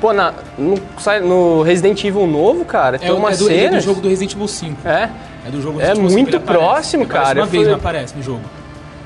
Pô, 0.00 0.12
na, 0.12 0.34
no, 0.58 0.78
no 1.22 1.62
Resident 1.62 2.04
Evil 2.04 2.26
novo, 2.26 2.64
cara, 2.64 2.98
tem 2.98 3.08
É, 3.08 3.12
o- 3.12 3.16
uma 3.16 3.32
é 3.32 3.36
do, 3.36 3.50
é 3.50 3.54
cena. 3.54 3.76
do 3.78 3.82
jogo 3.82 4.00
do 4.00 4.08
Resident 4.08 4.32
Evil 4.34 4.48
5. 4.48 4.86
É, 4.88 5.10
É 5.46 5.50
do 5.50 5.60
jogo 5.62 5.80
É 5.80 5.86
Resident 5.88 5.98
Evil 5.98 6.10
5, 6.10 6.12
muito 6.22 6.28
ele 6.28 6.36
aparece. 6.36 6.64
próximo, 6.66 7.02
Ele 7.04 7.10
aparece 7.10 7.26
cara. 7.28 7.40
Uma 7.40 7.46
Eu 7.46 7.50
vez 7.50 7.66
não 7.68 7.74
aparece 7.74 8.16
no 8.16 8.22
jogo. 8.22 8.40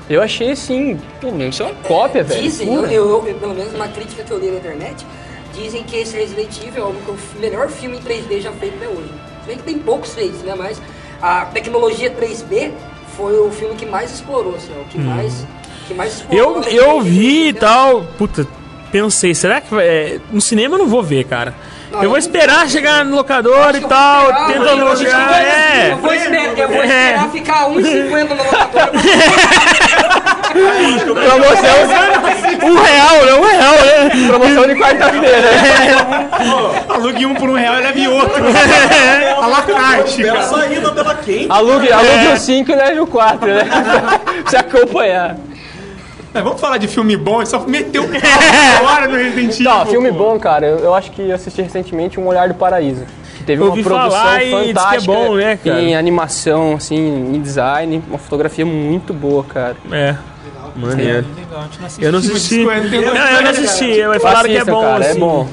eu 0.09 0.21
achei 0.21 0.51
assim, 0.51 0.99
pô, 1.21 1.31
meu, 1.31 1.47
isso 1.49 1.63
é 1.63 1.65
uma 1.67 1.75
cópia, 1.75 2.23
velho. 2.23 2.41
Dizem, 2.41 2.73
eu, 2.73 2.85
eu- 2.87 3.27
eu- 3.27 3.35
pelo 3.35 3.53
menos 3.55 3.73
uma 3.73 3.87
crítica 3.87 4.23
que 4.23 4.31
eu 4.31 4.39
li 4.39 4.51
na 4.51 4.57
internet, 4.57 5.05
dizem 5.53 5.83
que 5.83 5.95
esse 5.97 6.17
Resident 6.17 6.57
Evil 6.65 6.83
é 6.83 6.87
o 7.11 7.39
melhor 7.39 7.69
filme 7.69 7.97
em 7.97 8.01
3D 8.01 8.41
já 8.41 8.51
feito 8.51 8.75
até 8.75 8.87
hoje. 8.89 9.09
Se 9.41 9.47
bem 9.47 9.57
que 9.57 9.63
tem 9.63 9.79
poucos 9.79 10.13
feitos, 10.13 10.41
né? 10.43 10.53
Mas 10.57 10.81
a 11.21 11.45
tecnologia 11.45 12.09
3D 12.11 12.71
foi 13.15 13.37
o 13.39 13.49
filme 13.51 13.75
que 13.75 13.85
mais 13.85 14.13
explorou, 14.13 14.55
assim, 14.55 14.71
o 14.79 14.83
que 14.85 14.97
mais. 14.97 15.45
Que 15.87 15.93
mais 15.93 16.13
explorou 16.17 16.61
Eu, 16.63 16.71
eu 16.71 17.01
vi 17.01 17.47
e 17.49 17.53
3D. 17.53 17.59
tal, 17.59 18.03
puta, 18.17 18.47
pensei, 18.91 19.33
será 19.33 19.61
que 19.61 19.73
vai. 19.73 19.87
é, 19.87 20.19
no 20.31 20.41
cinema 20.41 20.75
eu 20.75 20.79
não 20.79 20.87
vou 20.87 21.01
ver, 21.03 21.23
cara. 21.25 21.53
Não, 21.91 22.03
eu 22.03 22.09
vou 22.09 22.17
esperar 22.17 22.69
chegar 22.69 23.03
no 23.03 23.15
locador 23.17 23.75
e 23.75 23.81
tal, 23.81 24.27
tenta 24.47 24.59
eu 24.59 24.87
alugar. 24.87 25.27
vou- 25.27 25.35
É. 25.37 25.91
Eu 25.91 25.97
vou 25.97 26.13
esperar, 26.13 26.57
eu 26.57 26.67
vou 26.69 26.83
É. 26.83 26.85
esperar 26.85 27.29
ficar 27.31 27.67
1,50 27.69 28.35
no 28.35 28.43
locador. 28.43 28.89
Promoção, 30.51 32.69
Um 32.69 32.81
real, 32.81 33.25
né? 33.25 33.33
Um 33.33 33.45
real, 33.45 33.73
né? 33.73 34.27
promoção 34.27 34.67
de 34.67 34.75
quarta-feira. 34.75 35.49
Alugue 36.89 37.25
um 37.25 37.35
por 37.35 37.49
um 37.49 37.53
real 37.53 37.75
e 37.75 37.81
leve 37.83 38.07
outro. 38.07 38.43
A 39.41 39.47
la 39.47 39.61
carte, 39.61 40.21
Espera 40.21 40.33
cara. 40.33 40.47
sair 40.47 40.79
da 40.81 40.91
tela 40.91 41.15
quente. 41.15 41.47
Alugue, 41.49 41.91
alugue 41.91 42.27
o 42.33 42.37
5 42.37 42.71
e 42.71 42.75
leve 42.75 42.99
o 42.99 43.07
4, 43.07 43.47
né? 43.47 43.63
pra 43.65 44.19
você 44.49 44.57
acompanhar. 44.57 45.37
É, 46.33 46.41
vamos 46.41 46.61
falar 46.61 46.77
de 46.77 46.87
filme 46.87 47.17
bom, 47.17 47.41
é 47.41 47.45
só 47.45 47.59
meteu 47.59 48.03
agora 48.79 49.07
no 49.07 49.17
Resident 49.17 49.53
Evil. 49.53 49.63
Não, 49.65 49.85
filme 49.85 50.11
bom, 50.11 50.39
cara. 50.39 50.65
Eu, 50.65 50.79
eu 50.79 50.93
acho 50.93 51.11
que 51.11 51.21
eu 51.29 51.35
assisti 51.35 51.61
recentemente 51.61 52.19
Um 52.19 52.27
Olhar 52.27 52.47
do 52.47 52.53
Paraíso. 52.53 53.03
Que 53.37 53.43
teve 53.43 53.61
Eu 53.61 53.67
uma 53.67 53.73
produção 53.83 54.11
falar 54.11 54.43
e 54.43 54.45
diz 54.49 54.53
que 54.53 54.59
é 54.69 54.73
fantástica 54.73 55.13
bom, 55.13 55.35
né, 55.35 55.57
cara? 55.57 55.81
em 55.81 55.95
animação, 55.95 56.73
assim, 56.75 56.95
em 57.35 57.41
design, 57.41 58.01
uma 58.07 58.17
fotografia 58.17 58.65
muito 58.65 59.13
boa, 59.13 59.43
cara. 59.43 59.75
É. 59.91 60.15
Maneiro. 60.75 61.27
Legal, 61.35 61.59
a 61.59 61.63
gente 61.63 61.79
não 61.79 61.85
assistiu, 61.87 62.05
Eu 62.05 62.11
não 62.13 62.19
mas 62.19 62.29
assisti. 62.29 62.61
é- 62.61 62.65
Não, 62.65 63.27
eu 63.27 63.41
não 63.41 63.49
assisti, 63.51 64.07
mas 64.07 64.21
falaram 64.21 64.49
que 64.49 64.57
é 64.57 64.63
bom, 64.63 64.81
cara, 64.81 65.05
assim. 65.05 65.17
é 65.17 65.19
bom. 65.19 65.47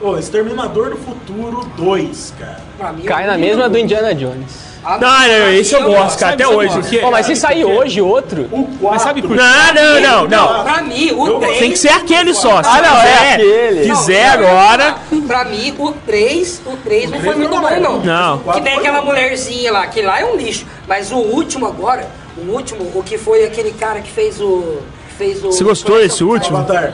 Ô, 0.00 0.16
Exterminador 0.16 0.90
do 0.90 0.96
Futuro 0.96 1.60
2, 1.76 2.34
cara. 2.38 2.58
Pra 2.78 2.92
mim, 2.92 3.02
Cai 3.02 3.26
na 3.26 3.36
mesma 3.36 3.68
do 3.68 3.76
Indiana 3.78 4.14
Jones. 4.14 4.71
Ah, 4.84 4.98
Não, 4.98 5.08
não, 5.28 5.48
esse 5.52 5.74
eu 5.74 5.82
gosto, 5.84 6.18
cara, 6.18 6.32
Sabe- 6.32 6.42
até 6.42 6.48
hoje. 6.48 6.82
quê? 6.90 6.98
Pô, 6.98 7.10
mas 7.12 7.26
se 7.26 7.36
sair 7.36 7.64
hoje 7.64 8.00
outro. 8.00 8.48
O 8.50 8.64
4. 8.64 8.78
Mas 8.82 9.02
sabe 9.02 9.22
por 9.22 9.30
quê? 9.30 9.36
Não, 9.36 9.74
não, 9.74 10.00
não, 10.00 10.28
não. 10.28 10.64
Pra 10.64 10.82
mim, 10.82 11.12
o 11.12 11.38
3. 11.38 11.58
Tem 11.58 11.70
que 11.70 11.78
ser 11.78 11.90
aquele 11.90 12.34
só. 12.34 12.62
Se 12.62 12.68
Ah, 12.68 12.82
não, 12.82 12.96
é 12.98 13.02
quiser- 13.04 13.32
aquele. 13.34 13.90
Quiser 13.90 14.28
agora. 14.28 14.96
Pra 15.26 15.44
mim, 15.44 15.74
o 15.78 15.92
3, 15.92 16.60
o 16.66 16.76
3 16.78 17.10
não 17.10 17.20
foi 17.20 17.34
muito 17.36 17.50
bom, 17.60 17.80
não. 17.80 17.98
Não. 18.00 18.38
Que 18.38 18.60
tem 18.60 18.74
aquela 18.76 19.02
mulherzinha 19.02 19.70
lá, 19.72 19.86
que 19.86 20.02
lá 20.02 20.20
é 20.20 20.24
um 20.24 20.36
lixo. 20.36 20.66
Mas 20.88 21.12
o 21.12 21.16
último 21.16 21.66
agora, 21.66 22.08
o 22.36 22.50
último, 22.50 22.90
o 22.94 23.02
que 23.04 23.16
foi 23.16 23.44
aquele 23.44 23.70
cara 23.72 24.00
que 24.00 24.10
fez 24.10 24.40
o. 24.40 24.78
que 25.12 25.18
Fez 25.18 25.44
o 25.44 25.52
Você 25.52 25.64
gostou 25.64 25.98
desse 25.98 26.24
último? 26.24 26.58
Avatar. 26.58 26.92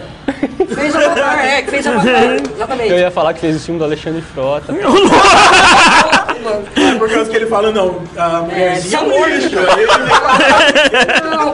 Fez 0.75 0.95
o 0.95 0.99
Avatar, 0.99 1.45
é, 1.45 1.63
que 1.63 1.71
fez 1.71 1.87
o 1.87 1.91
Avatar. 1.91 2.37
Exatamente. 2.55 2.91
Eu 2.91 2.99
ia 2.99 3.11
falar 3.11 3.33
que 3.35 3.41
fez 3.41 3.57
o 3.57 3.61
filme 3.61 3.79
do 3.79 3.85
Alexandre 3.85 4.23
Frota. 4.23 4.73
É 6.77 6.95
por 6.99 7.11
causa 7.11 7.31
que 7.31 7.37
ele 7.37 7.47
fala, 7.47 7.73
não, 7.73 8.01
a 8.17 8.41
mulherzinha 8.43 9.01
é 9.01 9.03
um 9.03 9.27
lixo. 9.27 9.51
Não. 11.31 11.53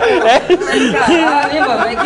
Caralho, 0.92 1.60
mano. 1.68 1.84
É 1.86 1.96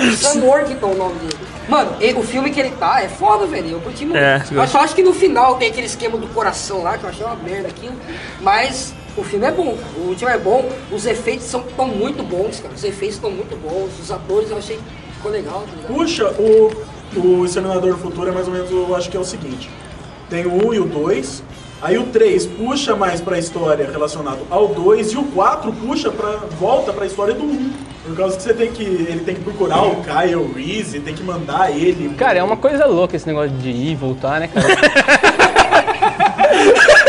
que. 0.00 0.16
Sam 0.16 0.40
Worthington 0.40 0.88
é 0.88 0.92
o 0.92 0.96
nome 0.96 1.14
dele. 1.20 1.36
Mano, 1.68 1.96
e- 2.00 2.12
o 2.14 2.22
filme 2.22 2.50
que 2.50 2.60
ele 2.60 2.70
tá 2.70 3.02
é 3.02 3.08
foda, 3.08 3.46
velho. 3.46 3.70
Eu 3.70 3.80
curti 3.80 4.04
muito. 4.04 4.16
É. 4.18 4.42
eu 4.50 4.66
só 4.68 4.80
acho 4.80 4.94
que 4.94 5.02
no 5.02 5.12
final 5.12 5.56
tem 5.56 5.68
aquele 5.68 5.86
esquema 5.86 6.16
do 6.16 6.28
coração 6.28 6.82
lá, 6.82 6.96
que 6.96 7.04
eu 7.04 7.10
achei 7.10 7.24
uma 7.26 7.34
merda 7.36 7.68
aquilo. 7.68 7.94
Mas 8.40 8.94
o 9.16 9.24
filme 9.24 9.46
é 9.46 9.50
bom, 9.50 9.76
cara. 9.76 9.92
O 9.98 10.08
último 10.08 10.30
é 10.30 10.38
bom. 10.38 10.68
Os 10.92 11.06
efeitos 11.06 11.46
são 11.46 11.62
tão 11.76 11.88
muito 11.88 12.22
bons, 12.22 12.60
cara. 12.60 12.74
Os 12.74 12.84
efeitos 12.84 13.16
estão 13.16 13.30
muito 13.30 13.56
bons. 13.56 13.90
Os 14.00 14.10
atores 14.10 14.50
eu 14.50 14.58
achei 14.58 14.76
que 14.76 15.14
ficou 15.14 15.30
legal, 15.30 15.62
tá? 15.62 15.92
Puxa, 15.92 16.28
o, 16.38 16.70
o 17.16 17.44
Exterminador 17.44 17.92
do 17.92 17.98
Futuro 17.98 18.28
é 18.28 18.32
mais 18.32 18.46
ou 18.46 18.52
menos, 18.52 18.70
eu 18.70 18.94
acho 18.94 19.10
que 19.10 19.16
é 19.16 19.20
o 19.20 19.24
seguinte. 19.24 19.70
Tem 20.28 20.44
o 20.44 20.68
1 20.68 20.74
e 20.74 20.80
o 20.80 20.84
2, 20.84 21.42
aí 21.80 21.96
o 21.98 22.04
3 22.06 22.46
puxa 22.46 22.96
mais 22.96 23.20
pra 23.20 23.38
história 23.38 23.88
relacionado 23.90 24.40
ao 24.50 24.68
2 24.68 25.12
e 25.12 25.16
o 25.16 25.24
4 25.24 25.72
puxa 25.72 26.10
pra, 26.10 26.30
volta 26.58 26.92
pra 26.92 27.06
história 27.06 27.34
do 27.34 27.44
1. 27.44 27.72
Por 28.06 28.16
causa 28.16 28.36
que 28.36 28.42
você 28.42 28.54
tem 28.54 28.70
que, 28.70 28.84
ele 28.84 29.20
tem 29.20 29.34
que 29.34 29.40
procurar 29.40 29.82
o 29.82 29.96
Kyle 30.02 30.52
Reese, 30.54 31.00
tem 31.00 31.14
que 31.14 31.24
mandar 31.24 31.70
ele. 31.76 32.14
Cara, 32.16 32.38
é 32.38 32.42
uma 32.42 32.56
coisa 32.56 32.86
louca 32.86 33.16
esse 33.16 33.26
negócio 33.26 33.50
de 33.50 33.68
ir 33.70 33.92
e 33.92 33.94
voltar, 33.96 34.38
né, 34.40 34.48
cara? 34.48 34.66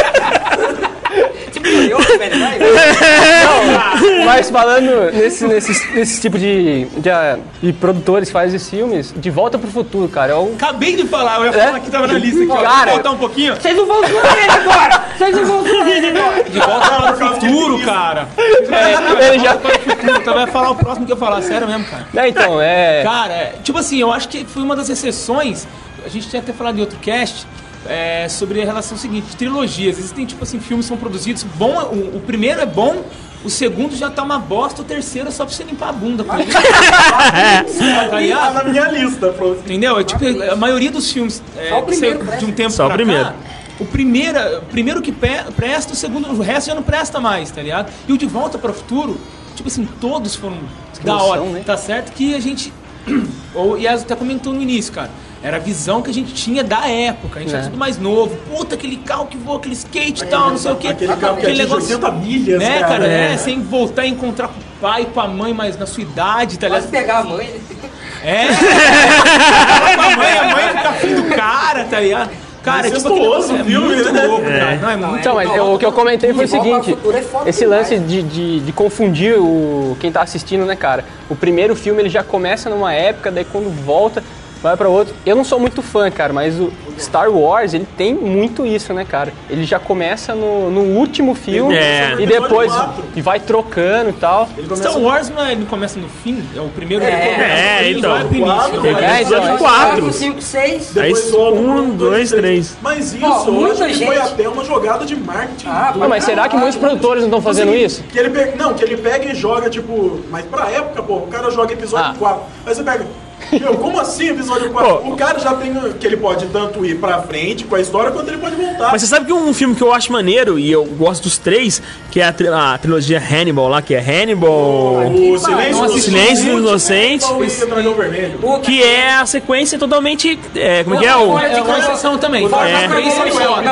Tipo, 1.51 1.67
eu, 1.67 1.99
velho, 1.99 2.39
vai, 2.39 2.39
vai. 2.39 2.59
Não, 2.59 4.16
mas 4.27 4.49
falando 4.49 5.11
nesse, 5.11 5.47
nesse, 5.47 5.93
nesse 5.93 6.21
tipo 6.21 6.37
de, 6.37 6.85
de, 6.97 7.09
ah, 7.09 7.39
de 7.61 7.73
produtores 7.73 8.29
que 8.29 8.33
fazem 8.33 8.55
esses 8.55 8.69
filmes, 8.69 9.13
De 9.15 9.29
Volta 9.29 9.57
pro 9.57 9.69
Futuro, 9.71 10.07
cara, 10.09 10.33
é 10.33 10.35
um... 10.35 10.53
Acabei 10.55 10.95
de 10.95 11.07
falar, 11.07 11.37
eu 11.37 11.45
ia 11.45 11.49
É? 11.57 11.65
falar 11.67 11.79
que 11.79 11.89
tava 11.89 12.07
na 12.07 12.13
lista 12.13 12.43
aqui, 12.43 12.51
ó. 12.51 12.61
Cara. 12.61 12.85
Vou 12.85 12.93
voltar 12.95 13.11
um 13.11 13.17
pouquinho. 13.17 13.55
Vocês 13.55 13.75
não 13.77 13.85
vão 13.85 14.07
zoar 14.07 14.37
ele 14.37 14.51
agora! 14.51 15.05
Vocês 15.17 15.35
não 15.35 15.45
vão 15.45 15.63
zoar 15.67 15.87
ele 15.87 16.07
agora! 16.07 16.43
De 16.43 16.59
volta 16.59 16.89
para 16.89 17.13
o 17.13 17.33
futuro, 17.33 17.85
cara. 17.85 18.27
É, 18.37 19.27
ele 19.27 19.39
já... 19.39 19.53
Futuro, 19.57 20.17
então 20.21 20.33
vai 20.33 20.47
falar 20.47 20.71
o 20.71 20.75
próximo 20.75 21.05
que 21.05 21.11
eu 21.13 21.17
falar, 21.17 21.41
sério 21.41 21.67
mesmo, 21.67 21.85
cara. 21.85 22.05
É, 22.15 22.27
então, 22.27 22.61
é... 22.61 23.03
Cara, 23.03 23.33
é, 23.33 23.55
tipo 23.63 23.77
assim, 23.77 23.97
eu 23.97 24.11
acho 24.11 24.27
que 24.29 24.45
foi 24.45 24.61
uma 24.63 24.75
das 24.75 24.89
exceções. 24.89 25.67
A 26.05 26.09
gente 26.09 26.29
tinha 26.29 26.41
até 26.41 26.53
falado 26.53 26.77
em 26.77 26.81
outro 26.81 26.97
cast 26.99 27.45
é, 27.87 28.27
sobre 28.29 28.61
a 28.61 28.65
relação 28.65 28.97
seguinte, 28.97 29.35
trilogias. 29.35 29.97
Existem, 29.97 30.25
tipo 30.25 30.43
assim, 30.43 30.59
filmes 30.59 30.85
que 30.85 30.89
são 30.89 30.97
produzidos. 30.97 31.43
Bom, 31.43 31.73
o, 31.91 32.17
o 32.17 32.19
primeiro 32.25 32.61
é 32.61 32.65
bom, 32.65 33.03
o 33.45 33.49
segundo 33.49 33.95
já 33.95 34.09
tá 34.09 34.23
uma 34.23 34.39
bosta, 34.39 34.81
o 34.81 34.85
terceiro 34.85 35.29
é 35.29 35.31
só 35.31 35.45
pra 35.45 35.53
você 35.53 35.63
limpar 35.63 35.89
a 35.89 35.93
bunda. 35.93 36.23
com 36.23 36.35
ele. 36.35 36.51
tá 36.51 38.51
Tá 38.51 38.53
na 38.53 38.63
minha 38.63 38.87
lista. 38.91 39.33
Entendeu? 39.65 39.99
É 39.99 40.03
tipo, 40.03 40.23
a 40.51 40.55
maioria 40.55 40.91
dos 40.91 41.11
filmes 41.11 41.41
é, 41.57 41.69
Só 41.69 41.79
o 41.79 41.81
que 41.83 41.87
primeiro 41.91 42.25
saiu 42.25 42.39
de 42.39 42.45
um 42.45 42.51
tempo 42.51 42.71
Só 42.71 42.85
o 42.85 42.87
pra 42.87 42.95
primeiro. 42.97 43.25
cá, 43.25 43.33
o 43.79 43.85
primeiro, 43.85 44.39
primeiro 44.71 45.01
que 45.01 45.11
presta, 45.11 45.93
o 45.93 45.95
segundo, 45.95 46.27
o 46.29 46.41
resto 46.41 46.67
já 46.67 46.75
não 46.75 46.83
presta 46.83 47.19
mais, 47.19 47.51
tá 47.51 47.61
ligado? 47.61 47.91
E 48.07 48.13
o 48.13 48.17
De 48.17 48.25
Volta 48.25 48.57
para 48.57 48.71
o 48.71 48.73
Futuro, 48.73 49.19
tipo 49.55 49.67
assim, 49.67 49.87
todos 50.01 50.35
foram 50.35 50.57
da 51.03 51.11
emoção, 51.11 51.29
hora. 51.29 51.41
né? 51.51 51.63
Tá 51.65 51.77
certo 51.77 52.11
que 52.13 52.33
a 52.33 52.39
gente, 52.39 52.73
ou 53.53 53.77
e 53.77 53.87
até 53.87 54.15
comentou 54.15 54.53
no 54.53 54.61
início, 54.61 54.91
cara, 54.91 55.11
era 55.43 55.57
a 55.57 55.59
visão 55.59 56.01
que 56.01 56.09
a 56.09 56.13
gente 56.13 56.33
tinha 56.33 56.63
da 56.63 56.87
época. 56.87 57.39
A 57.39 57.41
gente 57.43 57.53
É. 57.53 57.57
era 57.57 57.65
tudo 57.67 57.77
mais 57.77 57.97
novo. 57.97 58.35
Puta, 58.49 58.75
aquele 58.75 58.97
carro 58.97 59.27
que 59.27 59.37
voa, 59.37 59.57
aquele 59.57 59.75
skate 59.75 60.23
e 60.23 60.27
tal, 60.27 60.49
não 60.49 60.57
sei 60.57 60.71
o 60.71 60.75
que. 60.75 60.87
Aquele 60.87 61.15
carro 61.15 61.37
que 61.37 61.45
atinge 61.45 61.73
80 61.73 62.11
milhas, 62.11 62.59
né, 62.59 62.79
cara. 62.79 62.87
cara? 62.87 63.07
É. 63.07 63.33
É, 63.33 63.37
sem 63.37 63.61
voltar 63.61 64.01
a 64.03 64.07
encontrar 64.07 64.47
com 64.47 64.59
o 64.59 64.63
pai, 64.81 65.07
com 65.13 65.19
a 65.21 65.27
mãe, 65.27 65.53
mas 65.53 65.77
na 65.77 65.85
sua 65.85 66.03
idade, 66.03 66.57
tá 66.57 66.67
ligado? 66.67 66.89
pegar 66.89 67.19
a 67.19 67.23
mãe, 67.23 67.45
né? 67.47 67.89
É. 68.23 68.47
Com 69.95 70.01
a 70.01 70.15
mãe, 70.17 70.37
a 70.39 70.43
mãe 70.55 70.67
fica 70.75 70.89
afim 70.89 71.15
do 71.15 71.23
cara, 71.35 71.85
tá 71.85 71.99
ligado? 71.99 72.29
Cara, 72.63 72.87
é 72.87 72.91
tipo 72.91 73.07
aquele 73.07 73.21
negócio, 73.21 73.55
é 73.55 73.61
o 73.61 73.65
filme, 73.65 73.95
muito 73.95 74.11
né? 74.11 74.25
louco, 74.25 74.43
cara. 74.43 74.75
Não, 74.75 74.89
é 74.89 74.95
muito 74.97 75.19
Então, 75.19 75.35
mas 75.35 75.55
eu- 75.55 75.73
o 75.73 75.77
que 75.79 75.85
eu 75.85 75.91
comentei 75.93 76.33
foi 76.33 76.43
o 76.45 76.47
seguinte, 76.47 76.89
Futuro 76.89 77.15
é 77.15 77.21
foda 77.21 77.49
esse 77.49 77.65
lance 77.65 77.97
de, 77.97 78.21
de, 78.23 78.59
de 78.59 78.71
confundir 78.73 79.35
o, 79.39 79.95
quem 80.01 80.11
tá 80.11 80.21
assistindo, 80.21 80.65
né, 80.65 80.75
cara? 80.75 81.05
O 81.29 81.35
primeiro 81.35 81.75
filme 81.77 82.01
ele 82.01 82.09
já 82.09 82.23
começa 82.23 82.69
numa 82.69 82.91
época, 82.93 83.31
daí 83.31 83.45
quando 83.45 83.69
volta, 83.85 84.21
vai 84.61 84.75
pra 84.77 84.89
outro. 84.89 85.13
Eu 85.25 85.35
não 85.35 85.43
sou 85.43 85.59
muito 85.59 85.81
fã, 85.81 86.09
cara, 86.11 86.33
mas 86.33 86.59
o, 86.59 86.71
Star 86.99 87.29
Wars, 87.29 87.73
ele 87.75 87.87
tem 87.95 88.13
muito 88.15 88.65
isso, 88.65 88.91
né, 88.93 89.05
cara? 89.05 89.31
Ele 89.49 89.63
já 89.65 89.77
começa 89.77 90.33
no, 90.33 90.71
no 90.71 90.81
último 90.97 91.35
filme 91.35 91.75
É. 91.75 92.15
e 92.17 92.25
depois 92.25 92.73
e 93.15 93.21
vai 93.21 93.39
trocando 93.39 94.09
e 94.09 94.13
tal. 94.13 94.49
Star 94.75 94.97
Wars 94.97 95.29
não, 95.29 95.45
é, 95.45 95.55
não 95.55 95.65
começa 95.67 95.99
no 95.99 96.09
fim? 96.09 96.43
É 96.55 96.59
o 96.59 96.69
primeiro 96.69 97.03
É, 97.03 97.07
ele 97.07 97.21
começa 97.35 97.53
é, 97.53 97.77
no 97.77 97.83
fim, 97.93 97.97
então. 97.99 98.11
vai 98.11 98.23
pro 98.25 98.35
início. 98.35 98.47
Quatro, 98.47 98.87
É, 98.87 99.21
então, 99.21 99.37
episódio 99.37 99.49
é. 99.49 99.57
4. 99.57 100.13
5, 100.13 100.41
6. 100.41 100.91
Depois 100.93 101.23
Aí, 101.23 101.31
sobe 101.31 101.57
um, 101.59 101.73
pro 101.83 101.93
dois, 101.93 102.29
três. 102.31 102.77
Mas 102.81 103.13
isso 103.13 103.51
muita 103.51 103.85
acho 103.85 103.99
que 103.99 104.05
foi 104.05 104.15
gente- 104.15 104.27
até 104.33 104.49
uma 104.49 104.63
jogada 104.65 105.05
de 105.05 105.15
marketing. 105.15 105.67
Ah, 105.67 105.91
do 105.91 106.03
Ah, 106.03 106.07
mas 106.07 106.23
será 106.23 106.43
que 106.43 106.49
caralho. 106.49 106.61
muitos 106.61 106.79
produtores 106.79 107.21
não 107.21 107.27
estão 107.29 107.41
fazendo 107.41 107.69
Assim, 107.69 107.83
isso? 107.85 108.03
Que 108.03 108.17
ele 108.17 108.29
pega, 108.31 108.55
não, 108.55 108.73
que 108.73 108.83
ele 108.83 108.97
pega 108.97 109.31
e 109.31 109.35
joga, 109.35 109.69
tipo. 109.69 110.19
Mas 110.31 110.45
pra 110.45 110.69
época, 110.71 111.03
pô, 111.03 111.17
o 111.17 111.27
cara 111.27 111.51
joga 111.51 111.73
episódio 111.73 112.11
Ah. 112.11 112.15
4. 112.17 112.41
Aí 112.65 112.73
você 112.75 112.83
pega. 112.83 113.05
Meu, 113.51 113.75
como 113.77 113.99
assim 113.99 114.29
episódio 114.29 114.69
4? 114.71 115.07
o 115.07 115.15
cara 115.15 115.39
já 115.39 115.53
tem. 115.55 115.73
Que 115.99 116.07
ele 116.07 116.17
pode 116.17 116.45
tanto 116.47 116.85
ir 116.85 116.95
pra 116.97 117.21
frente 117.21 117.63
com 117.63 117.75
a 117.75 117.79
história 117.81 118.11
quanto 118.11 118.27
ele 118.29 118.37
pode 118.37 118.55
voltar. 118.55 118.91
Mas 118.91 119.01
você 119.01 119.07
sabe 119.07 119.25
que 119.25 119.33
um 119.33 119.53
filme 119.53 119.75
que 119.75 119.81
eu 119.83 119.93
acho 119.93 120.11
maneiro, 120.11 120.57
e 120.59 120.71
eu 120.71 120.83
gosto 120.85 121.23
dos 121.23 121.37
três, 121.37 121.81
que 122.11 122.19
é 122.19 122.25
a, 122.25 122.33
tri- 122.33 122.47
a 122.47 122.77
trilogia 122.77 123.19
Hannibal 123.19 123.67
lá, 123.67 123.81
que 123.81 123.93
é 123.95 123.99
Hannibal. 123.99 125.07
o 125.07 125.37
Silêncio, 125.37 125.83
O 125.83 125.87
dos 125.87 126.03
Silêncio 126.03 126.51
dos 126.53 126.61
Inocentes. 126.69 127.27
E 127.27 127.63
o 127.63 127.67
Dragão 127.67 127.93
Vermelho. 127.93 128.39
Que 128.61 128.83
é 128.83 129.13
a 129.15 129.25
sequência 129.25 129.77
totalmente. 129.79 130.37
É, 130.55 130.83
como 130.83 130.95
é 130.95 130.99
que 130.99 131.05
é? 131.05 131.15
O, 131.15 131.37
É 131.39 131.61
uma 131.61 131.79
exceção 131.79 132.17
também. 132.17 132.47
Fora 132.49 132.67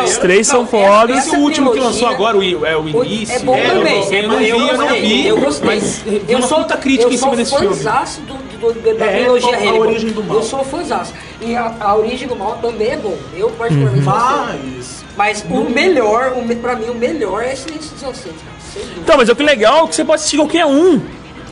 Os 0.03 0.17
três 0.17 0.47
são 0.47 0.65
trilogia, 0.65 0.89
fodas. 0.99 1.17
Esse 1.27 1.35
último 1.35 1.71
que 1.71 1.79
lançou 1.79 2.07
agora, 2.07 2.37
o, 2.37 2.65
é 2.65 2.77
o 2.77 2.87
início. 2.87 3.35
É 3.35 3.39
bom 3.39 3.57
também. 3.57 4.03
Eu, 4.11 4.21
eu 4.23 4.29
não 4.29 4.37
vi, 4.39 4.49
eu 4.49 4.59
eu 4.59 4.77
não 4.77 4.87
vi. 4.89 5.27
Eu 5.27 5.37
gostei. 5.39 5.65
Mas 5.67 6.01
eu 6.27 6.41
sou, 6.43 6.59
puta 6.59 6.77
crítica 6.77 7.09
eu 7.09 7.13
em 7.13 7.17
cima 7.17 7.27
sou 7.29 7.37
desse 7.37 7.57
filme. 7.57 7.75
fãzaço 7.75 8.21
do, 8.21 8.33
do, 8.59 8.73
do- 8.73 8.97
da 8.97 9.05
É, 9.05 9.19
trilogia 9.19 9.49
a 9.55 9.59
Hannibal. 9.59 9.79
Origem 9.79 10.09
do 10.11 10.23
Mal. 10.23 10.37
Eu 10.37 10.43
sou 10.43 10.63
fãzaço. 10.63 11.13
E 11.41 11.55
a, 11.55 11.75
a 11.79 11.95
Origem 11.95 12.27
do 12.27 12.35
Mal 12.35 12.57
também 12.61 12.91
é 12.91 12.97
bom. 12.97 13.17
Eu 13.35 13.49
particularmente 13.51 14.05
Uhum. 14.07 14.13
Mas. 14.13 15.05
Mas 15.17 15.45
o 15.49 15.69
melhor, 15.69 16.33
o, 16.37 16.55
pra 16.57 16.75
mim, 16.75 16.89
o 16.89 16.95
melhor 16.95 17.41
é 17.43 17.55
Silêncio 17.55 17.91
dos 17.91 18.01
Inocentes, 18.01 18.41
cara. 18.41 18.85
Então, 18.97 19.15
mas 19.17 19.29
o 19.29 19.35
que 19.35 19.41
é 19.41 19.45
legal 19.45 19.85
é 19.85 19.87
que 19.87 19.95
você 19.95 20.03
pode 20.03 20.19
assistir 20.19 20.37
qualquer 20.37 20.65
um. 20.65 20.99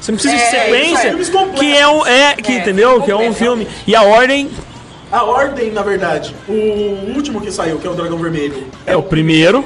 Você 0.02 0.12
não 0.12 0.18
precisa 0.20 0.36
de 0.36 0.42
É, 0.42 0.46
isso 0.46 0.98
sequência, 0.98 1.08
é. 1.08 1.58
Que 1.58 1.78
é 1.78 1.88
um. 1.88 2.06
É, 2.06 2.36
que, 2.36 2.52
É, 2.52 2.56
entendeu? 2.58 3.02
Que 3.02 3.12
é 3.12 3.16
um 3.16 3.34
filme. 3.34 3.66
E 3.88 3.96
a 3.96 4.04
ordem 4.04 4.50
A 5.10 5.24
ordem, 5.24 5.72
na 5.72 5.82
verdade, 5.82 6.36
o 6.50 7.14
último 7.16 7.40
que 7.40 7.52
saiu, 7.52 7.78
que 7.78 7.88
é 7.88 7.90
o 7.90 7.94
Dragão 7.94 8.18
Vermelho, 8.18 8.68
é 8.86 8.98
o 8.98 9.02
primeiro. 9.04 9.64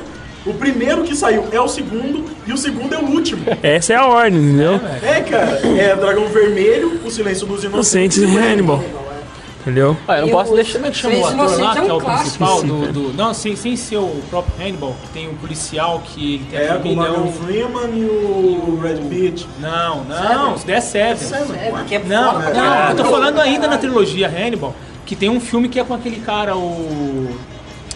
O 0.48 0.54
primeiro 0.54 1.04
que 1.04 1.16
saiu 1.16 1.46
é 1.52 1.60
o 1.60 1.68
segundo 1.68 2.24
e 2.46 2.54
o 2.54 2.58
segundo 2.58 2.94
é 2.94 2.98
o 2.98 3.06
último. 3.06 3.44
Essa 3.62 3.94
é 3.94 3.96
a 3.96 4.06
ordem, 4.06 4.40
entendeu? 4.40 4.80
É, 5.04 5.22
cara, 5.22 5.60
é 5.66 5.96
Dragão 5.96 6.28
Vermelho, 6.28 7.00
o 7.06 7.10
Silêncio 7.12 7.46
dos 7.48 7.64
Inocentes 7.64 8.18
Inocentes 8.18 8.36
e 8.36 8.38
Hannibal. 8.52 8.84
Entendeu? 9.62 9.98
Olha, 10.08 10.20
eu 10.20 10.28
não 10.28 10.32
posso 10.32 10.54
o- 10.54 10.56
deixar. 10.56 10.74
Como 10.76 10.86
é 10.86 10.92
que 10.92 10.98
chama 10.98 11.16
o 11.18 11.26
ator 11.26 11.60
lá, 11.60 11.72
é 11.72 11.74
que 11.82 11.90
é 11.90 11.94
um 11.94 11.98
o 11.98 12.00
clássico. 12.00 12.22
principal 12.38 12.64
do, 12.64 12.94
do- 12.94 13.14
Não, 13.14 13.34
sem, 13.34 13.54
sem 13.58 13.76
ser 13.76 13.98
o 13.98 14.16
próprio 14.30 14.54
Hannibal, 14.66 14.96
que 15.04 15.10
tem 15.10 15.28
um 15.28 15.34
policial 15.36 16.02
que 16.06 16.36
ele 16.36 16.46
tem 16.50 16.60
É, 16.62 16.68
com 16.68 16.74
o 16.74 16.78
família. 16.78 16.96
Morgan 16.96 17.22
o- 17.24 17.32
Freeman 17.34 17.90
e 18.00 18.06
o 18.06 18.80
Red 18.82 18.96
Pitt. 19.10 19.46
Não, 19.60 20.06
não, 20.06 20.56
isso 20.56 20.66
daí 20.66 20.76
é 20.78 20.80
Seven. 20.80 21.58
É, 21.58 21.84
que 21.86 21.96
é 21.96 22.00
Não, 22.00 22.34
foda 22.42 22.54
não, 22.54 22.90
eu 22.92 22.96
tô 22.96 23.04
falando 23.04 23.40
ainda 23.42 23.68
na 23.68 23.78
trilogia 23.78 24.30
Hannibal, 24.30 24.74
que 25.06 25.18
tem 25.18 25.28
um 25.30 25.42
filme 25.42 25.68
que 25.68 25.78
é 25.82 25.84
com 25.84 25.94
aquele 25.94 26.22
cara, 26.22 26.56
o. 26.56 27.28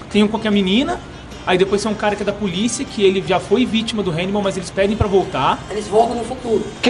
Tem 0.09 0.21
um 0.23 0.27
com 0.27 0.45
a 0.45 0.51
menina, 0.51 0.99
aí 1.45 1.57
depois 1.57 1.81
tem 1.81 1.91
um 1.91 1.95
cara 1.95 2.15
que 2.15 2.21
é 2.23 2.25
da 2.25 2.31
polícia, 2.33 2.83
que 2.85 3.03
ele 3.03 3.23
já 3.27 3.39
foi 3.39 3.65
vítima 3.65 4.01
do 4.03 4.11
Hannibal, 4.11 4.41
mas 4.41 4.57
eles 4.57 4.69
pedem 4.69 4.95
pra 4.97 5.07
voltar. 5.07 5.59
Eles 5.69 5.87
voltam 5.87 6.15
no 6.17 6.23
futuro. 6.23 6.65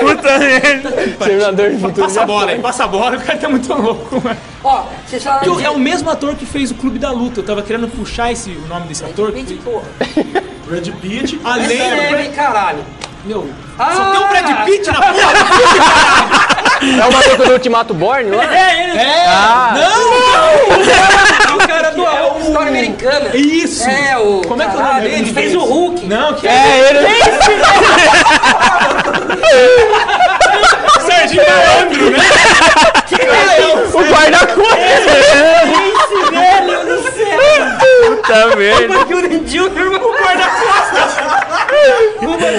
Puta 0.00 0.38
merda. 0.38 0.90
Terminador 0.92 1.70
de 1.70 1.78
futuro. 1.78 2.02
Passa 2.06 2.22
a 2.22 2.26
bola 2.26 2.50
aí, 2.50 2.58
passa 2.60 2.84
a 2.84 2.88
bola, 2.88 3.16
o 3.16 3.20
cara 3.20 3.38
tá 3.38 3.48
muito 3.48 3.72
louco, 3.72 4.20
mano. 4.22 4.36
Ó, 4.64 4.84
vocês 5.06 5.22
falaram 5.22 5.56
Que. 5.56 5.64
É 5.64 5.70
o 5.70 5.78
mesmo 5.78 6.10
ator 6.10 6.34
que 6.34 6.44
fez 6.46 6.70
o 6.70 6.74
Clube 6.74 6.98
da 6.98 7.10
Luta. 7.10 7.40
Eu 7.40 7.44
tava 7.44 7.62
querendo 7.62 7.88
puxar 7.88 8.30
esse, 8.32 8.50
o 8.50 8.66
nome 8.68 8.86
desse 8.86 9.04
ator. 9.04 9.32
Gente, 9.32 9.54
que- 9.54 9.62
porra. 9.62 9.84
Red 10.70 10.92
Pitt. 11.00 11.40
Além 11.44 11.66
do 11.78 11.82
É, 11.82 12.08
Brad- 12.10 12.24
hein, 12.24 12.32
caralho. 12.32 12.84
Meu, 13.24 13.48
Ah! 13.78 13.94
só 13.94 14.10
tem 14.10 14.20
o 14.20 14.28
Brad 14.28 14.64
Pitt 14.66 14.86
na 14.88 14.94
porra. 15.00 16.48
É 16.82 17.06
o 17.06 17.12
maluco 17.12 17.44
do 17.44 17.52
Ultimato 17.52 17.94
Born 17.94 18.30
lá? 18.30 18.44
É, 18.54 18.84
ele. 18.84 18.98
É. 18.98 19.24
Ah. 19.26 19.74
Não! 19.76 21.54
o 21.56 21.58
cara 21.66 21.90
do. 21.92 22.02
É 22.04 22.22
uma 22.22 22.40
história 22.40 22.68
americana. 22.68 23.30
Isso! 23.34 23.88
É, 23.88 24.18
o... 24.18 24.42
Como 24.46 24.62
é 24.62 24.66
que 24.66 24.76
é 24.76 24.78
o 24.78 24.82
nome 24.82 25.00
dele? 25.02 25.14
Ele 25.14 25.32
fez 25.32 25.54
o 25.54 25.60
Hulk. 25.60 26.06
Não, 26.06 26.34
que 26.34 26.48
É, 26.48 26.90
ele. 26.90 27.06
Serginho 31.06 31.44
Malandro, 31.48 32.10
né? 32.10 32.18
O 33.92 34.00
guarda-costas. 34.02 34.78
Esse 34.98 36.30
velho 36.30 36.86
do 36.86 37.02
céu. 37.12 38.16
Puta 38.16 38.56
merda. 38.56 38.98
O 38.98 39.20
Nindinho 39.20 39.66
o 39.66 39.70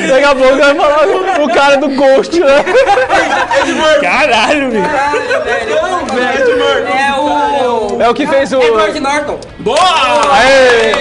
Daqui 0.10 0.24
a 0.26 0.36
pouco 0.36 0.58
vai 0.58 0.76
falar 0.76 1.08
o- 1.08 1.44
o 1.46 1.54
cara 1.54 1.78
do 1.78 1.90
Ghost, 1.90 2.40
né? 2.40 2.64
Caralho, 4.02 4.70
velho. 4.72 4.84
Caralho, 4.84 5.44
velho. 5.44 5.82
Não, 5.82 6.06
velho. 6.06 6.88
É 6.88 7.20
o... 7.20 8.02
É 8.02 8.10
o 8.10 8.14
que 8.14 8.26
fez 8.28 8.52
o. 8.52 8.62
Edward 8.62 9.00
Norton. 9.00 9.40
Boa! 9.60 9.78
Aê! 10.34 10.94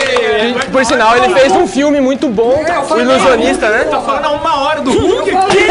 Por 0.71 0.85
sinal, 0.85 1.17
ele 1.17 1.33
fez 1.35 1.53
um 1.53 1.67
filme 1.67 2.01
muito 2.01 2.29
bom, 2.29 2.65
É, 2.67 2.79
o 2.95 3.01
Ilusionista, 3.01 3.67
Tá 3.67 3.73
né? 3.73 3.87
falando 4.05 4.25
há 4.27 4.31
uma 4.31 4.63
hora 4.65 4.81
do 4.81 4.91
Hulk 4.93 5.31
aqui, 5.37 5.67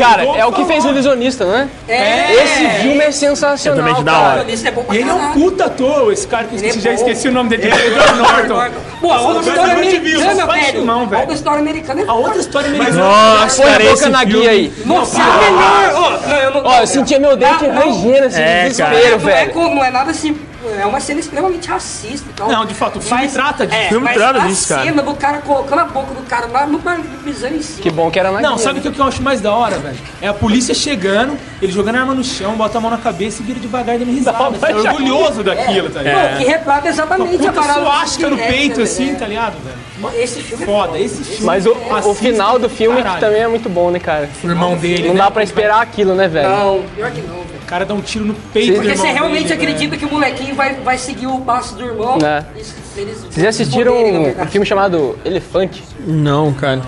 cara. 0.00 0.26
Cara, 0.26 0.38
é 0.38 0.46
o 0.46 0.52
que 0.52 0.64
fez 0.64 0.84
o 0.84 0.88
Ilusionista, 0.88 1.44
né? 1.44 1.68
É. 1.88 2.34
Esse 2.34 2.80
filme 2.82 3.04
é 3.04 3.10
sensacional, 3.12 3.78
Totalmente 3.84 4.04
da 4.04 4.12
cara. 4.12 4.44
Isso 4.50 4.66
é 4.66 4.70
bom 4.70 4.82
pra 4.82 4.94
E 4.94 4.98
ele 4.98 5.10
é 5.10 5.12
um 5.14 5.18
caralho. 5.18 5.34
puta 5.40 5.64
ator, 5.66 6.12
esse 6.12 6.26
cara 6.26 6.44
que 6.44 6.54
eu 6.54 6.58
Ele 6.58 6.66
é 6.66 6.70
esqueci, 6.70 6.84
já 6.84 6.90
bom. 6.90 6.96
esqueci 6.96 7.28
o 7.28 7.32
nome 7.32 7.48
dele. 7.50 7.68
Edward 7.68 8.16
Norton. 8.48 8.70
Pô, 9.00 9.12
a 9.12 9.20
outra 9.20 9.40
história 9.50 9.72
americana, 9.74 10.46
faz 10.46 10.60
velho. 10.62 10.72
filmão, 10.72 11.06
velho. 11.06 11.16
A 11.16 11.20
outra 11.20 11.34
história 11.36 11.60
americana 11.60 12.00
é 12.00 12.04
A 12.08 12.14
outra 12.14 12.40
história 12.40 12.68
americana. 12.68 12.96
Nossa, 13.02 13.56
Põe 13.62 13.64
a 13.64 13.72
cara, 13.72 13.84
boca 13.84 13.94
esse 13.94 14.08
na 14.08 14.18
filme... 14.20 14.34
guia 14.34 14.50
aí. 14.50 14.72
Nossa, 14.84 15.18
é 15.18 15.22
a 15.22 15.26
melhor! 15.26 15.94
Ó, 15.94 16.28
não, 16.28 16.36
eu 16.36 16.50
não, 16.54 16.62
Ó, 16.64 16.80
eu 16.80 16.86
sentia 16.86 17.18
meu 17.18 17.36
dente 17.36 17.66
Não, 17.66 17.74
não. 17.74 17.82
rangendo 17.82 18.26
assim, 18.26 18.40
É, 18.40 18.68
de 18.68 18.74
cara. 18.76 18.90
desespero, 18.90 19.22
não, 19.22 19.28
é, 19.30 19.34
velho. 19.34 19.52
com- 19.52 19.74
não 19.74 19.84
é 19.84 19.90
nada 19.90 20.10
assim. 20.10 20.36
É 20.78 20.84
uma 20.84 21.00
cena 21.00 21.20
extremamente 21.20 21.68
racista 21.68 22.28
e 22.28 22.32
tal. 22.34 22.48
Não, 22.48 22.66
de 22.66 22.74
fato, 22.74 22.98
o 22.98 23.02
filme 23.02 23.28
trata 23.28 23.66
disso. 23.66 23.80
É, 23.80 23.86
O 23.86 23.88
filme 23.88 24.04
mas 24.04 24.14
trata 24.16 24.40
disso, 24.40 24.68
cara. 24.68 24.82
cena 24.84 25.02
do 25.02 25.14
cara 25.14 25.38
colocando 25.38 25.78
a 25.78 25.84
boca 25.84 26.12
do 26.14 26.22
cara 26.28 26.46
lá 26.46 26.66
no 26.66 26.78
pisando 27.24 27.56
em 27.56 27.62
cima. 27.62 27.82
Que 27.82 27.90
bom 27.90 28.10
que 28.10 28.18
era 28.18 28.30
na 28.30 28.40
Não, 28.40 28.58
sabe 28.58 28.78
o 28.78 28.82
que 28.92 29.00
eu 29.00 29.04
acho 29.06 29.22
mais 29.22 29.40
da 29.40 29.52
hora, 29.54 29.78
velho? 29.78 29.96
É 30.20 30.28
a 30.28 30.34
polícia 30.34 30.74
chegando, 30.74 31.38
ele 31.62 31.72
jogando 31.72 31.96
a 31.96 32.00
arma 32.00 32.14
no 32.14 32.22
chão, 32.22 32.56
bota 32.56 32.76
a 32.76 32.80
mão 32.80 32.90
na 32.90 32.98
cabeça 32.98 33.42
e 33.42 33.44
vira 33.46 33.58
devagar 33.58 33.98
dando 33.98 34.10
risada. 34.12 34.50
Você 34.50 34.66
é 34.72 34.74
orgulhoso 34.76 35.42
daquilo, 35.42 35.88
tá 35.90 36.02
ligado? 36.02 36.30
Não, 36.32 36.38
que 36.38 36.44
retrata 36.44 36.88
exatamente 36.88 37.46
a 37.46 37.52
parada. 37.52 37.80
suástica 37.80 38.28
no 38.28 38.38
É, 38.38 38.46
peito, 38.46 38.80
é, 38.80 38.84
assim, 38.84 39.12
é. 39.12 39.14
tá 39.14 39.26
ligado, 39.26 39.56
velho? 39.64 40.20
Esse 40.22 40.40
filme 40.42 40.62
é 40.64 40.66
Foda, 40.66 40.98
esse 40.98 41.22
filme. 41.22 41.44
Mas 41.44 41.66
o, 41.66 41.72
o 41.72 41.94
Assista, 41.94 42.14
final 42.14 42.58
do 42.58 42.68
filme 42.68 43.02
que 43.02 43.20
também 43.20 43.42
é 43.42 43.48
muito 43.48 43.68
bom, 43.68 43.90
né, 43.90 43.98
cara? 43.98 44.28
O 44.42 44.46
irmão 44.48 44.76
dele, 44.76 45.08
Não 45.08 45.14
né? 45.14 45.20
dá 45.22 45.30
pra 45.30 45.42
esperar 45.42 45.82
aquilo, 45.82 46.14
né, 46.14 46.26
velho? 46.28 46.48
Não, 46.48 46.82
pior 46.94 47.10
que 47.10 47.20
não. 47.22 47.40
O 47.40 47.44
cara 47.70 47.84
dá 47.86 47.94
um 47.94 48.00
tiro 48.00 48.24
no 48.24 48.34
peito 48.34 48.68
do 48.72 48.74
Porque 48.74 48.88
irmão 48.90 49.06
você 49.06 49.12
realmente 49.12 49.42
dele, 49.44 49.48
velho. 49.56 49.62
acredita 49.62 49.96
que 49.96 50.04
o 50.04 50.10
molequinho 50.10 50.54
vai, 50.54 50.74
vai 50.74 50.98
seguir 50.98 51.26
o 51.28 51.38
passo 51.40 51.74
do 51.76 51.84
irmão. 51.84 52.18
É. 52.22 52.44
Eles, 52.54 52.74
eles 52.96 53.18
Vocês 53.20 53.42
já 53.44 53.48
assistiram 53.48 53.92
um, 53.94 54.20
um 54.20 54.24
verdade. 54.24 54.50
filme 54.50 54.66
chamado 54.66 55.16
Elefante? 55.24 55.82
Não, 56.06 56.52
cara. 56.52 56.80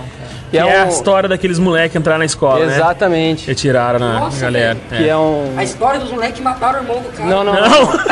Que 0.51 0.59
Que 0.59 0.59
é, 0.59 0.81
a 0.83 0.85
um- 0.85 0.89
história 0.89 1.29
daqueles 1.29 1.59
moleques 1.59 1.97
entrar 1.97 2.19
na 2.19 2.25
escola, 2.27 2.67
né? 2.67 2.75
Exatamente. 2.77 3.47
Retiraram 3.47 3.99
na 3.99 4.19
Nossa, 4.21 4.41
galera. 4.41 4.77
Que 4.89 5.09
é 5.09 5.17
um. 5.17 5.55
A 5.57 5.65
história 5.65 5.99
dos 6.01 6.11
moleques 6.11 6.37
que 6.39 6.43
mataram 6.43 6.81
o 6.81 6.83
irmão 6.83 7.01
do 7.01 7.09
cara. 7.11 7.31
Não, 7.31 7.43
não, 7.45 7.55
não. 7.55 7.63
Não! 7.63 7.93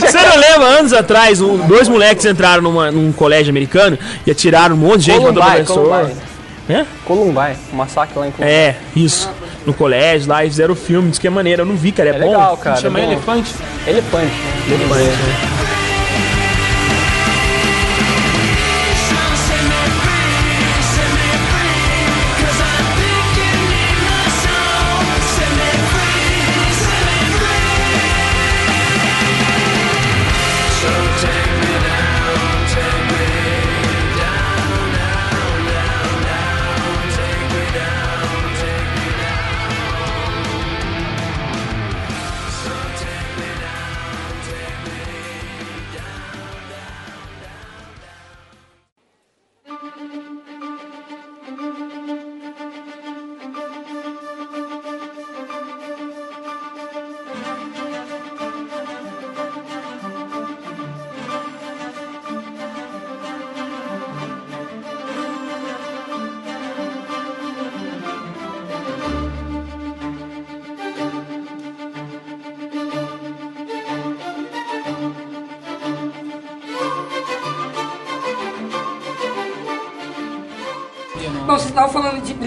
Você 0.00 0.18
não 0.20 0.36
lembra, 0.36 0.66
anos 0.78 0.92
atrás, 0.92 1.40
um- 1.40 1.56
dois 1.66 1.88
moleques 1.88 2.24
entraram 2.24 2.62
numa- 2.62 2.90
num 2.92 3.10
colégio 3.12 3.50
americano 3.50 3.98
e 4.26 4.30
atiraram 4.30 4.74
um 4.76 4.78
monte 4.78 4.98
de 5.00 5.06
gente, 5.06 5.22
mandou 5.22 5.42
Columbine, 5.42 5.64
professor. 5.64 5.88
Columbine. 5.88 6.20
É? 6.68 6.86
Columbine. 7.04 7.56
Um 7.72 7.76
massacre 7.76 8.18
lá 8.18 8.28
em 8.28 8.30
Columbine. 8.30 8.56
É, 8.56 8.76
isso 8.94 9.28
no 9.66 9.74
colégio 9.74 10.28
lá 10.28 10.44
e 10.44 10.48
fizeram 10.48 10.74
o 10.74 10.76
filme, 10.76 11.10
diz 11.10 11.18
que 11.18 11.26
é 11.26 11.30
maneiro. 11.30 11.62
Eu 11.62 11.66
não 11.66 11.76
vi, 11.76 11.92
cara. 11.92 12.10
É, 12.10 12.16
é 12.16 12.18
bom. 12.18 12.30
Legal, 12.30 12.56
cara. 12.56 12.76
Chama 12.76 13.00
é 13.00 13.04
Elefante. 13.04 13.54
Elefante. 13.86 14.32
Elefante. 14.68 15.00
elefante. 15.00 15.62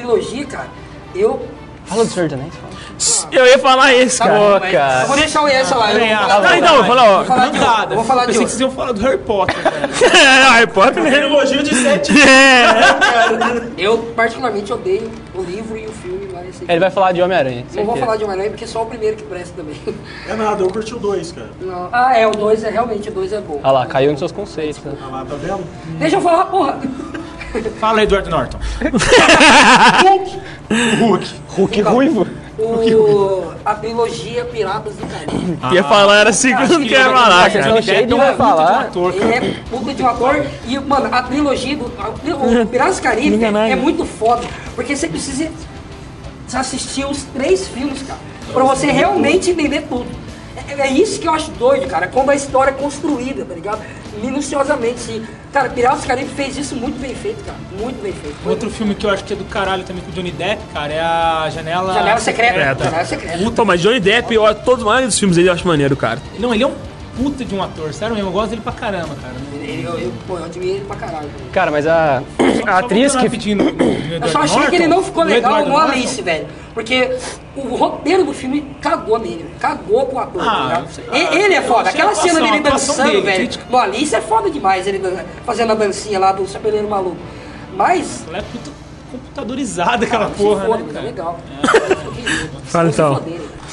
Trilogia, 0.06 0.45
cara. 0.45 0.68
Eu. 1.14 1.41
Fala 1.86 2.03
do 2.03 2.10
Senhor 2.10 2.28
dos 2.28 2.38
Anéis. 2.39 2.53
Eu 3.32 3.45
ia 3.45 3.60
falar 3.60 3.93
esse, 3.93 4.18
Tá 4.18 4.26
cara. 4.26 4.39
bom, 4.39 4.60
cara. 4.72 5.01
eu 5.01 5.08
vou 5.08 5.18
deixar 5.18 5.43
o 5.43 5.47
Essa 5.47 5.76
lá. 5.76 5.93
Eu 5.93 5.99
vou 5.99 6.08
falar, 6.18 6.49
Ah, 6.49 6.58
então, 6.58 6.76
vou 6.78 6.86
falar, 6.86 7.03
ó. 7.03 7.16
vou 7.18 7.26
falar 7.26 7.49
de 7.49 7.58
eu 7.91 7.95
Vou 7.95 8.03
falar 8.06 8.22
de 8.22 8.28
Pensei 8.28 8.43
que 8.45 8.49
vocês 8.49 8.62
iam 8.62 8.72
falar 8.72 8.91
do 8.93 9.01
Harry 9.01 9.18
Potter, 9.20 9.56
velho. 9.62 10.51
Harry 10.51 10.68
Potter, 10.68 11.03
né? 11.03 11.12
Trilogia 11.12 11.62
de 11.64 11.76
sete. 11.76 12.12
É. 12.26 13.68
Eu, 13.78 13.97
particularmente, 14.16 14.72
odeio 14.74 15.12
o 15.36 15.41
livro 15.43 15.78
e 15.78 15.86
o 15.86 15.91
filme, 15.91 16.28
mas. 16.34 16.49
esse 16.49 16.66
Ele 16.68 16.80
vai 16.80 16.89
falar 16.89 17.12
de 17.12 17.22
Homem-Aranha. 17.22 17.66
Não 17.76 17.86
vou 17.86 17.97
falar 17.97 18.16
de 18.16 18.24
Homem-Aranha 18.24 18.49
porque 18.49 18.64
é 18.64 18.68
só 18.68 18.82
o 18.82 18.86
primeiro 18.88 19.18
que 19.18 19.24
presta 19.24 19.53
também. 19.56 19.76
É 20.28 20.34
nada, 20.34 20.64
eu 20.64 20.70
curti 20.70 20.95
o 20.95 20.99
dois, 20.99 21.32
cara. 21.32 21.49
Não. 21.62 21.89
Ah, 21.91 22.18
é, 22.18 22.26
o 22.26 22.32
2 22.32 22.64
é 22.64 22.70
realmente, 22.72 23.10
o 23.10 23.12
2 23.12 23.34
é 23.34 23.41
bom. 23.41 23.60
Olha 23.64 23.72
lá, 23.72 23.86
caiu 23.86 24.10
nos 24.12 24.20
seus 24.20 24.32
conceitos. 24.32 24.82
Ah 24.86 25.08
lá, 25.12 25.26
tá 25.26 25.36
vendo? 25.36 25.64
Deixa 25.99 26.16
eu 26.16 26.22
falar, 26.22 26.45
porra. 26.45 26.80
Fala, 27.80 28.03
Edward 28.03 28.30
Norton. 28.30 28.58
Hulk 31.56 31.82
ruivo. 31.82 32.28
O, 32.58 33.51
a 33.66 33.76
trilogia 33.76 34.45
Piratas 34.45 34.93
do 34.95 35.06
Caribe. 35.06 35.58
Ia 35.74 35.84
falar 35.84 36.20
era 36.22 36.30
assim 36.30 36.56
que 36.56 36.64
eu 36.64 36.80
não 36.80 36.88
quero 36.88 37.12
falar, 37.12 37.49
Vocês 37.49 37.66
cara. 37.66 37.80
estão 37.80 37.82
cheios 37.82 38.08
de 38.08 38.14
vai 38.14 38.36
falar. 38.36 38.80
ator, 38.82 39.14
Ele 39.14 39.34
é 39.34 39.56
puta 39.70 39.93
de 39.93 40.01
um 40.01 40.08
ator 40.08 40.45
e, 40.66 40.80
mano, 40.80 41.10
a 41.14 41.22
trilogia 41.24 41.76
do. 41.76 41.86
o 41.86 42.66
Piratas 42.68 42.95
do 42.97 43.01
Caribe 43.01 43.36
Enganado. 43.36 43.72
é 43.72 43.76
muito 43.76 44.06
foda. 44.06 44.47
Porque 44.74 44.95
você 44.95 45.08
precisa 45.10 45.49
assistir 46.53 47.06
os 47.06 47.24
três 47.24 47.68
filmes, 47.68 48.01
cara. 48.03 48.20
Pra 48.53 48.64
você 48.64 48.88
realmente 48.89 49.51
entender 49.51 49.82
tudo. 49.89 50.08
É, 50.70 50.82
é 50.84 50.88
isso 50.91 51.20
que 51.20 51.28
eu 51.28 51.34
acho 51.34 51.51
doido, 51.51 51.88
cara. 51.88 52.08
Quando 52.08 52.30
a 52.30 52.36
história 52.36 52.72
é 52.72 52.74
construída, 52.74 53.43
tá 53.43 53.53
ligado? 53.53 53.82
Minuciosamente, 54.22 54.99
sim. 54.99 55.26
Cara, 55.51 55.70
Piratas 55.70 56.01
do 56.01 56.07
Caribe 56.07 56.30
fez 56.30 56.57
isso 56.57 56.76
muito 56.76 56.99
bem 56.99 57.16
feito, 57.16 57.43
cara. 57.43 57.57
Muito 57.80 58.01
bem 58.01 58.11
feito. 58.11 58.36
Outro 58.45 58.70
filme 58.70 58.95
que 58.95 59.05
eu 59.05 59.09
acho 59.09 59.24
que 59.24 59.34
é 59.34 59.36
do 59.36 59.45
caralho 59.45 59.84
também 59.84 60.03
com 60.03 60.11
o 60.11 60.13
Johnny 60.13 60.32
Depp, 60.32 60.61
cara, 60.74 60.93
é 60.93 60.99
a 60.99 61.49
Janela... 61.49 61.93
Janela 61.93 62.20
Secreta. 62.20 62.76
Tá. 62.76 62.84
Janela 62.86 63.05
Secreta. 63.05 63.51
Pô, 63.51 63.66
mas 63.66 63.82
Johnny 63.82 63.99
Depp, 63.99 64.34
eu, 64.34 64.55
todos 64.55 64.80
os 64.80 64.86
maioria 64.86 65.07
dos 65.07 65.18
filmes 65.18 65.38
dele 65.38 65.49
eu 65.49 65.53
acho 65.53 65.68
maneiro, 65.68 65.95
cara. 65.95 66.22
Não, 66.39 66.53
ele 66.53 66.63
é 66.63 66.68
um 66.68 66.76
puta 67.16 67.45
de 67.45 67.55
um 67.55 67.63
ator, 67.63 67.93
sério 67.93 68.13
mesmo, 68.16 68.30
eu 68.30 68.34
gosto 68.34 68.49
dele 68.49 68.61
pra 68.61 68.72
caramba, 68.74 69.16
cara. 69.22 69.34
Ele- 69.61 69.84
Eu, 69.86 69.97
eu, 69.99 70.13
pô, 70.28 70.38
eu 70.38 70.45
admiro 70.45 70.76
ele 70.78 70.86
pra 70.86 70.95
caralho. 70.95 71.30
Cara, 71.51 71.70
mas 71.72 71.86
a, 71.88 72.22
a 72.68 72.78
atriz 72.80 73.11
Só 73.11 73.20
que. 73.28 73.55
no- 73.55 73.63
no 73.66 73.72
Eu 74.26 74.28
só 74.30 74.39
achei 74.39 74.68
que 74.68 74.76
ele 74.76 74.88
não 74.88 74.97
Norton, 74.97 75.07
ficou 75.07 75.24
legal 75.24 75.59
no 75.66 75.70
Norton. 75.70 75.91
Alice, 75.91 76.22
velho. 76.22 76.47
Porque 76.74 77.16
o 77.55 77.61
roteiro 77.76 78.26
do 78.26 78.34
filme 78.34 78.76
cagou 78.82 79.18
nele. 79.20 79.45
Cagou 79.59 80.05
com 80.07 80.16
o 80.16 80.20
ator, 80.20 80.41
Ah, 80.41 80.45
tá 80.45 80.63
ligado? 80.63 80.82
não 80.84 80.89
sei. 80.91 81.03
E- 81.13 81.36
Ele 81.43 81.53
é 81.53 81.61
foda. 81.61 81.89
Aquela 81.89 82.13
cena 82.16 82.39
atuação, 82.39 82.51
dele 82.51 82.70
dançando, 82.70 83.07
dele, 83.11 83.22
velho. 83.22 83.38
crítica. 83.38 83.66
No 83.70 83.78
Alice 83.78 84.16
é 84.16 84.22
foda 84.22 84.49
demais, 84.49 84.88
ele 84.88 85.01
fazendo 85.45 85.72
a 85.72 85.76
dancinha 85.76 86.20
lá 86.20 86.32
do 86.32 86.47
Chapeleiro 86.47 86.89
Maluco. 86.89 87.18
Mas. 87.76 88.24
Ela 88.28 88.39
é 88.39 88.41
puta 88.41 88.72
computadorizada 89.11 90.05
aquela 90.05 90.28
se 90.30 90.34
porra, 90.36 90.66
foda, 90.66 90.78
né, 90.80 90.84
mas 90.88 90.89
é 90.89 90.93
cara? 90.93 91.05
legal. 91.05 91.39
Fala 92.66 92.89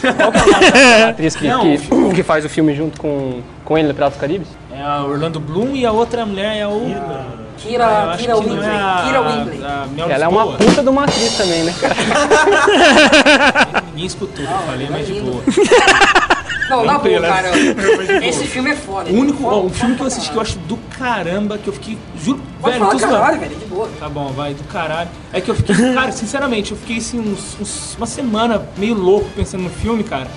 Então. 0.04 0.32
foderem. 0.32 1.04
A 1.04 1.08
atriz 1.10 1.36
que, 1.36 1.46
Não, 1.48 1.60
que, 1.62 2.14
que 2.16 2.22
faz 2.22 2.44
o 2.44 2.48
filme 2.48 2.74
junto 2.74 3.00
com, 3.00 3.40
com 3.64 3.78
ele 3.78 3.88
no 3.88 3.94
Piratas 3.94 4.16
do 4.16 4.20
Caribe? 4.20 4.46
É 4.74 4.82
a 4.82 5.04
Orlando 5.04 5.38
Bloom 5.40 5.74
e 5.74 5.84
a 5.86 5.92
outra 5.92 6.24
mulher 6.26 6.56
é 6.56 6.66
o... 6.66 6.70
Eu 6.88 7.42
Kira, 7.58 8.14
Kira 8.18 8.32
não 8.34 8.40
Windley. 8.42 8.68
é 8.68 8.74
a- 8.74 9.02
Kira 9.06 9.20
Windley. 9.20 9.64
a 9.64 9.86
Mel 9.94 10.10
Ela 10.10 10.24
é 10.24 10.28
uma 10.28 10.46
puta 10.56 10.82
de 10.82 10.88
uma 10.88 11.04
atriz 11.04 11.36
também, 11.36 11.62
né? 11.62 11.72
Ninguém 13.92 14.06
escutou 14.06 14.44
o 14.44 14.48
eu 14.48 14.58
falei, 14.66 14.88
mas 14.90 15.06
de 15.06 15.20
boa. 15.20 15.42
Não, 16.70 16.84
na 16.84 16.98
boa, 16.98 17.02
Bem 17.02 17.20
cara. 17.20 17.50
Esse 18.26 18.44
filme 18.46 18.70
é 18.70 18.76
foda. 18.76 19.10
O 19.10 19.14
único, 19.16 19.42
Foda 19.42 19.56
ó, 19.56 19.60
um 19.64 19.70
filme 19.70 19.94
que 19.96 20.02
eu 20.02 20.06
assisti 20.06 20.30
que 20.30 20.36
eu 20.36 20.40
acho 20.42 20.58
do 20.60 20.76
caramba, 20.98 21.58
que 21.58 21.68
eu 21.68 21.72
fiquei, 21.72 21.98
juro, 22.16 22.40
Pode 22.60 22.72
velho, 22.72 22.84
falar 22.84 22.92
tô 22.92 22.98
zoando. 22.98 23.14
caralho, 23.14 23.40
velho, 23.40 23.56
de 23.56 23.64
boa. 23.66 23.88
Tá 23.98 24.08
bom, 24.08 24.32
vai, 24.32 24.54
do 24.54 24.64
caralho. 24.64 25.08
É 25.32 25.40
que 25.40 25.50
eu 25.50 25.54
fiquei, 25.54 25.74
cara, 25.94 26.12
sinceramente, 26.12 26.70
eu 26.72 26.76
fiquei 26.76 26.98
assim, 26.98 27.18
uns- 27.20 27.56
uns- 27.60 27.96
uma 27.96 28.06
semana 28.06 28.62
meio 28.76 28.94
louco 28.94 29.28
pensando 29.36 29.62
no 29.64 29.70
filme, 29.70 30.04
cara. 30.04 30.28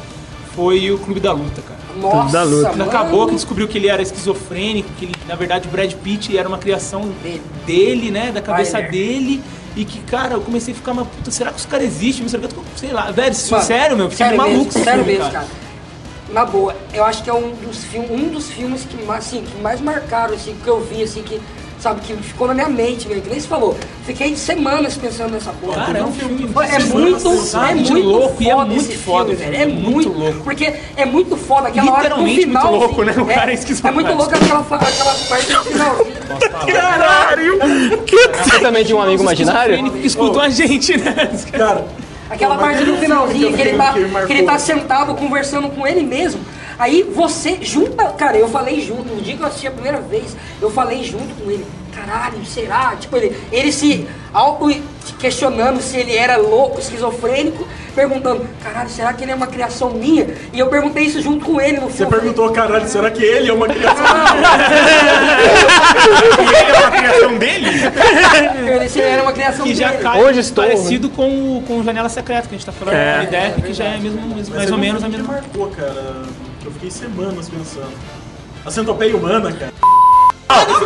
Foi 0.55 0.89
o 0.89 0.97
Clube 0.97 1.19
da 1.19 1.34
Luta, 1.34 1.61
cara. 1.61 1.76
Nossa, 1.99 2.32
da 2.34 2.43
luta. 2.43 2.69
Quando 2.69 2.78
mano. 2.80 2.89
acabou 2.89 3.28
que 3.28 3.36
descobriu 3.36 3.67
que 3.67 3.78
ele 3.78 3.88
era 3.88 4.01
esquizofrênico, 4.01 4.89
que 4.97 5.05
ele, 5.05 5.15
na 5.28 5.36
verdade, 5.36 5.67
o 5.67 5.71
Brad 5.71 5.93
Pitt 5.93 6.38
era 6.38 6.47
uma 6.47 6.57
criação 6.57 7.09
Dele. 7.21 7.41
dele, 7.65 8.11
né? 8.11 8.32
Da 8.34 8.41
cabeça 8.41 8.73
Tyler. 8.78 8.91
dele. 8.91 9.41
E 9.78 9.84
que, 9.84 9.99
cara, 9.99 10.36
eu 10.36 10.41
comecei 10.41 10.73
a 10.73 10.78
ficar 10.78 10.93
uma 10.93 11.03
puta, 11.03 11.30
será 11.32 11.51
que 11.51 11.57
os 11.57 11.65
caras 11.65 11.86
existem? 11.86 12.26
Será 12.30 12.41
que 12.47 12.53
eu 12.53 12.57
tô, 12.57 12.61
sei 12.78 12.91
lá, 12.93 13.11
velho, 13.11 13.36
Mano, 13.51 13.63
sério, 13.63 13.97
meu, 13.97 14.09
fiquei 14.09 14.26
sério 14.26 14.38
maluco 14.41 14.55
mesmo, 14.57 14.69
esse 14.71 14.84
sério 14.84 15.03
filme, 15.03 15.17
mesmo, 15.19 15.32
cara. 15.34 15.47
Na 16.30 16.43
boa, 16.43 16.76
eu 16.93 17.03
acho 17.03 17.23
que 17.23 17.30
é 17.30 17.34
um 17.34 17.51
dos 17.51 17.84
filmes, 17.84 18.09
um 18.11 18.30
dos 18.30 18.49
filmes 18.49 18.84
que 18.84 19.01
mais, 19.03 19.26
assim, 19.26 19.43
que 19.43 19.61
mais 19.61 19.80
marcaram, 19.80 20.34
assim, 20.34 20.55
que 20.63 20.67
eu 20.67 20.82
vi, 20.82 21.03
assim, 21.03 21.21
que, 21.21 21.39
sabe, 21.80 22.01
que 22.01 22.15
ficou 22.15 22.47
na 22.47 22.53
minha 22.53 22.67
mente, 22.67 23.07
velho. 23.07 23.21
Que 23.21 23.30
nem 23.30 23.39
você 23.39 23.47
falou. 23.47 23.78
Fiquei 24.05 24.36
semanas 24.36 24.97
pensando 24.97 25.32
nessa 25.32 25.51
porra. 25.53 25.86
Cara, 25.86 25.99
é 25.99 26.03
um 26.03 26.11
filme 26.11 26.47
Pô, 26.47 26.61
É 26.63 26.80
muito, 26.80 27.30
é 27.57 27.76
muito 27.76 27.93
louco 27.93 28.41
e 28.41 28.49
é 28.49 28.53
foda 28.53 28.65
muito 28.65 28.82
esse 28.82 28.97
foda, 28.97 29.36
filme, 29.36 29.51
velho. 29.51 29.55
É 29.55 29.65
muito, 29.67 30.09
louco. 30.09 30.39
Porque 30.43 30.73
é 30.97 31.05
muito 31.05 31.38
foda 31.38 31.67
aquela 31.67 31.91
hora 31.93 32.09
do 32.09 32.26
final. 32.26 32.71
muito 32.71 32.80
louco, 32.86 33.03
né? 33.03 33.13
O 33.17 33.26
cara 33.26 33.51
é 33.51 33.53
é 33.53 33.57
esquizofrênico. 33.57 34.03
muito 34.03 34.17
louco 34.17 34.36
aquela, 34.36 34.59
aquela 34.61 35.13
parte 35.30 35.53
do 35.53 35.63
finalzinho. 35.63 36.15
Caralho! 36.73 37.59
Você 38.43 38.59
também 38.59 38.84
tinha 38.84 38.97
um 38.97 39.01
amigo 39.01 39.21
imaginário? 39.21 39.91
Que 39.91 40.07
escutam 40.07 40.41
a 40.41 40.49
gente, 40.49 40.97
né? 40.97 41.13
Cara, 41.51 41.86
Aquela 42.30 42.55
Pô, 42.55 42.61
parte 42.61 42.84
do 42.84 42.97
finalzinho 42.97 43.49
filme 43.49 43.55
que 43.55 43.61
ele, 43.61 43.78
tá, 43.78 43.93
que 44.26 44.34
ele 44.34 44.43
tá 44.43 44.57
sentado 44.57 45.13
conversando 45.15 45.69
com 45.69 45.86
ele 45.86 46.01
mesmo. 46.01 46.41
Aí 46.78 47.03
você 47.03 47.57
junta. 47.61 48.05
Cara, 48.09 48.38
eu 48.38 48.47
falei 48.49 48.82
junto. 48.82 49.13
No 49.15 49.21
dia 49.21 49.36
que 49.36 49.41
eu 49.43 49.47
assisti 49.47 49.67
a 49.67 49.71
primeira 49.71 49.99
vez, 50.01 50.36
eu 50.61 50.69
falei 50.69 51.03
junto 51.03 51.34
com 51.43 51.49
ele. 51.49 51.65
Caralho, 51.93 52.45
será? 52.45 52.93
Tipo, 52.99 53.15
ele, 53.15 53.36
ele 53.53 53.71
se 53.71 54.05
auto-questionando 54.34 55.82
se 55.82 55.95
ele 55.95 56.13
era 56.13 56.36
louco, 56.36 56.78
esquizofrênico, 56.78 57.65
perguntando: 57.95 58.45
caralho, 58.61 58.89
será 58.89 59.13
que 59.13 59.23
ele 59.23 59.32
é 59.32 59.36
uma 59.36 59.47
criação 59.47 59.91
minha? 59.91 60.28
E 60.51 60.59
eu 60.59 60.67
perguntei 60.67 61.03
isso 61.05 61.21
junto 61.21 61.45
com 61.45 61.61
ele 61.61 61.80
no 61.80 61.88
você 61.89 61.99
filme. 61.99 62.11
perguntou, 62.11 62.51
caralho, 62.51 62.86
será 62.89 63.09
que 63.09 63.23
ele 63.23 63.49
é 63.49 63.53
uma 63.53 63.67
criação? 63.67 64.05
E 66.38 66.55
ele 66.61 66.71
é 66.71 66.80
uma 66.80 66.91
criação 66.91 67.38
dele? 67.38 67.69
Eu 67.86 68.63
perguntei 68.65 68.89
se 68.89 68.99
ele 68.99 69.07
era 69.09 69.21
uma 69.23 69.32
criação 69.34 69.65
Que 69.65 69.73
já 69.76 69.89
dele. 69.91 70.03
cai 70.03 70.21
Hoje 70.23 70.39
estou, 70.39 70.63
parecido 70.63 71.09
com, 71.09 71.57
o- 71.57 71.63
com 71.65 71.80
o 71.80 71.84
Janela 71.84 72.09
Secreta, 72.09 72.47
que 72.47 72.55
a 72.55 72.57
gente 72.57 72.65
tá 72.65 72.71
falando. 72.71 72.95
É. 72.95 73.19
A 73.19 73.23
ideia 73.23 73.51
que 73.53 73.73
já 73.73 73.86
é 73.86 73.97
mesmo, 73.97 74.21
mesmo- 74.21 74.36
mais 74.36 74.49
Mas 74.49 74.71
ou 74.71 74.78
é 74.78 74.82
menos 74.82 75.03
a 75.03 75.09
mesma. 75.09 75.28
marcou, 75.28 75.67
cara. 75.69 76.23
Que 76.66 76.70
eu 76.70 76.72
fiquei 76.74 76.89
semanas 76.89 77.47
pensando. 77.47 77.93
A 78.66 78.72
centopeia 78.72 79.16
humana, 79.16 79.51
cara. 79.51 79.72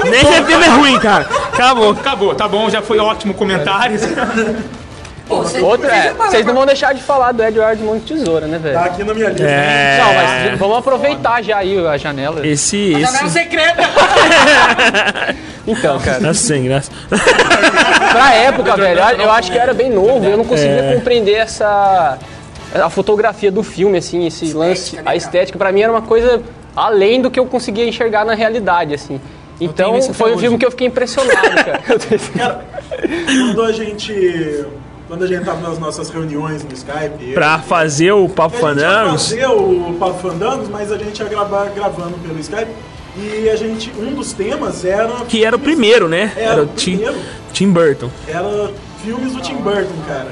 Nem 0.04 0.20
esse 0.20 0.44
filme 0.44 0.66
é 0.66 0.70
ruim, 0.70 1.00
cara. 1.00 1.26
Acabou. 1.54 1.92
Acabou, 1.92 2.36
tá 2.36 2.48
bom, 2.50 2.70
já 2.70 2.82
foi 2.82 3.00
ótimo 3.00 3.34
comentário. 3.34 3.98
Pô, 5.26 5.38
você- 5.44 5.62
Outra 5.62 5.96
é, 5.96 6.12
vocês 6.14 6.46
não 6.46 6.54
vão 6.56 6.66
deixar 6.66 6.94
de 6.94 7.02
falar 7.02 7.32
do 7.32 7.42
Edward 7.44 7.82
Mão 7.82 7.98
de 7.98 8.14
Tesoura, 8.14 8.46
né, 8.48 8.58
velho? 8.58 8.74
Tá 8.74 8.86
aqui 8.86 9.04
na 9.06 9.14
minha 9.14 9.30
lista. 9.30 9.46
É. 9.48 10.00
Não, 10.00 10.14
mas 10.50 10.60
vamos 10.60 10.78
aproveitar 10.80 11.42
já 11.44 11.58
aí 11.60 11.88
a 11.88 11.96
janela. 11.98 12.46
Esse, 12.46 12.92
Janela 13.00 13.26
esse. 13.28 13.30
secreta! 13.30 13.84
Então, 15.68 16.00
cara, 16.00 16.20
Nossa, 16.20 16.40
sem 16.42 16.64
graça. 16.64 16.90
pra 18.12 18.34
época, 18.34 18.76
velho, 18.76 19.00
eu 19.22 19.30
acho 19.32 19.52
que 19.52 19.58
eu 19.58 19.62
era 19.62 19.72
bem 19.74 19.92
novo, 19.92 20.26
eu 20.26 20.36
não 20.36 20.44
conseguia 20.44 20.82
É. 20.82 20.96
compreender 20.96 21.34
essa. 21.36 22.18
A 22.74 22.89
fotografia 22.89 23.51
do 23.51 23.63
filme, 23.63 23.97
assim, 23.97 24.26
esse 24.28 24.53
lance. 24.53 24.95
né, 24.95 25.01
A 25.05 25.15
estética, 25.15 25.57
pra 25.57 25.72
mim, 25.72 25.82
era 25.82 25.91
uma 25.91 26.01
coisa 26.01 26.41
além 26.76 27.22
do 27.22 27.30
que 27.32 27.39
eu 27.39 27.45
conseguia 27.45 27.86
enxergar 27.88 28.26
na 28.26 28.34
realidade, 28.34 28.93
assim. 28.93 29.20
Então, 29.61 30.01
foi 30.13 30.30
um 30.32 30.34
hoje. 30.34 30.41
filme 30.43 30.57
que 30.57 30.65
eu 30.65 30.72
fiquei 30.72 30.88
impressionado, 30.88 31.55
cara. 31.65 31.82
Eu 31.89 32.39
Cara, 32.39 32.65
quando 33.26 33.63
a 33.63 33.72
gente. 33.72 34.65
Quando 35.07 35.24
a 35.24 35.28
gente 35.28 35.43
tava 35.43 35.67
nas 35.67 35.80
nossas 35.80 36.09
reuniões 36.09 36.63
no 36.63 36.72
Skype. 36.72 37.34
Pra 37.34 37.59
fazer 37.59 38.11
o 38.11 38.30
Papo 38.30 38.55
a 38.65 38.74
gente 38.74 38.80
ia 38.82 38.88
Fandangos. 38.89 39.30
fazer 39.30 39.45
o 39.47 39.95
Papo 39.99 40.20
Fandangos, 40.20 40.70
mas 40.70 40.91
a 40.91 40.97
gente 40.97 41.20
ia 41.20 41.28
gravar 41.28 41.65
gravando 41.76 42.17
pelo 42.20 42.39
Skype. 42.39 42.70
E 43.17 43.49
a 43.49 43.55
gente. 43.55 43.91
Um 43.99 44.13
dos 44.13 44.32
temas 44.34 44.86
era. 44.86 45.07
Que 45.28 45.43
era 45.43 45.55
o 45.55 45.59
primeiro, 45.59 46.07
né? 46.07 46.32
Era 46.38 46.51
Era 46.51 46.61
o 46.61 46.65
o 46.65 46.67
Tim, 46.67 46.95
primeiro. 46.97 47.20
Tim 47.51 47.72
Burton. 47.72 48.09
Era 48.28 48.72
filmes 49.03 49.34
do 49.34 49.41
Tim 49.41 49.55
Burton, 49.55 49.95
cara. 50.07 50.28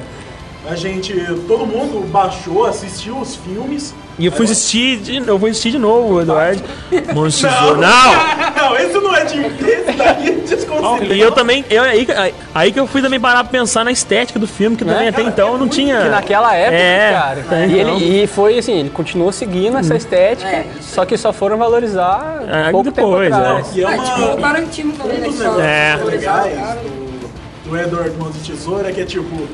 A 0.69 0.75
gente. 0.75 1.13
Todo 1.47 1.65
mundo 1.65 2.05
baixou, 2.11 2.65
assistiu 2.65 3.17
os 3.17 3.35
filmes. 3.37 3.95
E 4.19 4.25
eu 4.25 4.31
fui 4.31 4.45
assistir 4.45 4.97
de, 4.97 5.17
eu 5.27 5.39
fui 5.39 5.51
assistir 5.51 5.71
de 5.71 5.77
novo 5.77 6.19
Eduardo. 6.21 6.61
De 6.89 7.01
Tesoura. 7.01 7.77
Não! 7.77 8.37
Não, 8.57 8.75
esse 8.75 8.93
não 8.99 9.15
é 9.15 9.23
Tim 9.23 9.41
Esse 9.45 9.91
daqui 9.95 10.29
é 10.29 10.31
desconsiderado. 10.31 11.13
E 11.13 11.19
eu 11.21 11.31
também, 11.31 11.63
eu, 11.69 11.83
aí, 11.83 12.07
aí- 12.55 12.71
que 12.71 12.79
eu 12.79 12.87
fui 12.87 13.01
também 13.03 13.19
parar 13.19 13.43
pra 13.43 13.51
pensar 13.51 13.85
na 13.85 13.91
estética 13.91 14.39
do 14.39 14.47
filme, 14.47 14.75
que 14.75 14.83
também 14.83 15.07
até 15.07 15.21
então 15.21 15.49
eu 15.53 15.57
não 15.59 15.67
tinha. 15.69 16.01
Que 16.01 16.09
naquela 16.09 16.55
época, 16.55 16.75
É, 16.75 17.11
cara. 17.13 17.45
é, 17.51 17.67
e, 17.67 17.79
então. 17.79 17.95
ele, 17.97 18.23
e 18.23 18.27
foi 18.27 18.57
assim, 18.57 18.79
ele 18.79 18.89
continuou 18.89 19.31
seguindo 19.31 19.77
essa 19.77 19.95
estética, 19.95 20.49
É, 20.49 20.65
só 20.81 21.05
que 21.05 21.15
só 21.17 21.31
foram 21.31 21.55
valorizar 21.57 22.41
É, 22.47 22.71
pouco 22.71 22.89
depois, 22.91 23.29
tempo 23.29 23.39
atrás. 23.41 23.75
E 23.75 23.81
é 23.81 23.85
Ah, 23.85 23.89
uma, 23.91 24.03
tipo 24.03 24.21
o 24.21 24.37
Tarantino 24.41 24.93
também, 24.93 25.17
um 25.17 25.21
né? 25.21 25.27
que 25.27 25.33
só- 25.37 25.59
É. 25.61 25.99
legais 26.03 26.53
do, 26.81 27.69
do 27.69 27.77
Edward 27.77 28.11
Mãos 28.17 28.33
de 28.33 28.39
Tesoura, 28.51 28.91
que 28.91 29.01
é 29.01 29.05
tipo, 29.05 29.47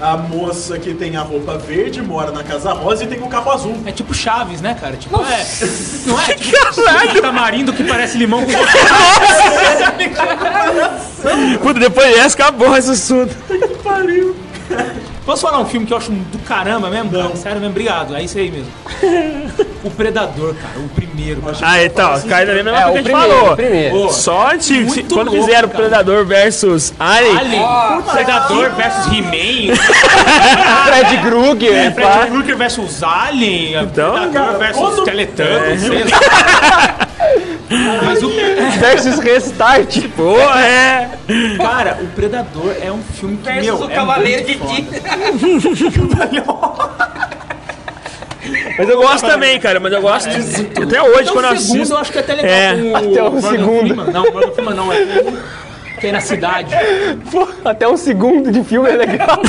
a 0.00 0.16
moça 0.16 0.78
que 0.78 0.94
tem 0.94 1.16
a 1.16 1.22
roupa 1.22 1.58
verde 1.58 2.00
mora 2.00 2.30
na 2.30 2.44
casa 2.44 2.72
rosa 2.72 3.04
e 3.04 3.06
tem 3.06 3.20
o 3.20 3.26
carro 3.26 3.50
azul. 3.50 3.76
É 3.84 3.92
tipo 3.92 4.14
Chaves, 4.14 4.60
né, 4.60 4.76
cara? 4.80 4.96
Tipo, 4.96 5.20
é. 5.22 5.46
Não 6.06 6.20
é? 6.20 6.34
Tipo, 6.34 6.56
tamarindo 7.20 7.72
que 7.72 7.82
parece 7.84 8.16
limão 8.16 8.44
com 8.44 8.52
Puta, 11.60 11.80
depois 11.80 12.14
dessa 12.14 12.36
acabou 12.36 12.76
esse 12.76 12.90
assunto. 12.90 13.34
Pariu. 13.82 14.36
Posso 15.28 15.42
falar 15.42 15.58
um 15.58 15.66
filme 15.66 15.84
que 15.84 15.92
eu 15.92 15.98
acho 15.98 16.10
do 16.10 16.38
caramba 16.38 16.88
mesmo? 16.88 17.10
Cara? 17.10 17.36
Sério 17.36 17.58
mesmo, 17.60 17.72
obrigado. 17.72 18.16
É 18.16 18.22
isso 18.22 18.38
aí 18.38 18.50
mesmo. 18.50 18.66
O 19.84 19.90
Predador, 19.90 20.54
cara, 20.54 20.78
o 20.78 20.88
primeiro. 20.88 21.42
Ah, 21.60 21.84
então, 21.84 22.18
cai 22.22 22.46
da 22.46 22.54
mesma 22.54 22.70
É, 22.70 22.82
coisa 22.84 22.88
o 22.88 22.92
que 22.92 22.98
a 22.98 23.02
gente 23.02 23.12
primeiro, 23.12 23.34
falou. 23.38 23.52
o 23.52 23.56
primeiro. 23.56 23.90
Pô, 23.94 24.08
Só 24.08 24.48
Quando 25.12 25.30
louco, 25.30 25.44
fizeram 25.44 25.68
cara. 25.68 25.80
Predador 25.82 26.24
versus 26.24 26.94
Alien. 26.98 27.36
Alien. 27.36 27.62
Predador 28.10 28.70
versus 28.70 29.06
He-Man. 29.12 29.76
Fred 30.88 31.18
Krueger, 31.28 31.94
pá. 31.94 32.10
Fred 32.12 32.30
Krueger 32.30 32.56
versus 32.56 33.02
Alien. 33.02 33.82
Então, 33.84 34.12
Predador 34.12 34.32
cara, 34.32 34.58
versus 34.58 34.78
quando- 34.82 35.04
Teletubbies. 35.04 35.80
sei 35.82 36.04
lá. 36.04 37.08
Mas 38.04 38.22
o, 38.22 38.30
versus 38.78 39.18
Restart. 39.18 40.08
Porra, 40.16 40.60
é. 40.60 41.10
cara, 41.58 41.98
o 42.02 42.06
Predador 42.08 42.74
é 42.80 42.90
um 42.90 43.02
filme 43.02 43.36
que, 43.36 43.44
Versus 43.44 43.64
meu, 43.64 43.78
o 43.86 43.90
é 43.90 43.94
Cavaleiro 43.94 44.44
de. 44.46 44.58
Mas 48.78 48.88
eu 48.88 48.96
gosto 48.96 49.26
também, 49.26 49.58
cara. 49.60 49.78
Mas 49.80 49.92
eu 49.92 50.00
gosto 50.00 50.28
de. 50.30 50.82
Até 50.82 51.02
hoje, 51.02 51.22
Até 51.22 51.32
quando 51.32 51.44
eu 51.46 51.52
o 51.52 51.58
segundo 51.58 51.76
assisto. 51.80 51.94
eu 51.94 51.98
acho 51.98 52.12
que 52.12 52.18
é 52.18 52.20
até 52.20 52.34
legal 52.34 52.50
É, 52.50 52.76
com 52.76 52.96
até 52.96 53.22
o 53.22 53.32
Morgan 53.32 53.50
segundo. 53.50 53.94
Freeman. 53.94 54.12
Não, 54.12 54.32
Morgan 54.32 54.52
Freeman 54.52 54.74
não, 54.74 54.92
é 54.92 55.04
que 55.98 56.06
é 56.06 56.12
na 56.12 56.20
cidade. 56.20 56.74
Pô, 57.30 57.46
até 57.64 57.88
um 57.88 57.96
segundo 57.96 58.50
de 58.50 58.62
filme 58.64 58.88
é 58.88 58.96
legal. 58.96 59.40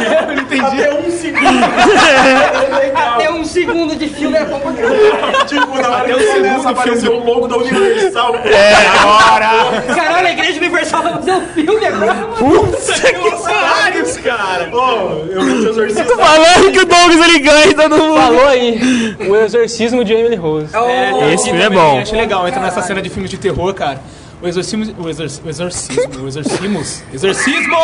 Eu 0.00 0.26
não 0.34 0.42
entendi. 0.42 0.82
Até 0.82 0.94
um 0.94 1.10
segundo. 1.10 1.46
é 1.46 2.78
legal. 2.86 3.14
Até 3.14 3.30
um 3.30 3.44
segundo 3.44 3.96
de 3.96 4.08
filme 4.08 4.36
é 4.36 4.44
bom 4.44 4.60
pra 4.60 4.72
caramba. 4.72 5.44
Tipo, 5.46 5.66
na 5.66 5.88
hora 5.88 5.98
Até 5.98 6.12
que 6.12 6.14
o 6.14 6.20
segundo 6.20 6.48
começa 6.48 6.68
a 6.68 6.72
aparecer 6.72 7.08
o 7.10 7.24
logo 7.24 7.48
da 7.48 7.56
Universal. 7.56 8.34
Agora! 8.34 9.94
Caralho, 9.94 10.26
a 10.26 10.30
Igreja 10.32 10.58
Universal 10.58 11.02
vai 11.02 11.12
fazer 11.14 11.32
um 11.32 11.46
filme 11.48 11.86
agora. 11.86 12.26
Vários, 13.42 14.16
cara! 14.18 14.68
Ô, 14.72 15.24
eu 15.30 15.42
vi 15.42 15.52
o 15.52 15.68
exorcista. 15.68 16.16
Falando 16.16 16.72
que 16.72 16.78
o 16.80 16.86
Douglas 16.86 17.28
ele 17.28 17.38
ganha 17.40 17.66
e 17.66 17.74
todo 17.74 17.96
mundo. 17.96 18.20
Falou 18.20 18.48
aí. 18.48 19.16
O 19.28 19.36
Exorcismo 19.36 20.04
de 20.04 20.12
Emily 20.12 20.36
Rose. 20.36 20.68
É, 20.74 21.32
Esse 21.34 21.44
filme 21.44 21.62
é 21.62 21.70
bom. 21.70 22.00
Acho 22.00 22.14
legal, 22.16 22.46
entra 22.48 22.60
nessa 22.60 22.82
cena 22.82 23.02
de 23.02 23.08
filmes 23.10 23.30
de 23.30 23.38
terror, 23.38 23.72
cara. 23.74 24.00
O 24.42 24.46
exorcismo, 24.46 24.84
o, 25.02 25.08
exor, 25.08 25.26
o 25.44 25.48
exorcismo, 25.48 26.22
o 26.24 26.28
exorcismos, 26.28 27.02
exorcismo 27.12 27.76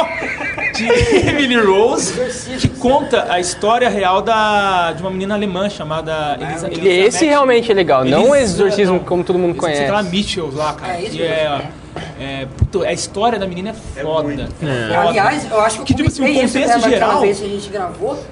de 0.76 0.86
Emily 1.30 1.56
Rose, 1.56 2.12
que 2.60 2.68
conta 2.68 3.26
a 3.32 3.40
história 3.40 3.88
real 3.88 4.20
da, 4.20 4.92
de 4.92 5.00
uma 5.02 5.10
menina 5.10 5.34
alemã 5.34 5.70
chamada 5.70 6.36
Elisa, 6.38 6.68
E 6.70 6.88
esse 6.88 7.24
realmente 7.24 7.70
é 7.72 7.74
legal, 7.74 8.04
não 8.04 8.30
o 8.30 8.36
Elisa- 8.36 8.52
Exorcismo 8.64 8.96
não, 8.98 9.04
como 9.04 9.24
todo 9.24 9.38
mundo 9.38 9.54
conhece. 9.54 9.90
lá, 9.90 10.02
Mitchell 10.02 10.50
lá, 10.54 10.74
cara. 10.74 10.92
É, 10.98 11.02
isso 11.02 11.16
que 11.16 11.22
é, 11.22 11.68
é, 12.20 12.46
puto, 12.54 12.82
a 12.82 12.92
história 12.92 13.38
da 13.38 13.46
menina 13.46 13.70
é 13.70 14.02
foda. 14.02 14.32
É 14.42 14.46
foda. 14.46 15.08
Aliás, 15.08 15.50
eu 15.50 15.60
acho 15.60 15.78
que, 15.78 15.84
Que, 15.86 15.94
tipo 15.94 16.08
assim, 16.10 16.22
o 16.22 16.28
isso 16.28 16.52
contexto 16.52 16.68
naquela 16.68 16.90
geral- 16.90 17.20
vez 17.22 17.38
que 17.40 17.44
a 17.46 17.48
gente 17.48 17.68
gravou, 17.70 18.24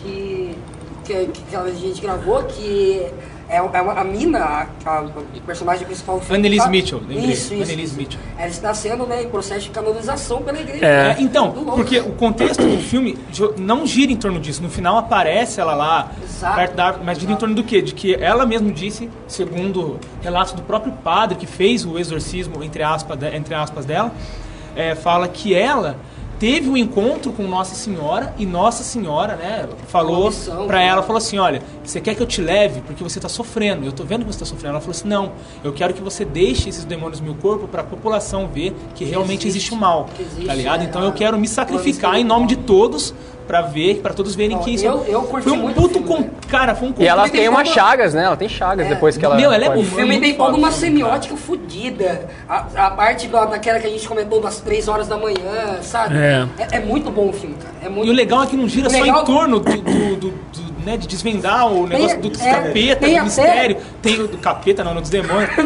que, 0.00 0.56
que, 1.04 1.12
que 1.26 1.42
aquela 1.48 1.64
vez 1.64 1.76
a 1.76 1.80
gente 1.80 2.00
gravou, 2.00 2.42
que 2.44 3.04
é, 3.48 3.56
é 3.56 3.60
uma, 3.60 3.92
a 3.92 4.04
mina, 4.04 4.38
a, 4.38 4.66
a- 4.86 5.00
o 5.02 5.40
personagem 5.46 5.86
principal 5.86 6.18
do 6.18 6.24
filme. 6.24 6.38
Annelise 6.38 6.64
tá- 6.64 6.70
Mitchell, 6.70 6.98
lembrei. 7.00 7.18
Isso, 7.32 7.54
isso. 7.54 7.62
Annelise 7.62 7.82
isso. 7.82 7.96
Mitchell. 7.96 8.20
Ela 8.38 8.48
está 8.48 8.74
sendo 8.74 9.06
né, 9.06 9.22
em 9.22 9.28
processo 9.28 9.62
de 9.62 9.70
canonização 9.70 10.42
pela 10.42 10.58
igreja. 10.60 10.84
É. 10.84 11.10
É, 11.10 11.16
então, 11.20 11.52
porque 11.52 11.98
o 12.00 12.12
contexto 12.12 12.62
do 12.62 12.78
filme 12.78 13.18
não 13.58 13.86
gira 13.86 14.10
em 14.12 14.16
torno 14.16 14.40
disso. 14.40 14.62
No 14.62 14.70
final 14.70 14.96
aparece 14.98 15.60
ela 15.60 15.74
lá, 15.74 16.10
Exato. 16.22 16.56
perto 16.56 16.74
da 16.74 16.86
árvore, 16.86 17.04
mas 17.04 17.18
gira 17.18 17.32
em 17.32 17.36
torno 17.36 17.54
do 17.54 17.62
quê? 17.64 17.80
De 17.82 17.94
que 17.94 18.14
ela 18.14 18.46
mesma 18.46 18.70
disse, 18.72 19.10
segundo 19.28 19.98
relatos 20.22 20.52
do 20.52 20.62
próprio 20.62 20.92
padre 20.92 21.36
que 21.36 21.46
fez 21.46 21.84
o 21.84 21.98
exorcismo, 21.98 22.62
entre 22.64 22.82
aspas, 22.82 23.18
entre 23.34 23.54
aspas 23.54 23.84
dela, 23.84 24.12
é, 24.76 24.94
fala 24.94 25.28
que 25.28 25.54
ela 25.54 25.96
teve 26.38 26.68
um 26.68 26.76
encontro 26.76 27.32
com 27.32 27.44
Nossa 27.44 27.74
Senhora 27.74 28.34
e 28.38 28.44
Nossa 28.46 28.82
Senhora, 28.82 29.36
né, 29.36 29.68
falou 29.88 30.30
pra 30.66 30.78
né? 30.78 30.86
ela, 30.88 31.02
falou 31.02 31.18
assim, 31.18 31.38
olha, 31.38 31.62
você 31.82 32.00
quer 32.00 32.14
que 32.14 32.22
eu 32.22 32.26
te 32.26 32.40
leve 32.40 32.80
porque 32.82 33.02
você 33.02 33.18
tá 33.20 33.28
sofrendo, 33.28 33.84
eu 33.86 33.92
tô 33.92 34.04
vendo 34.04 34.24
que 34.24 34.32
você 34.32 34.38
tá 34.40 34.44
sofrendo. 34.44 34.72
Ela 34.72 34.80
falou 34.80 34.92
assim, 34.92 35.08
não, 35.08 35.32
eu 35.62 35.72
quero 35.72 35.94
que 35.94 36.02
você 36.02 36.24
deixe 36.24 36.68
esses 36.68 36.84
demônios 36.84 37.20
no 37.20 37.26
meu 37.26 37.34
corpo 37.36 37.66
pra 37.68 37.82
população 37.84 38.48
ver 38.48 38.74
que 38.94 39.04
realmente 39.04 39.46
existe, 39.46 39.72
o 39.72 39.76
mal, 39.76 40.08
que 40.14 40.22
existe, 40.22 40.46
tá 40.46 40.54
ligado? 40.54 40.82
é, 40.82 40.84
Então 40.84 41.02
eu 41.02 41.08
a- 41.10 41.12
quero 41.12 41.38
me 41.38 41.46
sacrificar 41.48 42.16
em 42.16 42.24
nome 42.24 42.46
de 42.46 42.56
todos 42.56 43.14
pra 43.46 43.60
ver, 43.62 44.00
pra 44.00 44.12
todos 44.12 44.34
verem 44.34 44.56
Ó, 44.56 44.60
que 44.60 44.74
isso 44.74 44.84
eu- 44.84 45.04
eu 45.06 45.22
curti 45.22 45.48
foi 45.48 45.52
um 45.58 45.60
muito 45.62 45.78
o 45.78 45.82
puto 45.82 45.94
filme, 45.94 46.08
com, 46.08 46.20
né? 46.20 46.30
cara, 46.48 46.74
foi 46.74 46.88
um 46.88 46.94
E 46.98 47.06
ela 47.06 47.22
tem 47.24 47.32
tem 47.40 47.48
umas 47.48 47.68
chagas, 47.68 48.14
né? 48.14 48.24
Ela 48.24 48.36
tem 48.36 48.48
chagas 48.48 48.88
depois 48.88 49.16
que 49.16 49.24
ela. 49.24 49.36
Meu, 49.36 49.52
ela 49.52 49.64
é 49.64 49.68
pode- 49.68 49.80
O 49.80 49.84
filme 49.84 50.20
tem 50.20 50.34
toda 50.34 50.56
uma 50.56 50.70
semiótica 50.70 51.36
fodida. 51.36 52.28
A, 52.48 52.86
a 52.86 52.90
parte 52.90 53.26
da, 53.28 53.44
daquela 53.44 53.78
que 53.78 53.86
a 53.86 53.90
gente 53.90 54.06
comentou 54.08 54.40
das 54.40 54.60
3 54.60 54.88
horas 54.88 55.08
da 55.08 55.16
manhã, 55.16 55.80
sabe? 55.82 56.16
É. 56.16 56.46
É, 56.58 56.76
é 56.76 56.80
muito 56.80 57.10
bom 57.10 57.28
o 57.28 57.32
filme, 57.32 57.56
cara. 57.56 57.74
É 57.82 57.88
muito 57.88 58.06
E 58.06 58.10
o 58.10 58.12
legal 58.14 58.42
é 58.42 58.46
que 58.46 58.56
não 58.56 58.68
gira 58.68 58.88
O 58.88 58.90
só 58.90 58.98
legal- 59.00 59.22
em 59.22 59.24
torno 59.24 59.60
do, 59.60 59.72
do- 59.76 60.16
do- 60.16 60.16
do, 60.16 60.73
né, 60.84 60.96
de 60.96 61.06
desvendar 61.06 61.66
o 61.66 61.86
negócio 61.86 62.20
do 62.20 62.28
é, 62.40 62.50
capeta, 62.50 62.96
tem 63.00 63.18
do 63.18 63.24
mistério. 63.24 63.76
Tem 64.02 64.20
o 64.20 64.28
do 64.28 64.38
capeta, 64.38 64.84
não, 64.84 64.94
no 64.94 65.00
dos 65.00 65.10
demônios. 65.10 65.50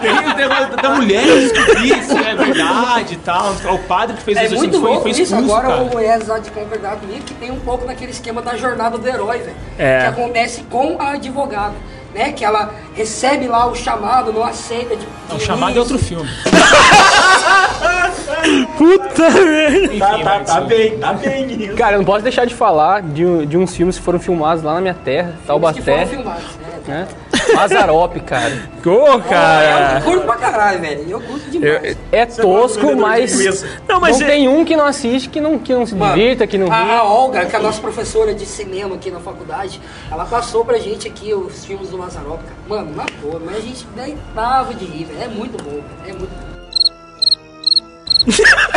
tem 0.00 0.18
o 0.18 0.34
negócio 0.36 0.76
da 0.76 0.90
mulher 0.90 1.24
descobrir 1.24 2.02
se 2.02 2.16
é 2.16 2.34
verdade 2.34 3.14
e 3.14 3.18
tal. 3.18 3.52
O 3.72 3.78
padre 3.80 4.16
que 4.16 4.22
fez 4.22 4.36
É 4.38 4.44
exorcismo 4.44 4.72
muito 4.72 4.80
foi, 4.80 4.88
louco 4.88 5.02
foi 5.02 5.10
isso. 5.10 5.22
expulso, 5.22 5.44
Agora 5.54 5.68
cara. 5.68 5.82
o 5.82 5.90
Moisés 5.92 6.42
de 6.42 6.50
concordar 6.50 6.96
comigo 6.96 7.22
que 7.24 7.34
tem 7.34 7.50
um 7.50 7.60
pouco 7.60 7.86
daquele 7.86 8.10
esquema 8.12 8.42
da 8.42 8.56
jornada 8.56 8.98
do 8.98 9.08
herói, 9.08 9.38
velho. 9.38 9.56
É. 9.78 10.00
Que 10.00 10.06
acontece 10.06 10.62
com 10.64 10.96
a 11.00 11.12
advogada. 11.12 11.74
Né? 12.14 12.32
Que 12.32 12.44
ela 12.44 12.72
recebe 12.94 13.48
lá 13.48 13.66
o 13.66 13.74
chamado, 13.74 14.32
não 14.32 14.44
aceita 14.44 14.94
de. 14.96 15.04
Não, 15.28 15.36
o 15.36 15.40
chamado 15.40 15.76
é 15.76 15.80
outro 15.80 15.98
filme. 15.98 16.28
Puta 18.78 19.30
merda. 19.30 19.98
Tá, 19.98 20.18
tá, 20.18 20.40
tá 20.40 20.60
bem, 20.60 20.98
tá 20.98 21.12
bem 21.12 21.46
isso. 21.64 21.74
Cara, 21.76 21.94
eu 21.94 21.98
não 21.98 22.04
posso 22.04 22.22
deixar 22.22 22.44
de 22.44 22.54
falar 22.54 23.02
de, 23.02 23.46
de 23.46 23.56
uns 23.58 23.74
filmes 23.74 23.98
que 23.98 24.04
foram 24.04 24.20
filmados 24.20 24.62
lá 24.62 24.74
na 24.74 24.80
minha 24.80 24.94
terra, 24.94 25.30
Os 25.34 25.40
que 25.40 25.46
Taubaté. 25.46 25.80
foram 25.82 26.06
filmados, 26.06 26.44
né? 26.86 27.08
Mazarop, 27.54 28.16
cara. 28.20 28.52
Ô, 28.84 28.90
Eu 28.90 29.20
cara. 29.22 30.00
curto 30.02 30.24
pra 30.26 30.36
caralho, 30.36 30.80
velho. 30.80 31.04
Eu 31.08 31.20
curto 31.20 31.50
demais. 31.50 31.96
É 32.12 32.26
tosco, 32.26 32.80
vendedor 32.80 32.94
de 32.96 33.00
mas. 33.00 33.64
Não, 33.88 34.00
mas 34.00 34.18
não 34.20 34.26
é- 34.26 34.30
tem 34.30 34.48
um 34.48 34.64
que 34.64 34.76
não 34.76 34.84
assiste 34.86 35.28
que 35.28 35.40
não, 35.40 35.58
que 35.58 35.72
não 35.74 35.86
se 35.86 35.94
Mano, 35.94 36.14
divirta, 36.14 36.46
que 36.46 36.56
não 36.58 36.70
a, 36.72 36.82
ri. 36.84 36.90
a 36.92 37.02
Olga, 37.04 37.44
que 37.46 37.54
é 37.56 37.58
a 37.58 37.62
nossa 37.62 37.80
professora 37.80 38.34
de 38.34 38.44
cinema 38.46 38.94
aqui 38.96 39.10
na 39.10 39.20
faculdade, 39.20 39.80
ela 40.10 40.24
passou 40.24 40.64
pra 40.64 40.78
gente 40.78 41.08
aqui 41.08 41.32
os 41.34 41.64
filmes 41.64 41.88
do 41.88 41.98
Mazarop, 41.98 42.42
cara. 42.42 42.54
Mano, 42.68 42.94
na 42.96 43.04
boa, 43.22 43.40
mas 43.44 43.56
a 43.56 43.60
gente 43.60 43.86
deitava 43.96 44.74
de 44.74 44.84
rir, 44.84 45.04
velho. 45.04 45.22
É 45.22 45.28
muito 45.28 45.62
bom, 45.62 45.70
velho. 45.70 45.84
É 46.06 46.12
muito 46.12 46.30
bom. 46.30 46.54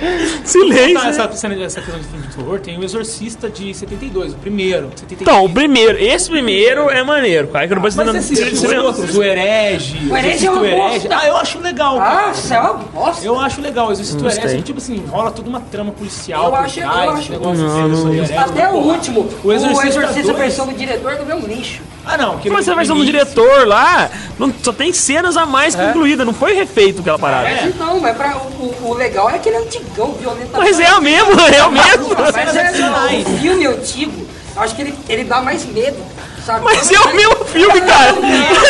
Silêncio. 0.44 0.94
Tá, 1.00 1.08
essa, 1.08 1.32
cena 1.32 1.54
de- 1.54 1.62
essa 1.62 1.80
questão 1.80 1.98
de 2.00 2.06
filme 2.06 2.26
de 2.26 2.34
terror, 2.36 2.60
tem 2.60 2.78
o 2.78 2.84
Exorcista 2.84 3.48
de 3.48 3.72
72, 3.74 4.32
o 4.32 4.36
primeiro. 4.36 4.90
73. 4.96 5.20
Então, 5.22 5.44
o 5.44 5.48
primeiro, 5.48 5.98
esse 5.98 6.28
primeiro 6.30 6.88
é 6.90 7.02
maneiro, 7.02 7.48
cara. 7.48 7.66
Que 7.66 7.72
eu 7.72 7.76
não 7.76 7.82
posso 7.82 7.96
Mas 7.96 8.06
você 8.08 8.18
assistiu 8.18 8.52
os 8.52 8.84
outros, 8.84 9.16
o 9.16 9.22
Herege, 9.22 10.08
O 10.10 10.16
Herege 10.16 10.46
é 10.46 10.50
Exorcista 10.50 10.50
uma 10.52 10.66
Herege. 10.66 11.08
Ah, 11.10 11.26
eu 11.26 11.36
acho 11.36 11.58
legal, 11.60 11.98
cara. 11.98 12.30
Ah, 12.30 12.34
céu, 12.34 12.80
bosta. 12.92 13.24
Eu 13.24 13.38
acho 13.40 13.60
legal, 13.60 13.90
Exorcista 13.92 14.20
o 14.20 14.24
Gostei. 14.24 14.44
Herege, 14.44 14.62
tipo 14.62 14.78
assim, 14.78 15.02
rola 15.08 15.30
toda 15.30 15.48
uma 15.48 15.60
trama 15.60 15.92
policial 15.92 16.44
Eu 16.44 16.50
por 16.50 16.60
acho- 16.60 16.80
eu 16.80 16.90
acho- 16.90 17.32
negócio 17.32 17.66
assim, 17.66 17.80
Não, 17.80 17.88
do 17.90 18.04
não. 18.04 18.14
Herege. 18.14 18.34
Até 18.34 18.68
o 18.70 18.74
último, 18.76 19.28
O 19.42 19.48
o 19.48 19.52
Exorcista 19.52 19.86
Exorcista, 19.88 20.32
versão 20.32 20.66
do 20.66 20.74
diretor 20.74 21.12
é 21.12 21.34
um 21.34 21.40
lixo. 21.46 21.82
Ah, 22.08 22.16
não. 22.16 22.38
Que 22.38 22.48
Mas 22.48 22.68
a 22.68 22.74
versão 22.74 22.96
do 22.96 23.04
diretor 23.04 23.66
lá, 23.66 24.08
não, 24.38 24.52
só 24.62 24.72
tem 24.72 24.92
cenas 24.92 25.36
a 25.36 25.44
mais 25.44 25.74
concluídas, 25.74 26.24
não 26.24 26.32
foi 26.32 26.54
refeito 26.54 27.00
aquela 27.00 27.18
parada. 27.18 27.48
Mas 27.48 27.64
então, 27.74 27.98
mas 28.00 28.16
pra, 28.16 28.36
o, 28.36 28.74
o- 28.90 28.94
legal 28.94 29.28
é 29.28 29.34
aquele 29.34 29.56
antigão, 29.86 30.12
violento. 30.12 30.50
Mas 30.52 30.80
é 30.80 30.94
o 30.94 31.00
mesmo, 31.00 31.32
é 31.40 31.66
o 31.66 31.72
mesmo. 31.72 32.08
Mas 32.18 32.56
é, 32.56 32.66
adicionais. 32.68 33.26
o 33.26 33.38
filme 33.38 33.66
antigo, 33.66 34.26
eu 34.54 34.62
acho 34.62 34.74
que 34.74 34.82
ele, 34.82 34.94
ele 35.08 35.24
dá 35.24 35.40
mais 35.40 35.64
medo, 35.66 35.96
sabe? 36.44 36.64
Mas 36.64 36.90
é 36.90 37.00
o 37.00 37.14
mesmo 37.14 37.44
filme, 37.44 37.80
cara. 37.82 38.14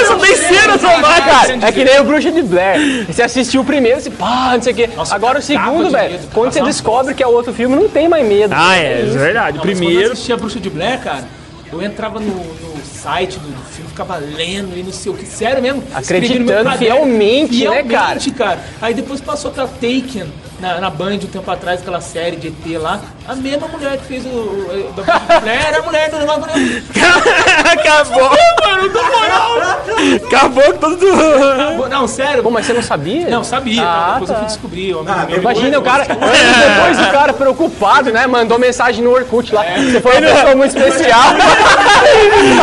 Só 0.06 0.16
tem 0.16 0.36
cenas 0.36 0.84
a 0.84 0.98
mais, 0.98 1.24
cara. 1.24 1.58
É 1.66 1.72
que 1.72 1.84
nem 1.84 2.00
o 2.00 2.04
Bruxa 2.04 2.30
de 2.30 2.42
Blair. 2.42 3.06
Você 3.06 3.22
assistiu 3.22 3.60
o 3.62 3.64
primeiro, 3.64 4.00
você 4.00 4.10
pá, 4.10 4.52
não 4.54 4.62
sei 4.62 4.72
o 4.72 4.76
quê. 4.76 4.90
Nossa, 4.94 5.14
Agora 5.14 5.38
o 5.38 5.42
segundo, 5.42 5.90
velho, 5.90 6.12
medo, 6.12 6.28
quando 6.32 6.52
você 6.52 6.62
descobre 6.62 7.14
que 7.14 7.22
é 7.22 7.26
outro 7.26 7.52
filme, 7.52 7.74
não 7.76 7.88
tem 7.88 8.08
mais 8.08 8.26
medo. 8.26 8.54
Ah, 8.56 8.76
é, 8.76 9.02
isso 9.02 9.16
é 9.16 9.20
verdade. 9.20 9.58
Não, 9.58 9.64
mas 9.64 9.74
Quando 9.74 9.82
eu 9.82 9.86
Primeiro. 9.88 10.12
assistia 10.12 10.34
a 10.34 10.38
Bruxa 10.38 10.60
de 10.60 10.70
Blair, 10.70 11.00
cara, 11.00 11.24
eu 11.72 11.82
entrava 11.82 12.20
no, 12.20 12.32
no 12.34 12.84
site 12.84 13.38
do 13.38 13.48
filme, 13.72 13.88
ficava 13.90 14.16
lendo 14.16 14.76
e 14.76 14.82
não 14.82 14.92
sei 14.92 15.12
o 15.12 15.14
que. 15.14 15.26
Sério 15.26 15.62
mesmo. 15.62 15.82
Acreditando 15.94 16.70
caderno. 16.70 16.78
fielmente, 16.78 17.68
né, 17.68 17.82
cara? 17.82 18.20
Fielmente, 18.20 18.30
cara. 18.32 18.60
Aí 18.80 18.94
depois 18.94 19.20
passou 19.20 19.50
pra 19.50 19.66
Taken. 19.66 20.26
Na, 20.60 20.80
na 20.80 20.90
Band 20.90 21.14
um 21.14 21.18
tempo 21.18 21.50
atrás, 21.50 21.80
aquela 21.80 22.00
série 22.00 22.36
de 22.36 22.48
ET 22.48 22.80
lá. 22.80 23.00
A 23.28 23.34
mesma 23.34 23.66
mulher 23.68 23.96
que 23.98 24.04
fez 24.04 24.24
o. 24.24 24.28
o 24.28 24.92
da 24.96 25.40
Blair 25.40 25.66
era 25.66 25.78
a 25.78 25.82
mulher 25.82 26.10
do 26.10 26.18
negócio. 26.18 26.42
Acabou. 27.72 28.30
Mano, 28.30 28.92
moral. 28.92 29.78
Acabou 30.26 30.62
com 30.74 30.78
todo. 30.78 31.88
Não, 31.88 32.06
sério. 32.06 32.42
Pô, 32.42 32.50
mas 32.50 32.66
você 32.66 32.72
não 32.72 32.82
sabia? 32.82 33.28
Não, 33.28 33.42
sabia. 33.42 33.82
Ah, 33.82 34.10
depois 34.14 34.30
eu 34.30 34.34
tá. 34.34 34.40
fui 34.40 34.46
descobrir. 34.48 34.94
ó, 34.94 35.02
Ah, 35.08 35.26
meu- 35.28 35.38
Imagina 35.38 35.78
o 35.78 35.82
cara, 35.82 36.04
depois 36.06 37.00
o 37.00 37.10
cara 37.10 37.32
preocupado, 37.32 38.12
né? 38.12 38.26
Mandou 38.26 38.58
mensagem 38.58 39.02
no 39.02 39.10
Orkut 39.12 39.52
lá. 39.54 39.64
Você 39.64 40.00
foi 40.00 40.12
uma 40.12 40.20
pessoa 40.20 40.54
muito 40.54 40.76
especial. 40.78 41.22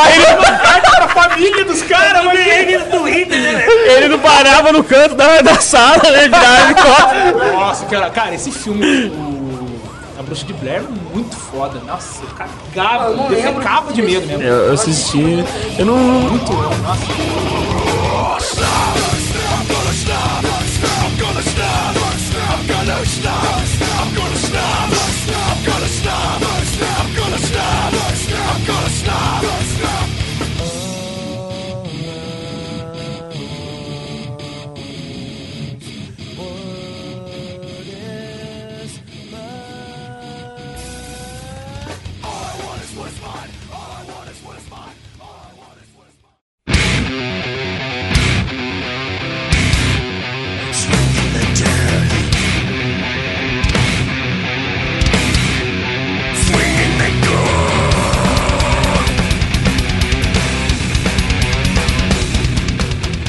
Aí 0.02 0.16
ele, 0.18 0.58
carta 0.60 0.92
pra 0.92 1.08
família 1.10 1.66
dos 1.66 1.82
caras, 1.84 2.24
mas 2.26 2.40
ele 2.48 2.78
no 2.78 2.86
Twitter, 2.86 3.40
né? 3.40 3.66
Ele 3.68 4.08
não 4.08 4.20
parava 4.20 4.72
no 4.72 4.84
canto 4.84 5.16
da, 5.16 5.42
da 5.42 5.56
sala, 5.60 6.02
né? 6.10 6.24
Virava 6.28 6.68
de 6.68 6.74
costas. 6.76 7.54
Nossa, 7.54 7.86
cara, 7.86 8.10
cara, 8.10 8.36
esse 8.36 8.52
filme, 8.52 9.08
o, 9.08 9.33
A 10.18 10.22
Bruxa 10.22 10.46
de 10.46 10.54
Blair, 10.54 10.84
é 10.84 11.14
muito 11.16 11.36
foda. 11.36 11.80
Nossa, 11.88 12.24
eu 12.24 12.30
cagava, 12.30 13.06
Eu 13.06 13.18
não 13.18 13.26
eu 13.26 13.32
lembro. 13.32 13.62
ficava 13.62 13.94
de 13.94 14.02
medo 14.02 14.28
mesmo. 14.28 14.44
Eu, 14.44 14.66
eu 14.68 14.74
assisti. 14.74 15.44
Eu 15.78 15.86
não. 15.86 15.98
Muito 15.98 16.54
louco, 16.54 16.76
nossa. 16.78 17.04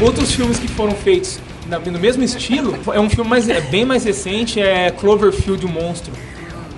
Outros 0.05 0.33
filmes 0.33 0.59
que 0.59 0.69
foram 0.69 0.93
feitos 0.93 1.39
na- 1.67 1.79
no 1.79 1.99
mesmo 1.99 2.23
estilo, 2.23 2.77
é 2.93 3.01
um 3.01 3.09
filme 3.09 3.29
mais, 3.29 3.49
é 3.49 3.61
bem 3.61 3.85
mais 3.87 4.05
recente, 4.05 4.61
é 4.61 4.91
Cloverfield 4.91 5.65
o 5.65 5.69
Monstro. 5.69 6.13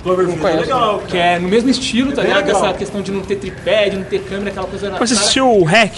Cloverfield 0.03 0.47
é 0.47 0.61
legal. 0.61 1.03
Que 1.09 1.17
é 1.17 1.39
no 1.39 1.49
mesmo 1.49 1.69
estilo, 1.69 2.13
tá 2.13 2.23
bem 2.23 2.31
ligado? 2.31 2.47
legal. 2.47 2.65
Essa 2.67 2.75
questão 2.75 3.03
de 3.03 3.11
não 3.11 3.23
ter 3.23 3.37
tripé, 3.37 3.89
de 3.89 3.97
não 3.97 4.05
ter 4.05 4.21
câmera, 4.21 4.51
aquela 4.51 4.67
coisa... 4.69 4.89
na 4.91 4.99
Você 4.99 5.15
cara. 5.15 5.21
assistiu 5.25 5.51
o 5.51 5.65
Hack? 5.65 5.93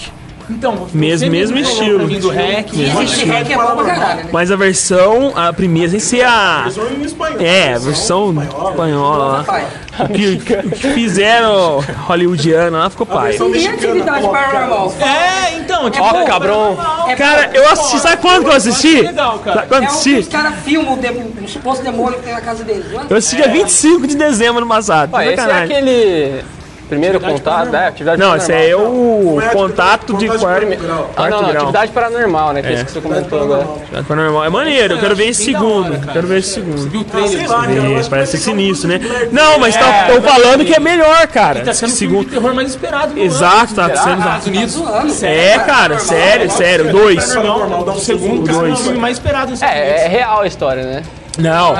Então, 0.49 0.87
Mesmo- 0.93 1.29
mesmo 1.29 1.57
estilo. 1.57 2.07
Mim 2.07 2.19
do 2.19 2.29
REC. 2.29 2.69
E 2.73 2.83
esse 3.03 3.25
hack 3.25 3.51
é 3.51 3.55
bom 3.55 3.75
pra 3.75 3.85
caralho, 3.85 4.23
né? 4.23 4.29
Mas 4.31 4.51
a 4.51 4.55
versão, 4.55 5.31
a 5.35 5.53
primeira, 5.53 5.89
sem 5.91 5.99
ser 5.99 6.23
a. 6.23 6.63
Versão 6.63 6.87
em 6.89 7.01
espanhol. 7.03 7.39
É, 7.41 7.73
a 7.73 7.77
versão 7.79 8.35
espanhola 8.69 9.25
lá. 9.47 9.69
O 9.99 10.07
que, 10.07 10.27
o 10.65 10.69
que 10.71 10.87
fizeram 10.93 11.79
hollywoodiana 12.07 12.77
lá 12.79 12.89
ficou 12.89 13.05
pai. 13.05 13.29
versão 13.29 13.53
E 13.53 13.67
atividade 13.67 14.27
paranormal? 14.27 14.93
É, 15.01 15.57
então, 15.57 15.89
tipo... 15.89 16.03
ó, 16.05 16.23
cabrão. 16.25 16.77
É 17.07 17.15
Cara, 17.15 17.49
eu 17.53 17.69
assisti. 17.69 17.99
Sabe 17.99 18.21
quando 18.21 18.43
que 18.45 18.49
eu 18.49 18.53
assisti? 18.55 19.01
Legal, 19.01 19.39
cara. 19.39 19.55
Sabe 19.57 19.67
quando 19.67 19.83
É 19.83 19.85
o 19.85 19.89
que 19.89 19.93
os 19.95 19.99
assisti? 19.99 20.31
caras 20.31 20.53
filmam 20.63 20.93
o, 20.93 21.47
suposto 21.47 21.83
demônio 21.83 22.17
que 22.19 22.25
tem 22.25 22.33
na 22.33 22.41
casa 22.41 22.63
deles, 22.63 22.85
não 22.91 23.01
é? 23.01 23.05
Eu 23.09 23.17
assisti 23.17 23.35
dia 23.35 23.49
25 23.49 24.07
de 24.07 24.15
dezembro 24.15 24.61
no 24.61 24.67
passado. 24.67 25.11
Ó, 25.13 25.21
esse 25.21 25.39
é 25.41 25.63
aquele 25.63 26.43
primeiro 26.89 27.19
contato, 27.19 27.73
é, 27.75 27.87
atividade 27.87 28.19
Não, 28.19 28.35
esse 28.35 28.51
é 28.51 28.75
o 28.75 29.39
é 29.39 29.49
contato 29.49 30.17
de 30.17 30.27
quarto, 30.27 30.57
primeiro 30.57 30.83
grau. 30.83 31.09
Ah, 31.11 31.15
quarto 31.15 31.31
não, 31.31 31.41
não, 31.43 31.49
grau. 31.49 31.61
atividade 31.63 31.91
paranormal, 31.91 32.53
né? 32.53 32.61
Que 32.61 32.67
é 32.67 32.73
isso 32.73 32.85
que 32.85 32.91
você 32.91 33.01
comentou 33.01 33.41
agora. 33.43 33.61
Atividade 33.63 34.07
paranormal. 34.07 34.45
É 34.45 34.49
maneiro, 34.49 34.93
eu 34.95 34.99
quero 34.99 35.15
ver 35.15 35.27
esse 35.29 35.45
segundo. 35.45 35.91
hora. 35.93 36.01
Quero 36.11 36.27
ver 36.27 36.39
esse 36.39 36.49
segundo. 36.53 36.89
Viu 36.89 37.01
o 37.01 37.05
Ah, 37.07 37.11
trailer? 37.11 37.29
sei 37.37 37.47
lá, 37.47 37.67
que 38.03 38.09
parece 38.09 38.31
ser 38.31 38.37
um 38.37 38.53
sinistro, 38.55 38.89
né? 38.89 38.97
de 38.97 39.33
Não, 39.33 39.59
mas 39.59 39.75
estão 39.75 40.21
falando 40.21 40.65
que 40.65 40.73
é 40.73 40.79
melhor, 40.79 41.27
cara. 41.27 41.61
Tá 41.61 41.73
sendo 41.73 41.89
o 41.89 41.95
Segundo. 41.95 42.25
de 42.25 42.31
terror 42.31 42.53
mais 42.53 42.69
esperado 42.69 43.13
do 43.13 43.19
Exato, 43.19 43.75
tá 43.75 43.85
ano. 43.85 43.97
sendo. 43.97 44.19
Estados 44.19 44.47
Unidos. 44.47 45.23
É, 45.23 45.59
cara, 45.59 45.99
sério, 45.99 46.49
sério. 46.49 46.91
Dois. 46.91 47.33
Dá 47.33 47.91
um 47.91 47.99
segundo, 47.99 48.49
é 48.49 48.53
o 48.53 48.99
mais 48.99 49.17
esperado 49.17 49.53
É, 49.61 50.05
é 50.05 50.07
real 50.07 50.41
a 50.41 50.47
história, 50.47 50.83
né? 50.83 51.03
Não. 51.37 51.75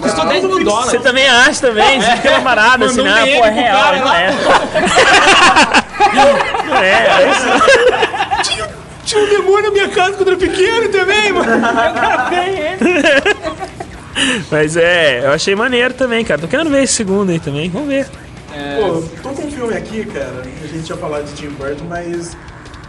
Custou 0.00 0.26
10 0.26 0.44
mil 0.44 0.64
dólares. 0.64 0.90
Você 0.92 0.98
também 1.00 1.28
acha 1.28 1.60
também? 1.60 2.00
Você 2.00 2.16
fica 2.16 2.40
parada 2.40 2.86
assim, 2.86 3.02
né? 3.02 3.22
um 3.22 3.38
Pô, 3.38 3.44
é 3.44 3.50
real, 3.50 3.82
cara 3.82 3.98
não 3.98 4.14
é. 4.14 4.34
Não 6.68 6.76
é, 6.76 7.06
é 7.06 7.30
isso. 7.30 7.46
Tinha 9.04 9.22
um 9.22 9.28
demônio 9.28 9.64
na 9.64 9.70
minha 9.70 9.88
casa 9.88 10.12
quando 10.12 10.28
eu 10.28 10.36
era 10.36 10.46
pequeno 10.46 10.88
também, 10.90 11.32
mano. 11.32 11.62
Mas 14.50 14.76
é, 14.76 15.24
eu 15.24 15.32
achei 15.32 15.54
maneiro 15.54 15.94
também, 15.94 16.24
cara. 16.24 16.40
Tô 16.40 16.48
querendo 16.48 16.70
ver 16.70 16.82
esse 16.82 16.94
segundo 16.94 17.30
aí 17.30 17.40
também. 17.40 17.70
Vamos 17.70 17.88
ver. 17.88 18.06
Pô, 18.76 19.02
tô 19.22 19.28
com 19.30 19.46
um 19.46 19.50
filme 19.50 19.74
aqui, 19.76 20.04
cara. 20.04 20.42
A 20.62 20.66
gente 20.66 20.84
tinha 20.84 20.98
falado 20.98 21.24
de 21.24 21.32
Tim 21.34 21.50
Burton, 21.50 21.84
mas. 21.88 22.36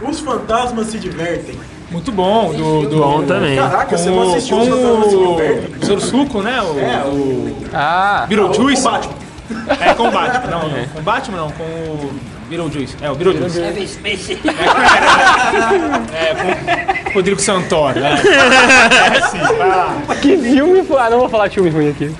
Os 0.00 0.20
fantasmas 0.20 0.88
se 0.88 0.98
divertem. 0.98 1.58
Muito 1.90 2.12
bom, 2.12 2.52
do... 2.52 2.88
do 2.88 2.96
Bom 2.98 3.22
também. 3.24 3.56
Caraca, 3.56 3.98
você 3.98 4.10
com 4.10 4.16
não 4.16 4.26
o- 4.28 4.30
assistiu 4.36 4.58
com 4.58 4.64
o 4.64 5.34
divertem? 5.34 5.70
Professor 5.70 6.00
Suco, 6.00 6.40
né? 6.42 6.60
O, 6.62 6.78
É, 6.78 7.04
o 7.04 7.56
Ah, 7.74 8.24
Beetlejuice. 8.28 8.86
O 8.86 8.90
Batman. 8.90 9.14
É, 9.80 9.94
com 9.94 10.08
o 10.08 10.10
Batman. 10.12 10.50
Não, 10.50 10.68
não, 10.68 10.84
com 10.86 10.98
o 10.98 11.02
Batman 11.02 11.36
não, 11.38 11.50
com 11.50 11.62
o 11.64 12.10
Beetlejuice. 12.48 12.94
É, 13.02 13.10
o 13.10 13.14
Beetlejuice. 13.16 13.88
Spacey. 13.94 14.38
É, 16.14 16.34
com 17.04 17.10
o 17.10 17.14
Rodrigo 17.14 17.40
Santoro. 17.40 17.98
né? 18.00 18.20
que 20.22 20.36
filme 20.36 20.84
foi? 20.84 21.00
Ah, 21.00 21.10
não 21.10 21.18
vou 21.20 21.28
falar 21.28 21.48
de 21.48 21.54
filme 21.54 21.70
ruim 21.70 21.90
aqui. 21.90 22.14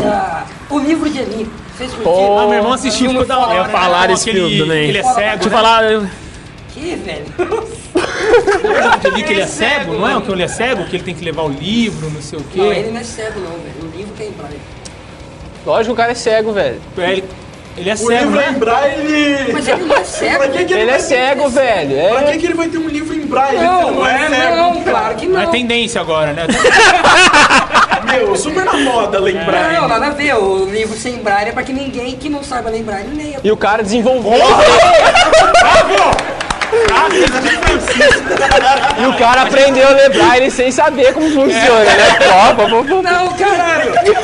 Ah, 0.00 0.44
o 0.70 0.78
livro 0.78 1.08
de 1.08 1.18
Eli. 1.18 1.48
Vocês 1.76 1.92
Ah, 1.92 1.96
curtiram? 2.02 2.48
meu 2.48 2.54
irmão 2.58 2.72
assistiu, 2.72 3.10
ficou 3.10 3.24
da 3.26 3.38
hora. 3.38 3.54
Eu 3.54 3.62
ia 3.62 3.68
falar 3.68 4.04
aquele- 4.10 4.18
filme 4.40 4.58
também. 4.58 4.88
Ele 4.88 4.98
é 4.98 5.02
cego, 5.02 5.14
Deixa 5.20 5.48
eu 5.48 5.50
né? 5.50 5.56
falar. 5.56 5.82
Eu- 6.90 6.96
Que, 6.96 6.96
velho? 6.96 7.26
Ali 9.04 9.22
que 9.22 9.32
ele 9.32 9.42
é 9.42 9.46
cego, 9.46 9.92
não 9.94 10.08
é? 10.08 10.16
O 10.16 10.20
que 10.22 10.32
ele 10.32 10.42
é 10.42 10.48
cego, 10.48 10.84
que 10.84 10.96
ele 10.96 11.04
tem 11.04 11.14
que 11.14 11.24
levar 11.24 11.42
o 11.42 11.48
livro, 11.48 12.10
não 12.10 12.20
sei 12.22 12.38
o 12.38 12.44
Não, 12.54 12.66
ele 12.72 12.84
quê. 12.84 12.90
não 12.90 13.00
é 13.00 13.04
cego, 13.04 13.40
não, 13.40 13.50
velho. 13.50 13.74
O 13.92 13.96
livro 13.96 14.12
tem 14.16 14.30
Brian. 14.30 14.58
Lógico, 15.66 15.92
o 15.92 15.96
cara 15.96 16.12
é 16.12 16.14
cego, 16.14 16.52
velho. 16.52 16.80
É, 16.98 17.10
Ele, 17.12 17.24
ele 17.76 17.90
é 17.90 17.94
O 17.94 17.96
cego, 17.96 18.10
livro 18.12 18.30
né? 18.40 18.48
em 18.50 18.58
braille. 18.58 19.52
Mas 19.52 19.68
ele 19.68 19.82
não 19.84 19.96
é 19.96 20.04
cego. 20.04 20.38
Pra 20.38 20.48
que, 20.48 20.64
que 20.64 20.72
ele, 20.72 20.82
Ele 20.82 20.90
é 20.90 20.98
cego, 20.98 21.48
velho. 21.48 22.08
Pra 22.10 22.20
É. 22.22 22.32
que, 22.32 22.38
que 22.38 22.46
ele 22.46 22.54
vai 22.54 22.68
ter 22.68 22.78
um 22.78 22.88
livro 22.88 23.14
em 23.14 23.20
braille 23.26 23.58
Não, 23.64 23.90
não 23.92 24.06
é, 24.06 24.24
é, 24.26 24.28
cego? 24.28 24.56
não, 24.56 24.82
claro 24.82 25.14
que 25.16 25.26
Não 25.26 25.40
é 25.40 25.46
tendência 25.46 26.00
agora, 26.00 26.32
né? 26.32 26.46
Meu, 28.12 28.34
super 28.36 28.64
na 28.64 28.74
moda 28.78 29.20
ler 29.20 29.36
em 29.36 29.44
braille. 29.44 29.76
Não, 29.76 29.88
nada 29.88 30.06
a 30.06 30.10
ver. 30.10 30.34
O 30.34 30.64
livro 30.66 30.96
sem 30.98 31.16
braille 31.22 31.50
é 31.50 31.52
pra 31.52 31.62
que 31.62 31.72
ninguém 31.72 32.16
que 32.16 32.28
não 32.28 32.42
saiba 32.42 32.68
ler 32.70 32.82
braille 32.82 33.14
leia. 33.14 33.40
E 33.42 33.50
o 33.50 33.56
cara 33.56 33.82
desenvolveu. 33.82 34.32
E 38.98 39.06
o 39.06 39.12
cara 39.18 39.42
aprendeu 39.42 39.86
a 39.86 39.90
ler 39.90 40.08
braille 40.10 40.50
sem 40.50 40.70
saber 40.70 41.12
como 41.12 41.28
funciona, 41.30 41.84
né? 41.84 42.16
Pô, 42.18 42.54
pô, 42.54 42.68
pô, 42.68 42.84
pô. 42.84 43.02
Não, 43.02 43.28
caralho! 43.34 43.92
Eu 44.04 44.14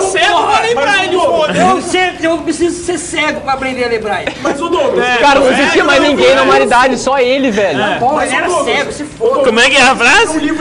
cego, 0.00 0.26
eu 0.36 0.62
lembrar 0.62 1.04
ele, 1.04 1.18
foda-se. 1.18 1.98
Eu, 2.22 2.30
eu 2.30 2.38
preciso 2.38 2.84
ser 2.84 2.98
cego 2.98 3.40
pra 3.40 3.54
aprender 3.54 3.84
a 3.84 3.88
ler 3.88 4.00
braille. 4.02 4.32
Mas 4.42 4.60
o 4.60 4.68
Douglas, 4.68 5.06
Cara, 5.20 5.40
não 5.40 5.50
existia 5.52 5.84
mais 5.84 6.02
ninguém 6.02 6.34
na 6.34 6.42
humanidade, 6.42 6.98
só 6.98 7.18
ele, 7.18 7.50
velho. 7.50 7.78
Pô, 7.98 8.20
ele 8.20 8.34
era 8.34 8.48
cego, 8.64 8.92
se 8.92 9.04
for. 9.04 9.44
Como 9.44 9.60
é 9.60 9.70
que 9.70 9.76
é 9.76 9.82
a 9.82 9.96
frase? 9.96 10.40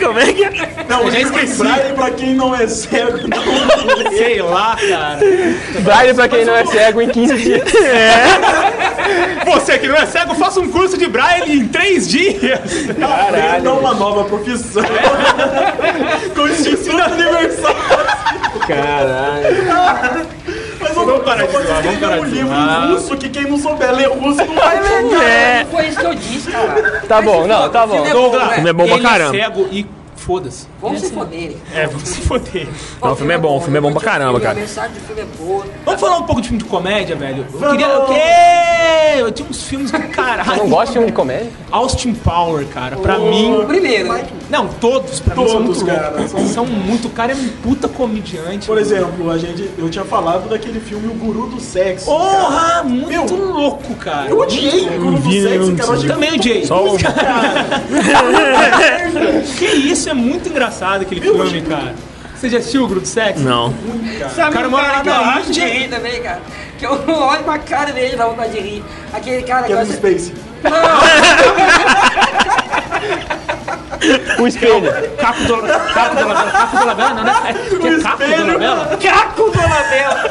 Como 0.00 0.18
é 0.18 0.32
que 0.32 0.44
é? 0.44 0.50
não, 0.88 1.04
o 1.04 1.10
já 1.10 1.18
livro 1.18 1.34
esqueci. 1.38 1.62
braille 1.62 1.92
pra 1.94 2.10
quem 2.10 2.34
não 2.34 2.54
é 2.54 2.66
cego. 2.66 3.18
Não 3.28 4.10
Sei 4.12 4.40
lá, 4.40 4.76
cara. 4.76 5.18
Braille 5.80 6.14
pra 6.14 6.28
quem 6.28 6.44
não 6.44 6.56
é 6.56 6.64
cego 6.64 7.02
em 7.02 7.08
15 7.08 7.36
dias. 7.36 7.62
Você 9.46 9.78
que 9.78 9.88
não 9.88 9.96
é 9.96 10.06
cego, 10.06 10.34
faça 10.34 10.60
um 10.60 10.68
curso 10.70 10.96
de 10.98 11.06
braille 11.08 11.58
em 11.60 11.68
três 11.68 12.08
dias. 12.08 12.60
Aprenda 13.28 13.72
uma 13.72 13.94
nova 13.94 14.24
profissão. 14.24 14.82
Com 16.34 16.42
o 16.42 16.48
Instituto 16.48 17.12
Universal. 17.12 17.74
Caralho. 18.66 19.56
Mas 20.80 20.94
Vamos 20.94 21.22
parar 21.24 21.46
de 21.46 21.52
pode 21.52 21.66
zoar, 21.66 21.82
vamos 21.82 22.00
parar 22.00 22.20
um 22.20 22.24
de 22.24 22.30
livro 22.30 22.48
zoar. 22.54 22.84
em 22.84 22.92
russo 22.94 23.16
que 23.16 23.28
quem 23.28 23.42
não 23.44 23.58
souber 23.58 23.92
ler 23.92 24.08
russo 24.08 24.44
não 24.44 24.54
vai 24.54 24.80
ler. 24.80 25.22
É. 25.22 25.64
Não 25.64 25.70
foi 25.70 25.86
isso 25.88 25.98
que 26.00 26.06
eu 26.06 26.14
disse, 26.14 26.50
cara. 26.50 27.02
Tá 27.08 27.22
bom, 27.22 27.46
não, 27.46 27.68
tá 27.68 27.86
bom. 27.86 28.02
Douglas, 28.10 28.54
filme 28.54 28.70
é 28.70 28.72
bom 28.72 28.84
pra 28.86 28.94
ele 28.94 29.02
caramba. 29.02 29.36
é 29.36 29.40
cego 29.42 29.68
e 29.70 29.86
foda-se. 30.20 30.66
Vamos 30.80 31.00
se 31.00 31.10
foderem. 31.12 31.56
É, 31.74 31.86
vamos 31.86 32.08
se 32.08 32.20
foder. 32.20 32.68
Não, 33.02 33.12
o 33.12 33.16
filme 33.16 33.34
é 33.34 33.38
bom, 33.38 33.56
o 33.56 33.60
filme 33.60 33.78
é 33.78 33.80
bom 33.80 33.92
pra 33.92 34.00
caramba, 34.00 34.38
A 34.38 34.40
cara. 34.40 34.54
mensagem 34.60 34.92
do 34.92 35.00
filme 35.00 35.22
é 35.22 35.26
boa. 35.38 35.64
Vamos 35.84 36.00
falar 36.00 36.18
um 36.18 36.22
pouco 36.24 36.40
de 36.40 36.48
filme 36.48 36.62
de 36.62 36.68
comédia, 36.68 37.16
velho? 37.16 37.46
Eu 37.60 37.70
queria. 37.70 37.86
Eu. 37.86 38.12
É, 38.12 39.20
eu 39.20 39.32
tinha 39.32 39.48
uns 39.48 39.62
filmes 39.64 39.90
do 39.90 39.98
caralho. 40.08 40.50
Você 40.50 40.56
não 40.56 40.68
gosta 40.68 40.86
de 40.86 40.92
filme 40.92 41.06
de 41.08 41.12
comédia? 41.12 41.50
Austin 41.72 42.14
Power, 42.14 42.64
cara, 42.66 42.96
pra 42.96 43.18
O 43.18 43.30
mim. 43.30 43.64
primeiro, 43.66 44.12
né? 44.12 44.24
Não, 44.48 44.66
todos, 44.68 45.20
pra 45.20 45.34
mim 45.34 45.46
são 45.48 45.62
Todos, 45.62 45.82
muito 45.82 45.86
cara. 45.92 46.10
loucos. 46.10 46.30
São, 46.30 46.48
são 46.48 46.66
muito. 46.66 47.08
O 47.08 47.10
cara 47.10 47.32
é 47.32 47.36
um 47.36 47.48
puta 47.62 47.88
comediante. 47.88 48.66
Por 48.66 48.78
exemplo, 48.78 49.30
a 49.30 49.38
gente, 49.38 49.70
eu 49.78 49.88
tinha 49.88 50.04
falado 50.04 50.48
daquele 50.48 50.80
filme 50.80 51.08
O 51.08 51.14
Guru 51.14 51.46
do 51.46 51.60
Sexo. 51.60 52.06
Porra, 52.06 52.82
muito 52.84 53.08
Meu, 53.08 53.24
louco, 53.52 53.94
cara. 53.94 54.28
Eu 54.28 54.38
odiei 54.38 54.88
o 54.88 55.00
Guru 55.00 55.18
do 55.18 55.32
Sexo, 55.32 55.70
eu 55.70 55.76
cara. 55.76 55.92
Eu 55.98 56.06
Também 56.08 56.32
odiei. 56.34 56.66
Só 56.66 56.84
o- 56.84 56.96
Que 59.58 59.64
isso, 59.66 60.09
é 60.10 60.14
muito 60.14 60.48
engraçado 60.48 61.02
aquele 61.02 61.20
filme, 61.20 61.62
cara. 61.62 61.94
Você 62.34 62.48
já 62.48 62.58
assistiu 62.58 62.84
o 62.84 62.88
Grupo 62.88 63.06
Sexo? 63.06 63.42
Não. 63.42 63.72
Sabe 64.34 64.54
cara 64.54 64.66
um 64.66 64.70
mora 64.70 64.84
cara 64.84 64.96
na 64.96 65.02
que 65.02 65.08
eu 65.08 65.12
garagem. 65.12 65.34
racho 65.34 65.52
de 65.52 65.60
rir 65.60 65.88
também, 65.88 66.22
cara? 66.22 66.40
Que 66.78 66.86
eu 66.86 66.92
olho 67.06 67.44
pra 67.44 67.58
cara 67.58 67.92
dele 67.92 68.16
dá 68.16 68.26
vontade 68.26 68.52
de 68.52 68.60
rir. 68.60 68.84
Aquele 69.12 69.42
cara 69.42 69.62
que 69.64 69.74
Kevin 69.74 69.86
gosta... 69.86 69.94
Spacey. 69.94 70.34
O 74.38 74.46
espelho. 74.46 74.90
Caco 75.18 75.44
do 75.44 75.56
Caco 75.92 76.16
do 76.16 76.26
Labela. 76.26 76.50
Caco 76.50 76.76
do 76.78 76.86
Labela, 76.86 77.14
não, 77.14 77.24
né? 77.24 77.32
É, 77.44 77.52
que 77.52 77.86
é 77.86 77.98
Caco 78.00 78.24
do 78.24 78.46
Labela? 78.48 78.96
Caco 78.96 79.50
do 79.50 79.58
Labela! 79.58 80.24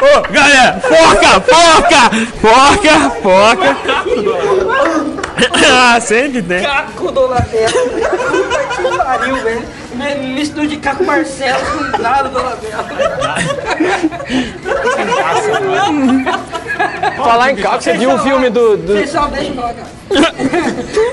Ô, 0.00 0.32
galera, 0.32 0.80
foca, 0.80 1.40
foca, 1.40 2.10
foca, 2.40 2.94
foca. 3.22 3.76
ah, 5.96 6.00
sempre 6.00 6.42
tem. 6.42 6.62
Caco 6.62 7.10
do 7.10 7.26
Labela! 7.26 7.70
Puta 7.70 8.64
que 8.90 8.96
pariu, 8.98 9.36
velho! 9.36 9.62
Mistura 10.34 10.66
de 10.66 10.76
Caco 10.78 11.04
Marcelo 11.04 11.58
com 11.66 12.02
Dado 12.02 12.28
do 12.30 12.42
Labela. 12.42 12.84
Falar 17.16 17.52
em 17.52 17.56
caco, 17.56 17.82
você 17.82 17.92
viu 17.94 18.12
o 18.14 18.18
filme 18.18 18.50
do. 18.50 18.76
do- 18.76 18.94
Pessoal, 18.94 19.28
deixa 19.28 19.50
eu 19.50 19.54
falar, 19.54 19.74
cara. 19.74 19.94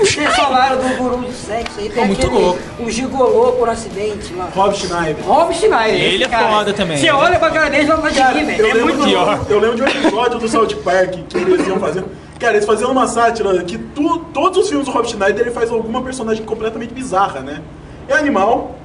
Vocês 0.00 0.36
falaram 0.36 0.76
do 0.76 0.96
guru 0.96 1.16
do 1.18 1.32
sexo 1.32 1.78
aí. 1.80 1.88
Tem 1.88 2.06
muito 2.06 2.26
aquele, 2.26 2.40
louco. 2.42 2.58
O 2.80 2.90
gigolô 2.90 3.52
por 3.52 3.68
acidente 3.68 4.32
lá. 4.34 4.48
Rob 4.54 4.74
Schneider. 4.76 5.24
Rob 5.24 5.54
Schneider. 5.54 6.00
Ele 6.00 6.24
é 6.24 6.28
cara. 6.28 6.48
foda 6.48 6.72
também. 6.72 6.96
Você 6.98 7.10
olha 7.10 7.38
pra 7.38 7.50
cara 7.50 7.70
dele 7.70 7.84
e 7.84 7.86
vontade 7.86 8.14
de 8.14 8.20
rir, 8.22 8.44
velho. 8.44 8.60
Eu 8.60 8.66
É 8.70 8.74
lembro, 8.74 8.94
muito 8.94 9.06
de, 9.08 9.14
louco. 9.14 9.46
eu 9.48 9.58
lembro 9.60 9.76
de 9.76 9.82
um 9.82 9.86
episódio 9.86 10.38
do 10.38 10.48
South 10.48 10.76
Park 10.84 11.14
que 11.28 11.36
eles 11.38 11.66
iam 11.66 11.78
fazendo. 11.80 12.08
Cara, 12.42 12.54
eles 12.56 12.66
faziam 12.66 12.90
uma 12.90 13.06
sátira 13.06 13.62
que 13.62 13.78
tu- 13.78 14.18
todos 14.34 14.58
os 14.58 14.68
filmes 14.68 14.86
do 14.86 14.92
Rob 14.92 15.08
Schneider 15.08 15.42
ele 15.42 15.52
faz 15.52 15.70
alguma 15.70 16.02
personagem 16.02 16.44
completamente 16.44 16.92
bizarra, 16.92 17.38
né? 17.40 17.60
É 18.08 18.14
animal, 18.14 18.76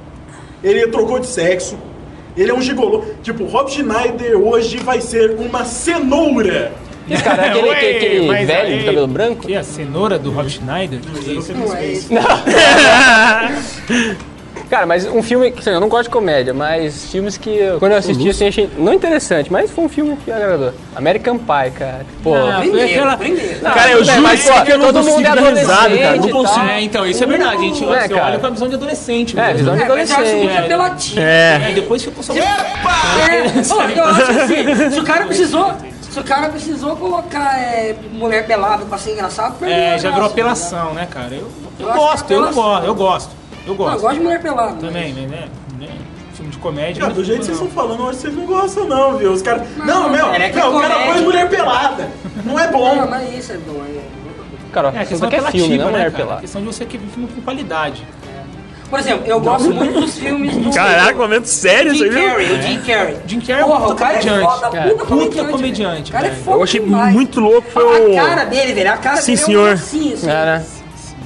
ele 0.62 0.86
trocou 0.86 1.18
de 1.18 1.26
sexo, 1.26 1.76
ele 2.36 2.52
é 2.52 2.54
um 2.54 2.62
gigolô. 2.62 3.02
Tipo, 3.20 3.44
Rob 3.46 3.68
Schneider 3.68 4.38
hoje 4.38 4.76
vai 4.78 5.00
ser 5.00 5.32
uma 5.32 5.64
cenoura. 5.64 6.70
Esse 7.10 7.22
cara 7.24 7.46
é 7.46 7.48
aquele, 7.58 7.68
Ué, 7.68 7.96
aquele- 7.96 8.46
velho 8.46 8.68
aí- 8.68 8.78
de 8.78 8.84
cabelo 8.84 9.06
branco? 9.08 9.44
Que 9.46 9.54
é 9.54 9.58
a 9.58 9.64
cenoura 9.64 10.18
do 10.20 10.30
Rob 10.30 10.48
Schneider? 10.48 11.00
Não 11.56 11.74
é 11.74 11.84
esse. 11.92 12.08
Cara, 14.68 14.84
mas 14.84 15.06
um 15.06 15.22
filme 15.22 15.50
que 15.50 15.60
assim, 15.60 15.70
eu 15.70 15.80
não 15.80 15.88
gosto 15.88 16.04
de 16.04 16.10
comédia, 16.10 16.52
mas 16.52 17.10
filmes 17.10 17.38
que 17.38 17.48
eu- 17.48 17.78
quando 17.78 17.92
eu 17.92 17.98
assisti 17.98 18.28
assim, 18.28 18.48
achei 18.48 18.68
não 18.76 18.92
interessante, 18.92 19.50
mas 19.50 19.70
foi 19.70 19.84
um 19.84 19.88
filme 19.88 20.14
que 20.22 20.30
agradou. 20.30 20.72
American 20.94 21.38
Pie, 21.38 21.70
cara. 21.78 22.04
Pô. 22.22 22.34
Foi 22.34 22.52
Primeiro, 22.60 22.90
aquela... 22.90 23.16
primeiro. 23.16 23.62
Não, 23.62 23.70
Cara, 23.72 23.90
eu 23.92 24.04
juro 24.04 24.20
mas, 24.22 24.42
que 24.64 24.72
eu 24.72 24.78
não 24.78 24.86
todo 24.92 25.04
mundo 25.04 25.24
é 25.24 25.28
adolescente 25.28 25.66
cara, 25.66 26.16
não 26.16 26.28
consigo. 26.30 26.66
É, 26.66 26.80
então, 26.82 27.06
isso 27.06 27.24
é 27.24 27.26
verdade, 27.26 27.60
gente. 27.62 27.86
Né, 27.86 28.00
Você 28.02 28.08
cara? 28.14 28.26
olha 28.26 28.38
com 28.38 28.46
a 28.46 28.50
visão 28.50 28.68
de 28.68 28.74
adolescente. 28.74 29.38
É, 29.40 29.54
visão 29.54 29.74
de 29.76 29.82
É, 29.82 29.88
mas 29.88 30.10
eu 30.10 30.16
acho 30.16 30.22
muito 30.22 30.34
adolescente. 30.42 30.64
apelativo. 30.64 31.20
É. 31.20 31.70
É, 31.70 31.72
depois 31.74 32.04
ficou 32.04 32.22
só... 32.22 32.34
É, 32.34 32.38
pô, 33.66 33.74
eu 33.96 34.04
acho 34.04 34.26
que 34.26 34.38
assim, 34.40 34.90
se 34.90 35.00
o 35.00 35.04
cara 35.04 35.24
precisou. 35.26 35.72
Se 36.10 36.18
o 36.20 36.24
cara 36.24 36.48
precisou 36.48 36.96
colocar 36.96 37.58
é, 37.58 37.94
mulher 38.12 38.46
pelada 38.46 38.84
pra 38.86 38.96
ser 38.96 39.12
engraçado, 39.12 39.56
É, 39.64 39.90
graça, 39.90 39.98
já 39.98 40.10
virou 40.10 40.26
apelação, 40.26 40.94
né, 40.94 41.06
cara? 41.10 41.34
Eu, 41.34 41.48
eu 41.78 41.86
Eu 41.86 41.90
acho 41.90 41.98
gosto, 42.00 42.30
eu 42.32 42.52
gosto, 42.52 42.86
eu 42.86 42.94
gosto. 42.94 43.30
Eu? 43.68 43.74
Não, 43.74 43.84
eu 43.84 43.90
gosto. 43.90 44.00
gosto 44.02 44.14
de 44.16 44.20
mulher 44.22 44.42
pelada. 44.42 44.74
Também, 44.80 45.12
né? 45.12 45.26
né? 45.26 45.48
né? 45.78 45.88
Filme 46.34 46.50
de 46.52 46.58
comédia. 46.58 47.00
Cara, 47.00 47.08
não 47.08 47.16
do 47.16 47.24
jeito 47.24 47.40
que 47.40 47.46
vocês 47.46 47.58
não. 47.58 47.66
estão 47.66 47.82
falando, 47.82 48.00
eu 48.02 48.08
acho 48.08 48.16
que 48.18 48.22
vocês 48.22 48.36
não 48.36 48.46
gostam, 48.46 48.84
não, 48.86 49.16
viu? 49.18 49.32
Os 49.32 49.42
caras. 49.42 49.66
Não, 49.76 50.08
meu, 50.10 50.32
é 50.32 50.48
que 50.50 50.56
não, 50.56 50.76
o 50.76 50.80
cara 50.80 50.94
põe 51.06 51.20
mulher 51.22 51.48
pelada. 51.48 52.08
Não 52.44 52.58
é 52.58 52.70
Não, 52.70 52.78
bom. 52.78 53.06
mas 53.08 53.34
isso 53.38 53.52
é 53.52 53.56
bom. 53.56 53.82
É... 53.84 54.18
Cara, 54.72 54.88
É, 54.88 54.90
a 54.90 55.02
você 55.02 55.06
questão 55.08 55.28
quer 55.30 55.36
apelativa, 55.36 55.64
filme, 55.64 55.78
não 55.78 55.86
né, 55.86 55.90
mulher 55.92 56.10
cara? 56.12 56.22
A 56.22 56.26
pelada. 56.26 56.40
questão 56.42 56.60
de 56.60 56.66
você 56.68 56.84
querer 56.84 57.04
filme 57.12 57.28
com 57.28 57.40
qualidade. 57.40 58.06
Por 58.88 58.98
exemplo, 58.98 59.26
eu 59.26 59.38
gosto 59.40 59.70
muito 59.70 60.00
dos 60.00 60.16
filmes 60.18 60.56
do. 60.56 60.70
Caraca, 60.70 61.12
momento 61.18 61.44
sério 61.46 61.92
isso 61.92 62.04
Jim 62.04 62.10
aí, 62.10 62.10
viu? 62.20 62.28
Carrey, 62.30 62.52
o 62.58 62.62
Jim 62.62 62.78
Carrey. 62.80 63.16
Jim 63.26 63.40
Carrey 63.40 63.60
é 63.60 63.64
um 63.64 63.68
Porra, 63.68 63.80
puta 63.80 63.92
o 63.92 63.96
cara 63.96 64.12
é 64.14 64.16
comediante. 64.18 64.46
foda, 64.46 64.66
É, 64.78 64.80
puta 64.82 64.94
puta 64.94 65.06
comediante. 65.06 65.50
comediante, 65.52 65.92
velho. 65.92 66.06
O 66.08 66.12
cara 66.12 66.26
é 66.28 66.54
Eu 66.56 66.62
achei 66.62 66.80
demais. 66.80 67.12
muito 67.12 67.40
louco 67.40 67.70
foi 67.70 67.84
o. 67.84 68.18
A 68.18 68.24
cara 68.24 68.44
dele, 68.44 68.72
velho. 68.72 68.92
A 68.92 68.96
cara 68.96 69.16
Sim, 69.18 69.32
dele 69.32 69.44
senhor. 69.44 69.66
é 69.66 69.70
um 69.70 69.74
assim, 69.74 70.12
assim. 70.14 70.30
É, 70.30 70.44
né? 70.44 70.66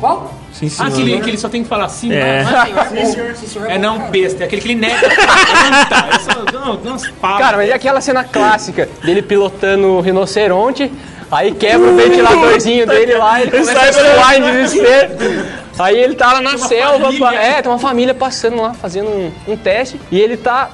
Qual? 0.01 0.34
Sim, 0.53 0.66
Ah, 0.66 0.70
senhor. 0.70 0.86
aquele 0.88 1.20
que 1.20 1.30
ele 1.30 1.38
só 1.38 1.48
tem 1.48 1.62
que 1.62 1.68
falar 1.68 1.88
sim, 1.88 2.12
É. 2.12 2.42
é. 2.42 3.05
Sim, 3.07 3.12
senhor. 3.12 3.34
Sim, 3.36 3.46
senhor 3.46 3.70
É 3.70 3.78
não, 3.78 4.11
besta. 4.11 4.42
É 4.42 4.46
aquele 4.46 4.61
que 4.62 4.68
ele 4.68 4.74
nega. 4.80 5.07
Eu 5.07 6.20
só- 6.20 6.53
Não, 6.53 6.74
não. 6.74 7.38
Cara, 7.38 7.57
mas 7.57 7.70
é 7.70 7.72
aquela 7.72 8.00
cena 8.00 8.22
clássica 8.24 8.88
dele 9.03 9.22
pilotando 9.22 9.86
o 9.88 10.00
rinoceronte, 10.00 10.92
aí 11.30 11.53
quebra 11.53 11.88
o 11.90 11.96
ventiladorzinho 11.96 12.86
dele 12.86 13.14
lá, 13.16 13.40
ele 13.40 13.50
começa 13.50 13.80
a 13.80 13.92
suar 13.92 14.36
em 14.36 14.42
desespero. 14.42 15.11
Aí 15.78 15.98
ele 15.98 16.14
tá 16.14 16.34
lá 16.34 16.42
na 16.42 16.59
selva, 16.59 17.09
é, 17.34 17.62
tem 17.62 17.72
uma 17.72 17.78
família 17.78 18.12
passando 18.14 18.61
lá, 18.61 18.74
fazendo 18.74 19.09
um, 19.09 19.32
um 19.48 19.57
teste, 19.57 19.98
e 20.11 20.20
ele 20.20 20.36
tá. 20.36 20.70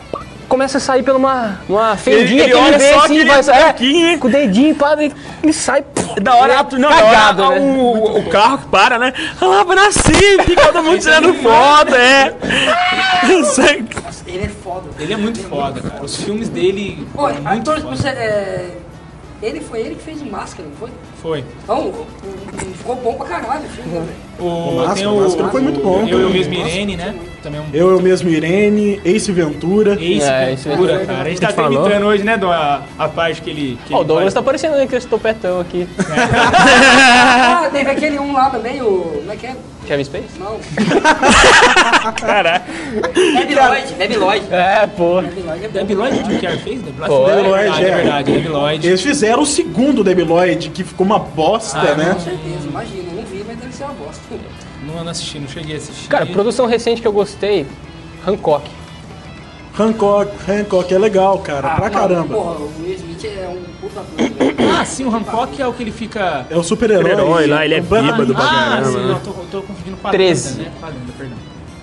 Começa 0.48 0.78
a 0.78 0.80
sair 0.80 1.02
pela 1.02 1.18
uma, 1.18 1.60
uma 1.68 1.96
fendinha 1.96 2.44
ele 2.44 2.52
que 2.52 2.58
ele 2.58 2.66
olha 2.66 2.78
vê 2.78 2.92
só 2.94 3.04
assim, 3.04 3.24
vai, 3.24 3.40
é, 3.40 3.84
hein? 3.84 4.18
com 4.18 4.28
o 4.28 4.30
dedinho, 4.30 4.74
pá, 4.74 4.94
ele, 4.94 5.14
ele 5.42 5.52
sai. 5.52 5.84
Da 6.22 6.34
hora, 6.36 6.54
ele 6.54 6.76
é 6.76 6.78
não, 6.78 6.88
cagado, 6.88 7.38
da 7.38 7.48
hora 7.48 7.60
né? 7.60 7.76
o, 7.78 8.18
o 8.18 8.28
carro 8.30 8.58
que 8.58 8.66
para, 8.68 8.98
né? 8.98 9.12
Vai 9.38 9.76
nascer, 9.76 10.44
fica 10.44 10.72
todo 10.72 10.82
mundo 10.82 10.98
tirando 10.98 11.34
foto, 11.42 11.94
é. 11.94 12.34
Ele 14.26 14.44
é 14.44 14.48
foda. 14.48 14.88
Ele 14.98 15.12
é 15.12 15.16
muito 15.16 15.40
foda, 15.40 15.80
cara. 15.80 16.02
Os 16.02 16.16
filmes 16.16 16.48
dele. 16.48 17.06
Pô, 17.14 17.28
é 17.28 17.34
muito 17.34 17.70
ator, 17.70 17.82
foda. 17.82 17.96
você, 17.96 18.08
é... 18.08 18.76
Ele 19.40 19.60
foi 19.60 19.80
ele 19.80 19.94
que 19.94 20.02
fez 20.02 20.20
o 20.20 20.26
Máscara, 20.26 20.68
não 20.68 20.76
foi? 20.76 20.90
Foi. 21.22 21.44
Então, 21.62 21.78
o- 21.78 22.06
o- 22.06 22.74
ficou 22.76 22.96
bom 22.96 23.14
pra 23.14 23.26
caralho 23.26 23.64
o 23.64 23.68
filme, 23.68 23.90
né, 23.92 24.00
velho? 24.00 24.48
O, 24.50 24.74
Máscara, 24.76 24.94
tem 24.96 25.06
o 25.06 25.20
Máscara 25.20 25.48
foi 25.50 25.60
muito 25.60 25.80
bom. 25.80 26.06
Eu, 26.08 26.20
eu 26.20 26.30
mesmo 26.30 26.54
Irene, 26.54 26.96
né? 26.96 27.14
Também 27.40 27.60
é 27.60 27.62
um 27.62 27.66
Eu, 27.72 27.90
eu 27.92 28.00
mesmo, 28.02 28.28
Irene, 28.28 29.00
Ace 29.04 29.30
Ventura. 29.30 29.94
Ace 29.94 30.22
É, 30.28 30.52
esse 30.54 30.68
Ventura, 30.68 31.02
é- 31.02 31.06
cara. 31.06 31.22
A 31.22 31.28
gente 31.30 31.40
tá 31.40 31.68
limitando 31.68 32.06
hoje, 32.06 32.24
né, 32.24 32.36
Dom, 32.36 32.50
a, 32.50 32.82
a 32.98 33.08
parte 33.08 33.40
que 33.40 33.50
ele. 33.50 33.78
Que 33.86 33.94
Ó, 33.94 34.00
o 34.00 34.04
Douglas 34.04 34.24
faz. 34.24 34.34
tá 34.34 34.42
parecendo 34.42 34.88
com 34.88 34.96
esse 34.96 35.06
topetão 35.06 35.60
aqui. 35.60 35.86
Ah, 36.00 37.68
teve 37.72 37.90
aquele 37.90 38.18
um 38.18 38.32
lá 38.32 38.50
também, 38.50 38.82
o... 38.82 39.18
Como 39.18 39.32
é 39.32 39.36
que 39.36 39.46
é? 39.46 39.56
Kevin 39.88 40.04
Space? 40.04 40.38
Não. 40.38 40.60
Caraca. 42.12 42.66
Debi 43.14 43.54
Lloyd, 43.54 43.94
Debi 43.94 44.16
Lloyd. 44.16 44.46
É, 44.54 44.86
pô. 44.86 45.22
Debi 45.72 45.94
Lloyd 45.94 46.18
é 46.18 46.22
que 46.22 46.34
o 46.34 46.38
Kerr 46.38 46.58
fez? 46.58 46.82
Debi 46.82 46.98
Lloyd? 47.00 47.14
Foi. 47.48 47.66
É 47.66 47.94
verdade, 47.96 48.32
é. 48.32 48.36
é. 48.36 48.74
Eles 48.74 49.00
fizeram 49.00 49.42
o 49.42 49.46
segundo 49.46 50.04
Debi 50.04 50.24
Lloyd, 50.24 50.68
que 50.70 50.84
ficou 50.84 51.06
uma 51.06 51.18
bosta, 51.18 51.78
Ah, 51.78 51.94
né? 51.94 52.12
Com 52.12 52.20
certeza, 52.20 52.68
imagina. 52.68 53.12
Não 53.14 53.22
vi, 53.22 53.44
mas 53.46 53.56
deve 53.56 53.74
ser 53.74 53.84
uma 53.84 53.94
bosta. 53.94 54.22
Não, 54.86 55.02
não 55.04 55.10
assisti, 55.10 55.38
não 55.38 55.48
cheguei 55.48 55.74
a 55.76 55.78
assistir. 55.78 56.08
Cara, 56.08 56.26
produção 56.26 56.66
recente 56.66 57.00
que 57.00 57.08
eu 57.08 57.12
gostei, 57.12 57.66
Hancock. 58.26 58.70
Hancock, 59.78 60.30
Hancock 60.50 60.92
é 60.94 60.98
legal, 60.98 61.38
cara, 61.38 61.76
pra 61.76 61.86
Ah, 61.86 61.90
caramba. 61.90 62.34
Porra, 62.34 62.56
o 62.58 62.72
Will 62.82 62.94
Smith 62.94 63.24
é 63.24 63.48
um 63.48 63.62
puta. 63.80 64.02
Ah, 64.80 64.84
sim, 64.84 65.04
o 65.04 65.14
Hancock 65.14 65.60
é 65.62 65.66
o 65.66 65.72
que 65.72 65.82
ele 65.82 65.92
fica. 65.92 66.46
É 66.50 66.56
o 66.56 66.62
super-herói. 66.62 67.10
Super-herói 67.10 67.46
lá, 67.46 67.64
ele 67.64 67.74
é 67.74 67.80
bêbado 67.80 68.34
pra 68.34 68.44
ah, 68.44 68.48
caramba, 68.48 68.88
sim, 68.90 68.96
né? 68.96 69.06
não, 69.12 69.20
tô, 69.20 69.30
tô 69.50 69.62
confundindo 69.62 69.96
com 69.96 70.08
a 70.08 70.10
Treze. 70.10 70.58
lenda, 70.58 70.62
né? 70.70 70.76
Com 70.80 70.86
a 70.86 70.88
lenda, 70.88 71.12
perdão. 71.16 71.36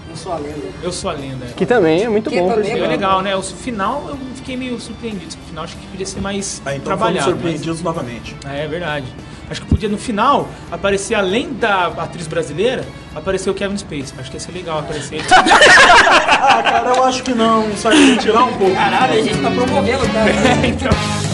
Eu 0.10 0.16
sou 0.18 0.32
a 0.32 0.36
lenda. 0.38 0.58
Eu 0.84 0.92
sou 0.92 1.10
a 1.10 1.14
lenda. 1.14 1.46
Que 1.58 1.66
também 1.66 2.04
é 2.04 2.10
muito 2.10 2.30
Que 2.30 2.40
bom, 2.40 2.50
também 2.50 2.72
é. 2.72 2.80
É 2.80 2.88
legal, 2.88 3.22
né? 3.22 3.36
O 3.36 3.42
final 3.42 4.06
eu 4.10 4.18
fiquei 4.36 4.56
meio 4.58 4.80
surpreendido. 4.80 5.36
O 5.44 5.48
final 5.50 5.64
acho 5.64 5.76
que 5.78 5.88
podia 5.88 6.06
ser 6.06 6.22
mais 6.22 6.62
Ah, 6.66 6.74
então 6.76 6.86
fomos 6.86 7.00
trabalhado. 7.00 7.30
surpreendidos 7.32 7.82
novamente. 7.82 8.36
mas- 8.44 8.54
É, 8.54 8.64
é 8.64 8.68
verdade. 8.68 9.06
Acho 9.50 9.62
que 9.62 9.68
podia 9.68 9.88
no 9.88 9.98
final 9.98 10.48
aparecer, 10.72 11.14
além 11.14 11.54
da 11.54 11.88
atriz 11.88 12.26
brasileira, 12.28 12.84
aparecer 13.14 13.50
o 13.50 13.54
Kevin 13.54 13.78
Space. 13.78 14.12
Acho 14.18 14.32
que 14.32 14.38
ia 14.38 14.40
ser 14.40 14.52
legal 14.54 14.80
aparecer 14.80 15.16
ele. 15.16 15.26
Ah, 16.48 16.62
cara, 16.62 16.90
eu 16.96 17.04
acho 17.04 17.24
que 17.24 17.34
não, 17.34 17.76
só 17.76 17.90
que 17.90 18.18
tirar 18.18 18.44
um 18.44 18.54
pouco. 18.54 18.76
Caralho, 18.76 19.14
a 19.14 19.22
gente 19.22 19.42
tá 19.42 19.50
promovendo, 19.50 20.08
cara. 20.10 20.32
então. 20.68 21.25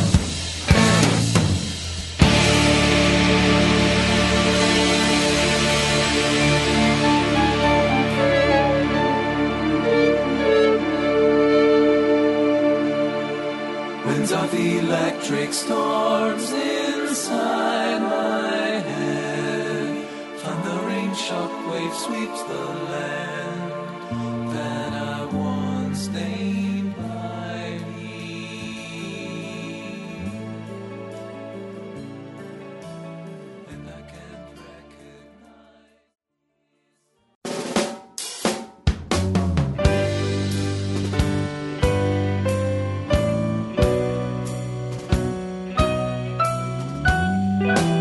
Bye. 47.62 48.01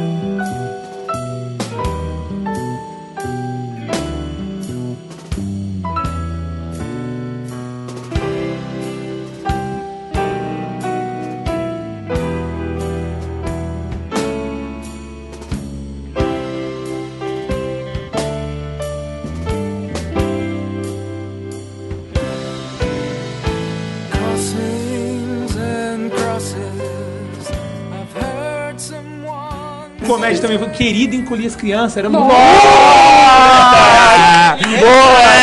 Comédia 30.11 30.43
também. 30.43 30.59
Querido 30.71 31.15
encolher 31.15 31.47
as 31.47 31.55
crianças. 31.55 31.97
Era 31.97 32.11
muito. 32.11 32.25
Boa, 32.25 32.35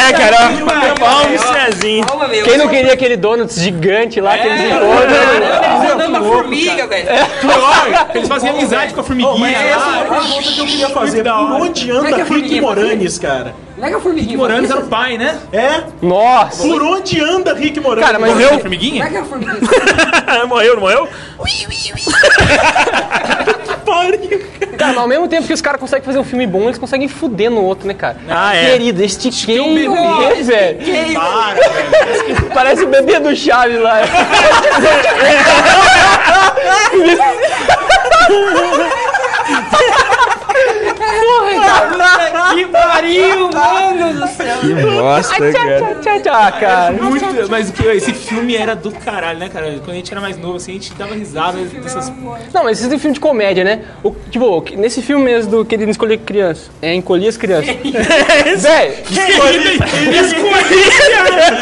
é, 0.09 0.13
cara. 0.13 0.37
Vamos, 0.99 1.41
Cezinho. 1.41 2.05
Quem 2.43 2.57
não 2.57 2.67
queria 2.67 2.91
aquele 2.93 3.15
donuts 3.15 3.57
gigante 3.59 4.19
lá 4.19 4.37
que 4.37 4.47
eles 4.47 4.61
encontram? 4.61 6.07
Uma 6.07 6.21
formiga, 6.21 6.87
velho. 6.87 7.07
Pior, 7.41 8.09
eles 8.13 8.27
faziam 8.27 8.55
amizade 8.55 8.93
com 8.93 9.01
a 9.01 9.03
formiguinha. 9.03 9.49
essa 9.49 9.85
lá. 9.85 9.97
é 9.97 10.03
uma 10.03 10.21
pergunta 10.21 10.51
que 10.51 10.59
eu 10.59 10.65
queria 10.65 10.89
fazer. 10.89 11.23
Por 11.23 11.31
onde 11.31 11.89
é 11.89 11.93
anda 11.93 12.09
é 12.09 12.23
Rick? 12.23 12.61
Moranes, 12.61 13.17
cara? 13.17 13.55
Nega 13.77 13.97
a 13.97 13.99
formiguinha. 13.99 14.37
Moranes 14.37 14.71
era 14.71 14.79
o 14.79 14.87
pai, 14.87 15.17
né? 15.17 15.37
É? 15.53 15.83
Nossa! 16.01 16.67
Por 16.67 16.81
onde 16.81 17.21
anda 17.21 17.53
Rick 17.53 17.79
Moranes? 17.79 18.05
Cara, 18.05 18.19
mas 18.19 18.39
eu. 18.39 18.59
formiguinha? 18.59 19.03
Nega 19.03 19.21
a 19.21 19.25
formiguinha. 19.25 19.61
morreu, 20.47 20.75
não 20.75 20.81
morreu? 20.81 21.07
Cara, 24.77 24.93
mas 24.93 25.01
ao 25.01 25.07
mesmo 25.07 25.27
tempo 25.27 25.47
que 25.47 25.53
os 25.53 25.61
caras 25.61 25.81
conseguem 25.81 26.05
fazer 26.05 26.19
um 26.19 26.23
filme 26.23 26.45
bom, 26.45 26.65
eles 26.65 26.77
conseguem 26.77 27.07
fuder 27.07 27.49
no 27.49 27.63
outro, 27.63 27.87
né, 27.87 27.93
cara? 27.93 28.17
Ah, 28.29 28.55
é. 28.55 28.71
Querido, 28.71 29.03
estiquei 29.03 29.59
um 29.59 29.73
bebê. 29.73 29.87
o 29.87 30.43
velho. 30.43 30.79
Para, 31.13 31.53
velho. 31.65 32.51
Parece 32.53 32.83
o 32.83 32.87
bebê 32.87 33.19
do 33.19 33.35
Chaves 33.35 33.79
lá. 33.79 34.01
que 42.53 42.65
pariu, 42.67 43.49
mano 43.51 44.13
do 44.19 44.27
céu. 44.27 44.57
Que 44.59 44.73
bosta, 44.73 45.51
cara. 45.51 45.95
Tchau, 46.01 46.21
tchau, 46.21 46.59
cara. 46.59 46.91
Muito, 46.93 47.49
mas 47.49 47.69
o 47.69 47.73
que 47.73 47.83
esse 47.87 48.13
filme 48.13 48.55
era 48.55 48.75
do 48.75 48.91
caralho, 48.91 49.39
né, 49.39 49.49
cara? 49.49 49.71
Quando 49.79 49.91
a 49.91 49.95
gente 49.95 50.11
era 50.11 50.21
mais 50.21 50.37
novo, 50.37 50.57
assim, 50.57 50.71
a 50.71 50.73
gente 50.75 50.93
dava 50.93 51.15
risada 51.15 51.57
dessas. 51.57 52.11
Não, 52.53 52.63
mas 52.63 52.83
esse 52.83 52.93
é 52.93 52.97
filme 52.97 53.13
de 53.13 53.19
comédia, 53.19 53.63
né? 53.63 53.81
O, 54.03 54.11
tipo, 54.29 54.63
nesse 54.75 55.01
filme 55.01 55.23
mesmo 55.25 55.51
do 55.51 55.65
Querido 55.65 55.89
Escolher 55.91 56.17
Criança, 56.19 56.69
é 56.81 56.93
Encolher 56.93 57.29
as 57.29 57.37
Crianças. 57.37 57.75
Véi, 58.61 59.03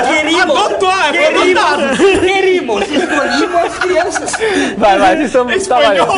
Querimos, 0.06 0.56
Adotou, 0.56 0.92
é 0.92 1.28
adotado. 1.28 1.98
querimos, 1.98 2.82
escolhimos 2.84 3.56
as 3.64 3.78
crianças. 3.80 4.32
vai, 4.78 4.98
vai, 4.98 5.16
vocês 5.18 5.36
estão 5.36 5.48
trabalhando. 5.80 6.12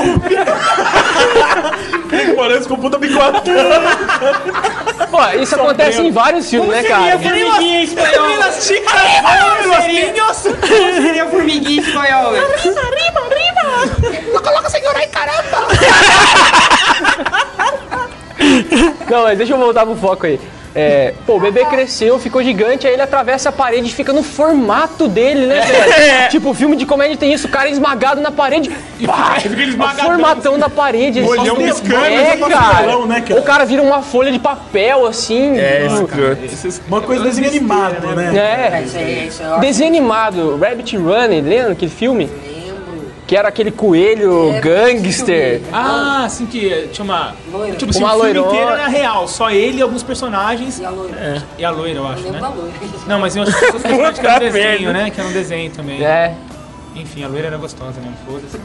Rick 2.12 2.36
Moranes 2.36 2.68
com 2.68 2.76
puta 2.78 2.98
bigotão. 2.98 3.27
Pô, 5.12 5.40
isso 5.42 5.56
acontece 5.56 6.02
em 6.02 6.12
vários 6.12 6.50
filmes, 6.50 6.70
né, 6.70 6.84
cara? 6.84 7.04
formiguinha 7.20 7.80
em 7.80 7.84
espanhol? 7.84 8.28
Como 10.60 11.02
seria 11.02 11.26
formiguinha 11.28 11.82
em 11.82 11.84
espanhol, 11.84 12.32
velho? 12.32 12.48
Não, 12.48 12.58
mas 19.24 19.38
deixa 19.38 19.54
eu 19.54 19.58
voltar 19.58 19.86
pro 19.86 19.96
foco 19.96 20.26
aí. 20.26 20.40
É, 20.76 21.16
pô, 21.26 21.38
o 21.38 21.40
bebê 21.40 21.66
cresceu, 21.66 22.20
ficou 22.20 22.44
gigante, 22.44 22.86
aí 22.86 22.94
ele 22.94 23.02
atravessa 23.02 23.50
a 23.50 23.52
parede 23.52 23.88
e 23.88 23.92
fica 23.92 24.14
no 24.14 24.22
formato 24.22 25.08
dele, 25.08 25.48
né, 25.48 25.62
velho? 25.66 26.30
Tipo, 26.30 26.54
filme 26.54 26.76
de 26.76 26.86
comédia 26.86 27.18
tem 27.18 27.34
isso, 27.34 27.48
o 27.48 27.50
cara 27.50 27.68
é 27.68 27.72
esmagado 27.72 28.22
na 28.22 28.30
parede. 28.30 28.70
Pá, 29.04 29.38
Fica 29.40 29.60
esmagadão. 29.64 30.06
formatão 30.06 30.60
da 30.60 30.70
parede. 30.70 31.22
Olhão 31.22 31.56
piscando, 31.56 31.96
É, 32.06 32.38
cara. 32.38 33.06
né, 33.08 33.22
cara? 33.22 33.40
O 33.40 33.44
cara 33.44 33.66
vira 33.66 33.82
uma 33.82 34.04
folha 34.04 34.32
de 34.32 34.38
papel, 34.38 35.08
assim. 35.08 35.58
É, 35.58 35.88
tipo, 35.88 36.04
escroto. 36.04 36.82
Uma 36.88 37.02
coisa 37.02 37.24
desenho 37.24 37.48
animado, 37.48 38.16
né? 38.16 38.38
É. 38.38 38.82
Isso 38.84 38.98
isso 39.00 39.44
aí. 39.44 39.60
Desenho 39.62 39.90
animado, 39.90 40.60
Rabbit 40.62 40.96
Run, 40.96 41.28
lembra 41.44 41.72
aquele 41.72 41.90
filme? 41.92 42.30
Que 43.28 43.36
era 43.36 43.50
aquele 43.50 43.72
coelho 43.72 44.52
Era 44.52 44.62
gangster. 44.62 45.62
Ah, 45.74 46.24
assim 46.26 46.46
que 46.46 46.90
chama. 46.94 47.36
Loira. 47.52 47.76
Tipo 47.76 47.92
assim, 47.92 48.02
Uma 48.02 48.16
o 48.16 48.22
filme 48.24 48.40
inteiro 48.40 48.70
era 48.70 48.88
real, 48.88 49.28
só 49.28 49.52
ele 49.52 49.80
e 49.80 49.82
alguns 49.82 50.02
personagens. 50.02 50.80
E 50.80 50.86
a 50.86 50.90
loira? 50.90 51.18
É. 51.18 51.42
E 51.58 51.66
a 51.66 51.70
loira, 51.70 52.00
eu 52.00 52.08
acho, 52.08 52.24
Lembro 52.24 52.32
né? 52.34 52.40
da 52.42 52.50
loira. 52.50 52.74
Não, 53.06 53.20
mas 53.20 53.36
eu 53.36 53.44
acho 53.44 53.52
que 53.52 54.26
era 54.26 54.36
um 54.36 54.40
desenho, 54.40 54.94
né? 54.94 55.10
Que 55.10 55.20
era 55.20 55.30
um 55.30 55.34
desenho 55.34 55.70
também. 55.72 56.02
É. 56.04 56.34
Enfim, 56.96 57.24
a 57.24 57.28
loira 57.28 57.48
era 57.48 57.58
gostosa, 57.58 58.00
né? 58.00 58.14
Foda-se. 58.26 58.58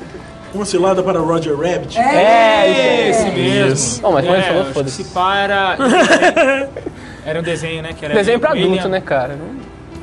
Uma 0.55 0.65
cilada 0.65 1.03
para 1.03 1.19
Roger 1.19 1.57
Rabbit. 1.59 1.99
É, 1.99 3.11
isso 3.11 3.21
Esse 3.23 3.31
mesmo. 3.31 4.03
Não, 4.03 4.13
mas 4.13 4.25
ele 4.25 4.37
é, 4.37 4.43
falou, 4.43 4.61
acho 4.61 4.69
que 4.69 4.75
foda-se. 4.75 5.05
Se 5.05 5.11
para. 5.13 5.77
Era 7.25 7.39
um 7.41 7.43
desenho, 7.43 7.83
né? 7.83 7.93
Que 7.97 8.05
era 8.05 8.15
Desenho 8.15 8.41
pra 8.41 8.51
ele- 8.57 8.65
adulto, 8.65 8.89
né, 8.89 9.01
cara? 9.01 9.39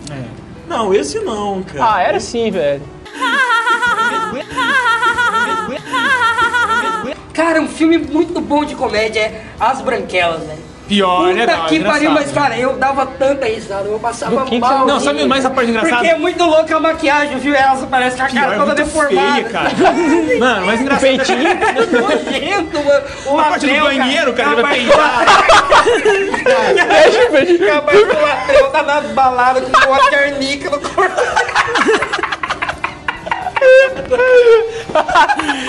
É. 0.10 0.24
Não, 0.68 0.94
esse 0.94 1.20
não, 1.20 1.62
cara. 1.64 1.96
Ah, 1.96 2.02
era 2.02 2.20
sim, 2.20 2.50
velho. 2.50 2.82
Cara, 7.34 7.62
um 7.62 7.68
filme 7.68 7.98
muito 7.98 8.40
bom 8.42 8.66
de 8.66 8.76
comédia 8.76 9.22
é 9.22 9.44
As 9.60 9.82
Branquelas, 9.82 10.42
velho. 10.46 10.70
Pior, 10.90 11.34
né? 11.36 11.46
Puta 11.46 11.58
Não, 11.58 11.66
que 11.68 11.80
pariu, 11.82 12.10
mas 12.12 12.28
né? 12.28 12.34
cara, 12.42 12.58
eu 12.58 12.74
dava 12.76 13.06
tanta 13.06 13.46
risada, 13.46 13.88
eu 13.88 14.00
passava 14.00 14.44
que 14.46 14.50
que 14.56 14.60
mal. 14.60 14.80
você- 14.80 14.86
Não, 14.92 15.00
sabe 15.00 15.24
mais 15.26 15.46
a 15.46 15.52
parte 15.52 15.70
engraçada? 15.70 15.98
Porque 15.98 16.10
é 16.10 16.18
muito 16.18 16.44
louca 16.44 16.76
a 16.76 16.80
maquiagem, 16.80 17.38
viu? 17.38 17.54
Ela 17.54 17.86
parece 17.86 18.18
com 18.18 18.24
a 18.24 18.28
cara 18.28 18.42
Pior, 18.42 18.54
é 18.54 18.58
toda 18.58 18.66
muito 18.66 18.78
deformada. 18.86 19.34
feia, 19.34 19.44
cara. 19.50 19.70
Mano, 20.40 20.66
mas 20.66 20.82
engraçado. 20.82 21.02
Peitinho. 21.02 21.38
Nojento, 22.02 22.84
mano. 22.84 23.04
O 23.28 23.40
A 23.40 23.44
parte 23.44 23.68
do 23.68 23.80
banheiro, 23.82 24.34
cara, 24.34 24.52
ele 24.54 24.62
vai 24.64 24.86
Capaz- 26.44 27.60
Capaz 27.60 28.00
que 28.00 28.16
o 28.16 28.22
Latrell 28.22 28.70
tá 28.72 28.82
na 28.84 29.02
balada 29.02 29.62
com 29.62 29.90
uma 29.92 30.10
carnica 30.10 30.70
no 30.72 30.80
corpo. 30.82 31.22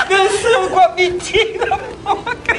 Dançando 0.09 0.69
com 0.71 0.79
a 0.81 0.89
mentira 0.91 1.67
na 1.67 1.77
boca. 2.15 2.55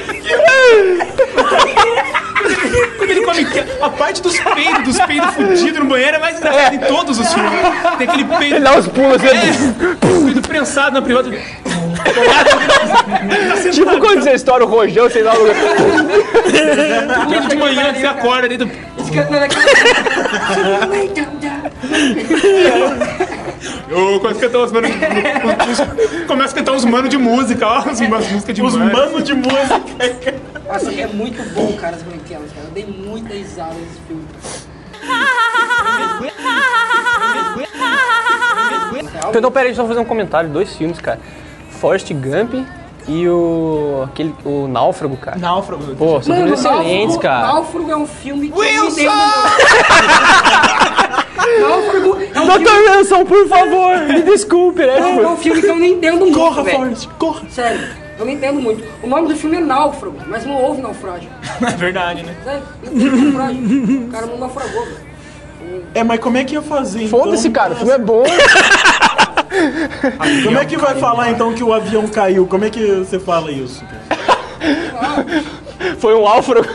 Quando 2.98 3.10
ele 3.10 3.20
come. 3.24 3.46
A 3.82 3.90
parte 3.90 4.22
dos 4.22 4.38
peidos, 4.38 4.82
dos 4.84 5.00
peidos 5.06 5.34
fudidos 5.34 5.78
no 5.80 5.84
banheiro 5.86 6.16
é 6.16 6.20
mais 6.20 6.36
engraçada 6.38 6.74
em 6.74 6.78
todos 6.78 7.18
os 7.18 7.32
filmes. 7.32 7.52
Tem 7.98 8.08
aquele 8.08 8.24
peido. 8.24 8.56
Ele 8.56 8.64
dá 8.64 8.72
uns 8.78 8.88
pulos 8.88 9.16
assim. 9.16 9.26
É, 9.28 9.94
peido 10.24 10.42
prensado 10.42 10.94
na 10.94 11.02
privada. 11.02 11.30
Tipo 13.72 13.98
quando 14.00 14.22
você 14.22 14.32
estoura 14.32 14.64
o 14.64 14.68
rojão, 14.68 15.08
sei 15.10 15.22
lá. 15.22 15.34
o- 15.34 15.54
Peido 17.28 17.48
de 17.48 17.56
manhã, 17.56 17.92
você 17.94 18.06
acorda 18.06 18.48
dentro. 18.48 18.70
Cantando 19.14 19.44
aquele. 19.44 19.62
Eu 23.88 24.20
começo 24.20 24.38
a 24.38 24.42
cantar 24.42 24.58
uns 24.58 24.72
manos. 24.72 24.90
Começa 26.26 26.52
a 26.52 26.56
cantar 26.56 26.72
uns 26.72 26.84
manos 26.84 27.10
de 27.10 27.18
música, 27.18 27.66
ó. 27.66 27.82
Umas 27.82 28.30
músicas 28.30 28.54
de 28.54 28.62
Os 28.62 28.76
mano. 28.76 28.92
manos 28.92 29.24
de 29.24 29.34
música. 29.34 30.34
Nossa, 30.66 30.92
é 30.92 31.06
muito 31.06 31.42
bom, 31.54 31.72
cara, 31.74 31.96
as 31.96 32.02
branquelas, 32.02 32.50
cara. 32.52 32.66
Eu 32.66 32.70
dei 32.72 32.86
muita 32.86 33.34
risada 33.34 33.74
nesse 33.74 34.00
filme. 34.06 34.24
Então, 39.34 39.50
peraí, 39.50 39.68
deixa 39.68 39.80
eu 39.80 39.84
só 39.84 39.88
fazer 39.88 40.00
um 40.00 40.04
comentário. 40.04 40.50
Dois 40.50 40.76
filmes, 40.76 40.98
cara. 40.98 41.18
Forrest 41.70 42.12
Gump 42.12 42.54
e 43.08 43.28
o. 43.28 44.02
aquele. 44.04 44.34
o 44.44 44.68
Náufrago, 44.68 45.16
cara. 45.16 45.38
Náufrago. 45.38 45.96
Pô, 45.96 46.20
são 46.22 46.36
filmes 46.36 46.60
excelentes, 46.60 47.16
cara. 47.16 47.46
Náufrago 47.48 47.90
é 47.90 47.96
um 47.96 48.06
filme 48.06 48.50
que 48.50 48.58
Wilson! 48.58 49.00
Náufrago 51.60 52.06
é 52.06 52.10
um 52.40 52.46
filme, 52.46 52.46
Doutor 52.46 52.96
Wilson, 52.96 53.24
por 53.24 53.48
favor, 53.48 53.98
me 53.98 54.22
desculpe, 54.22 54.86
né? 54.86 54.98
é 54.98 55.26
um 55.26 55.36
filme 55.36 55.60
que 55.60 55.68
eu 55.68 55.76
não 55.76 55.84
entendo 55.84 56.20
muito, 56.20 56.38
Corra, 56.38 56.62
velho. 56.62 56.78
Forrest, 56.78 57.08
corra. 57.18 57.42
Sério, 57.50 57.80
eu 58.18 58.24
não 58.24 58.32
entendo 58.32 58.60
muito. 58.60 58.84
O 59.02 59.06
nome 59.06 59.28
do 59.28 59.36
filme 59.36 59.56
é 59.56 59.60
Náufrago, 59.60 60.16
mas 60.26 60.44
não 60.44 60.54
houve 60.62 60.80
naufrágio. 60.82 61.28
É 61.62 61.70
verdade, 61.76 62.22
né? 62.22 62.34
Sério, 62.44 62.62
não 62.84 62.92
teve 62.92 63.16
naufrágio. 63.16 64.04
O 64.04 64.08
cara 64.08 64.26
não 64.26 64.38
naufragou, 64.38 64.84
velho. 64.84 65.12
É, 65.94 66.02
mas 66.02 66.20
como 66.20 66.36
é 66.36 66.44
que 66.44 66.54
ia 66.54 66.62
fazer 66.62 67.04
então? 67.04 67.20
Foda-se, 67.20 67.48
cara, 67.50 67.74
o 67.74 67.76
filme 67.76 67.92
é 67.92 67.98
bom. 67.98 68.24
Como 70.44 70.58
é 70.58 70.64
que 70.64 70.76
vai 70.78 70.94
falar 70.96 71.30
então 71.30 71.52
que 71.52 71.62
o 71.62 71.72
avião 71.74 72.06
caiu? 72.08 72.46
Como 72.46 72.64
é 72.64 72.70
que 72.70 72.84
você 72.96 73.18
fala 73.18 73.50
isso? 73.52 73.84
Foi 75.98 76.14
um 76.14 76.24
náufrago. 76.24 76.66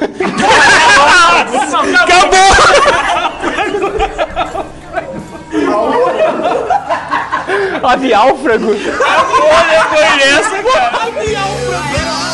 Aviálfrago? 7.83 8.71
Olha, 8.71 9.83
foi 9.85 10.23
essa, 10.23 10.63
cara. 10.63 12.26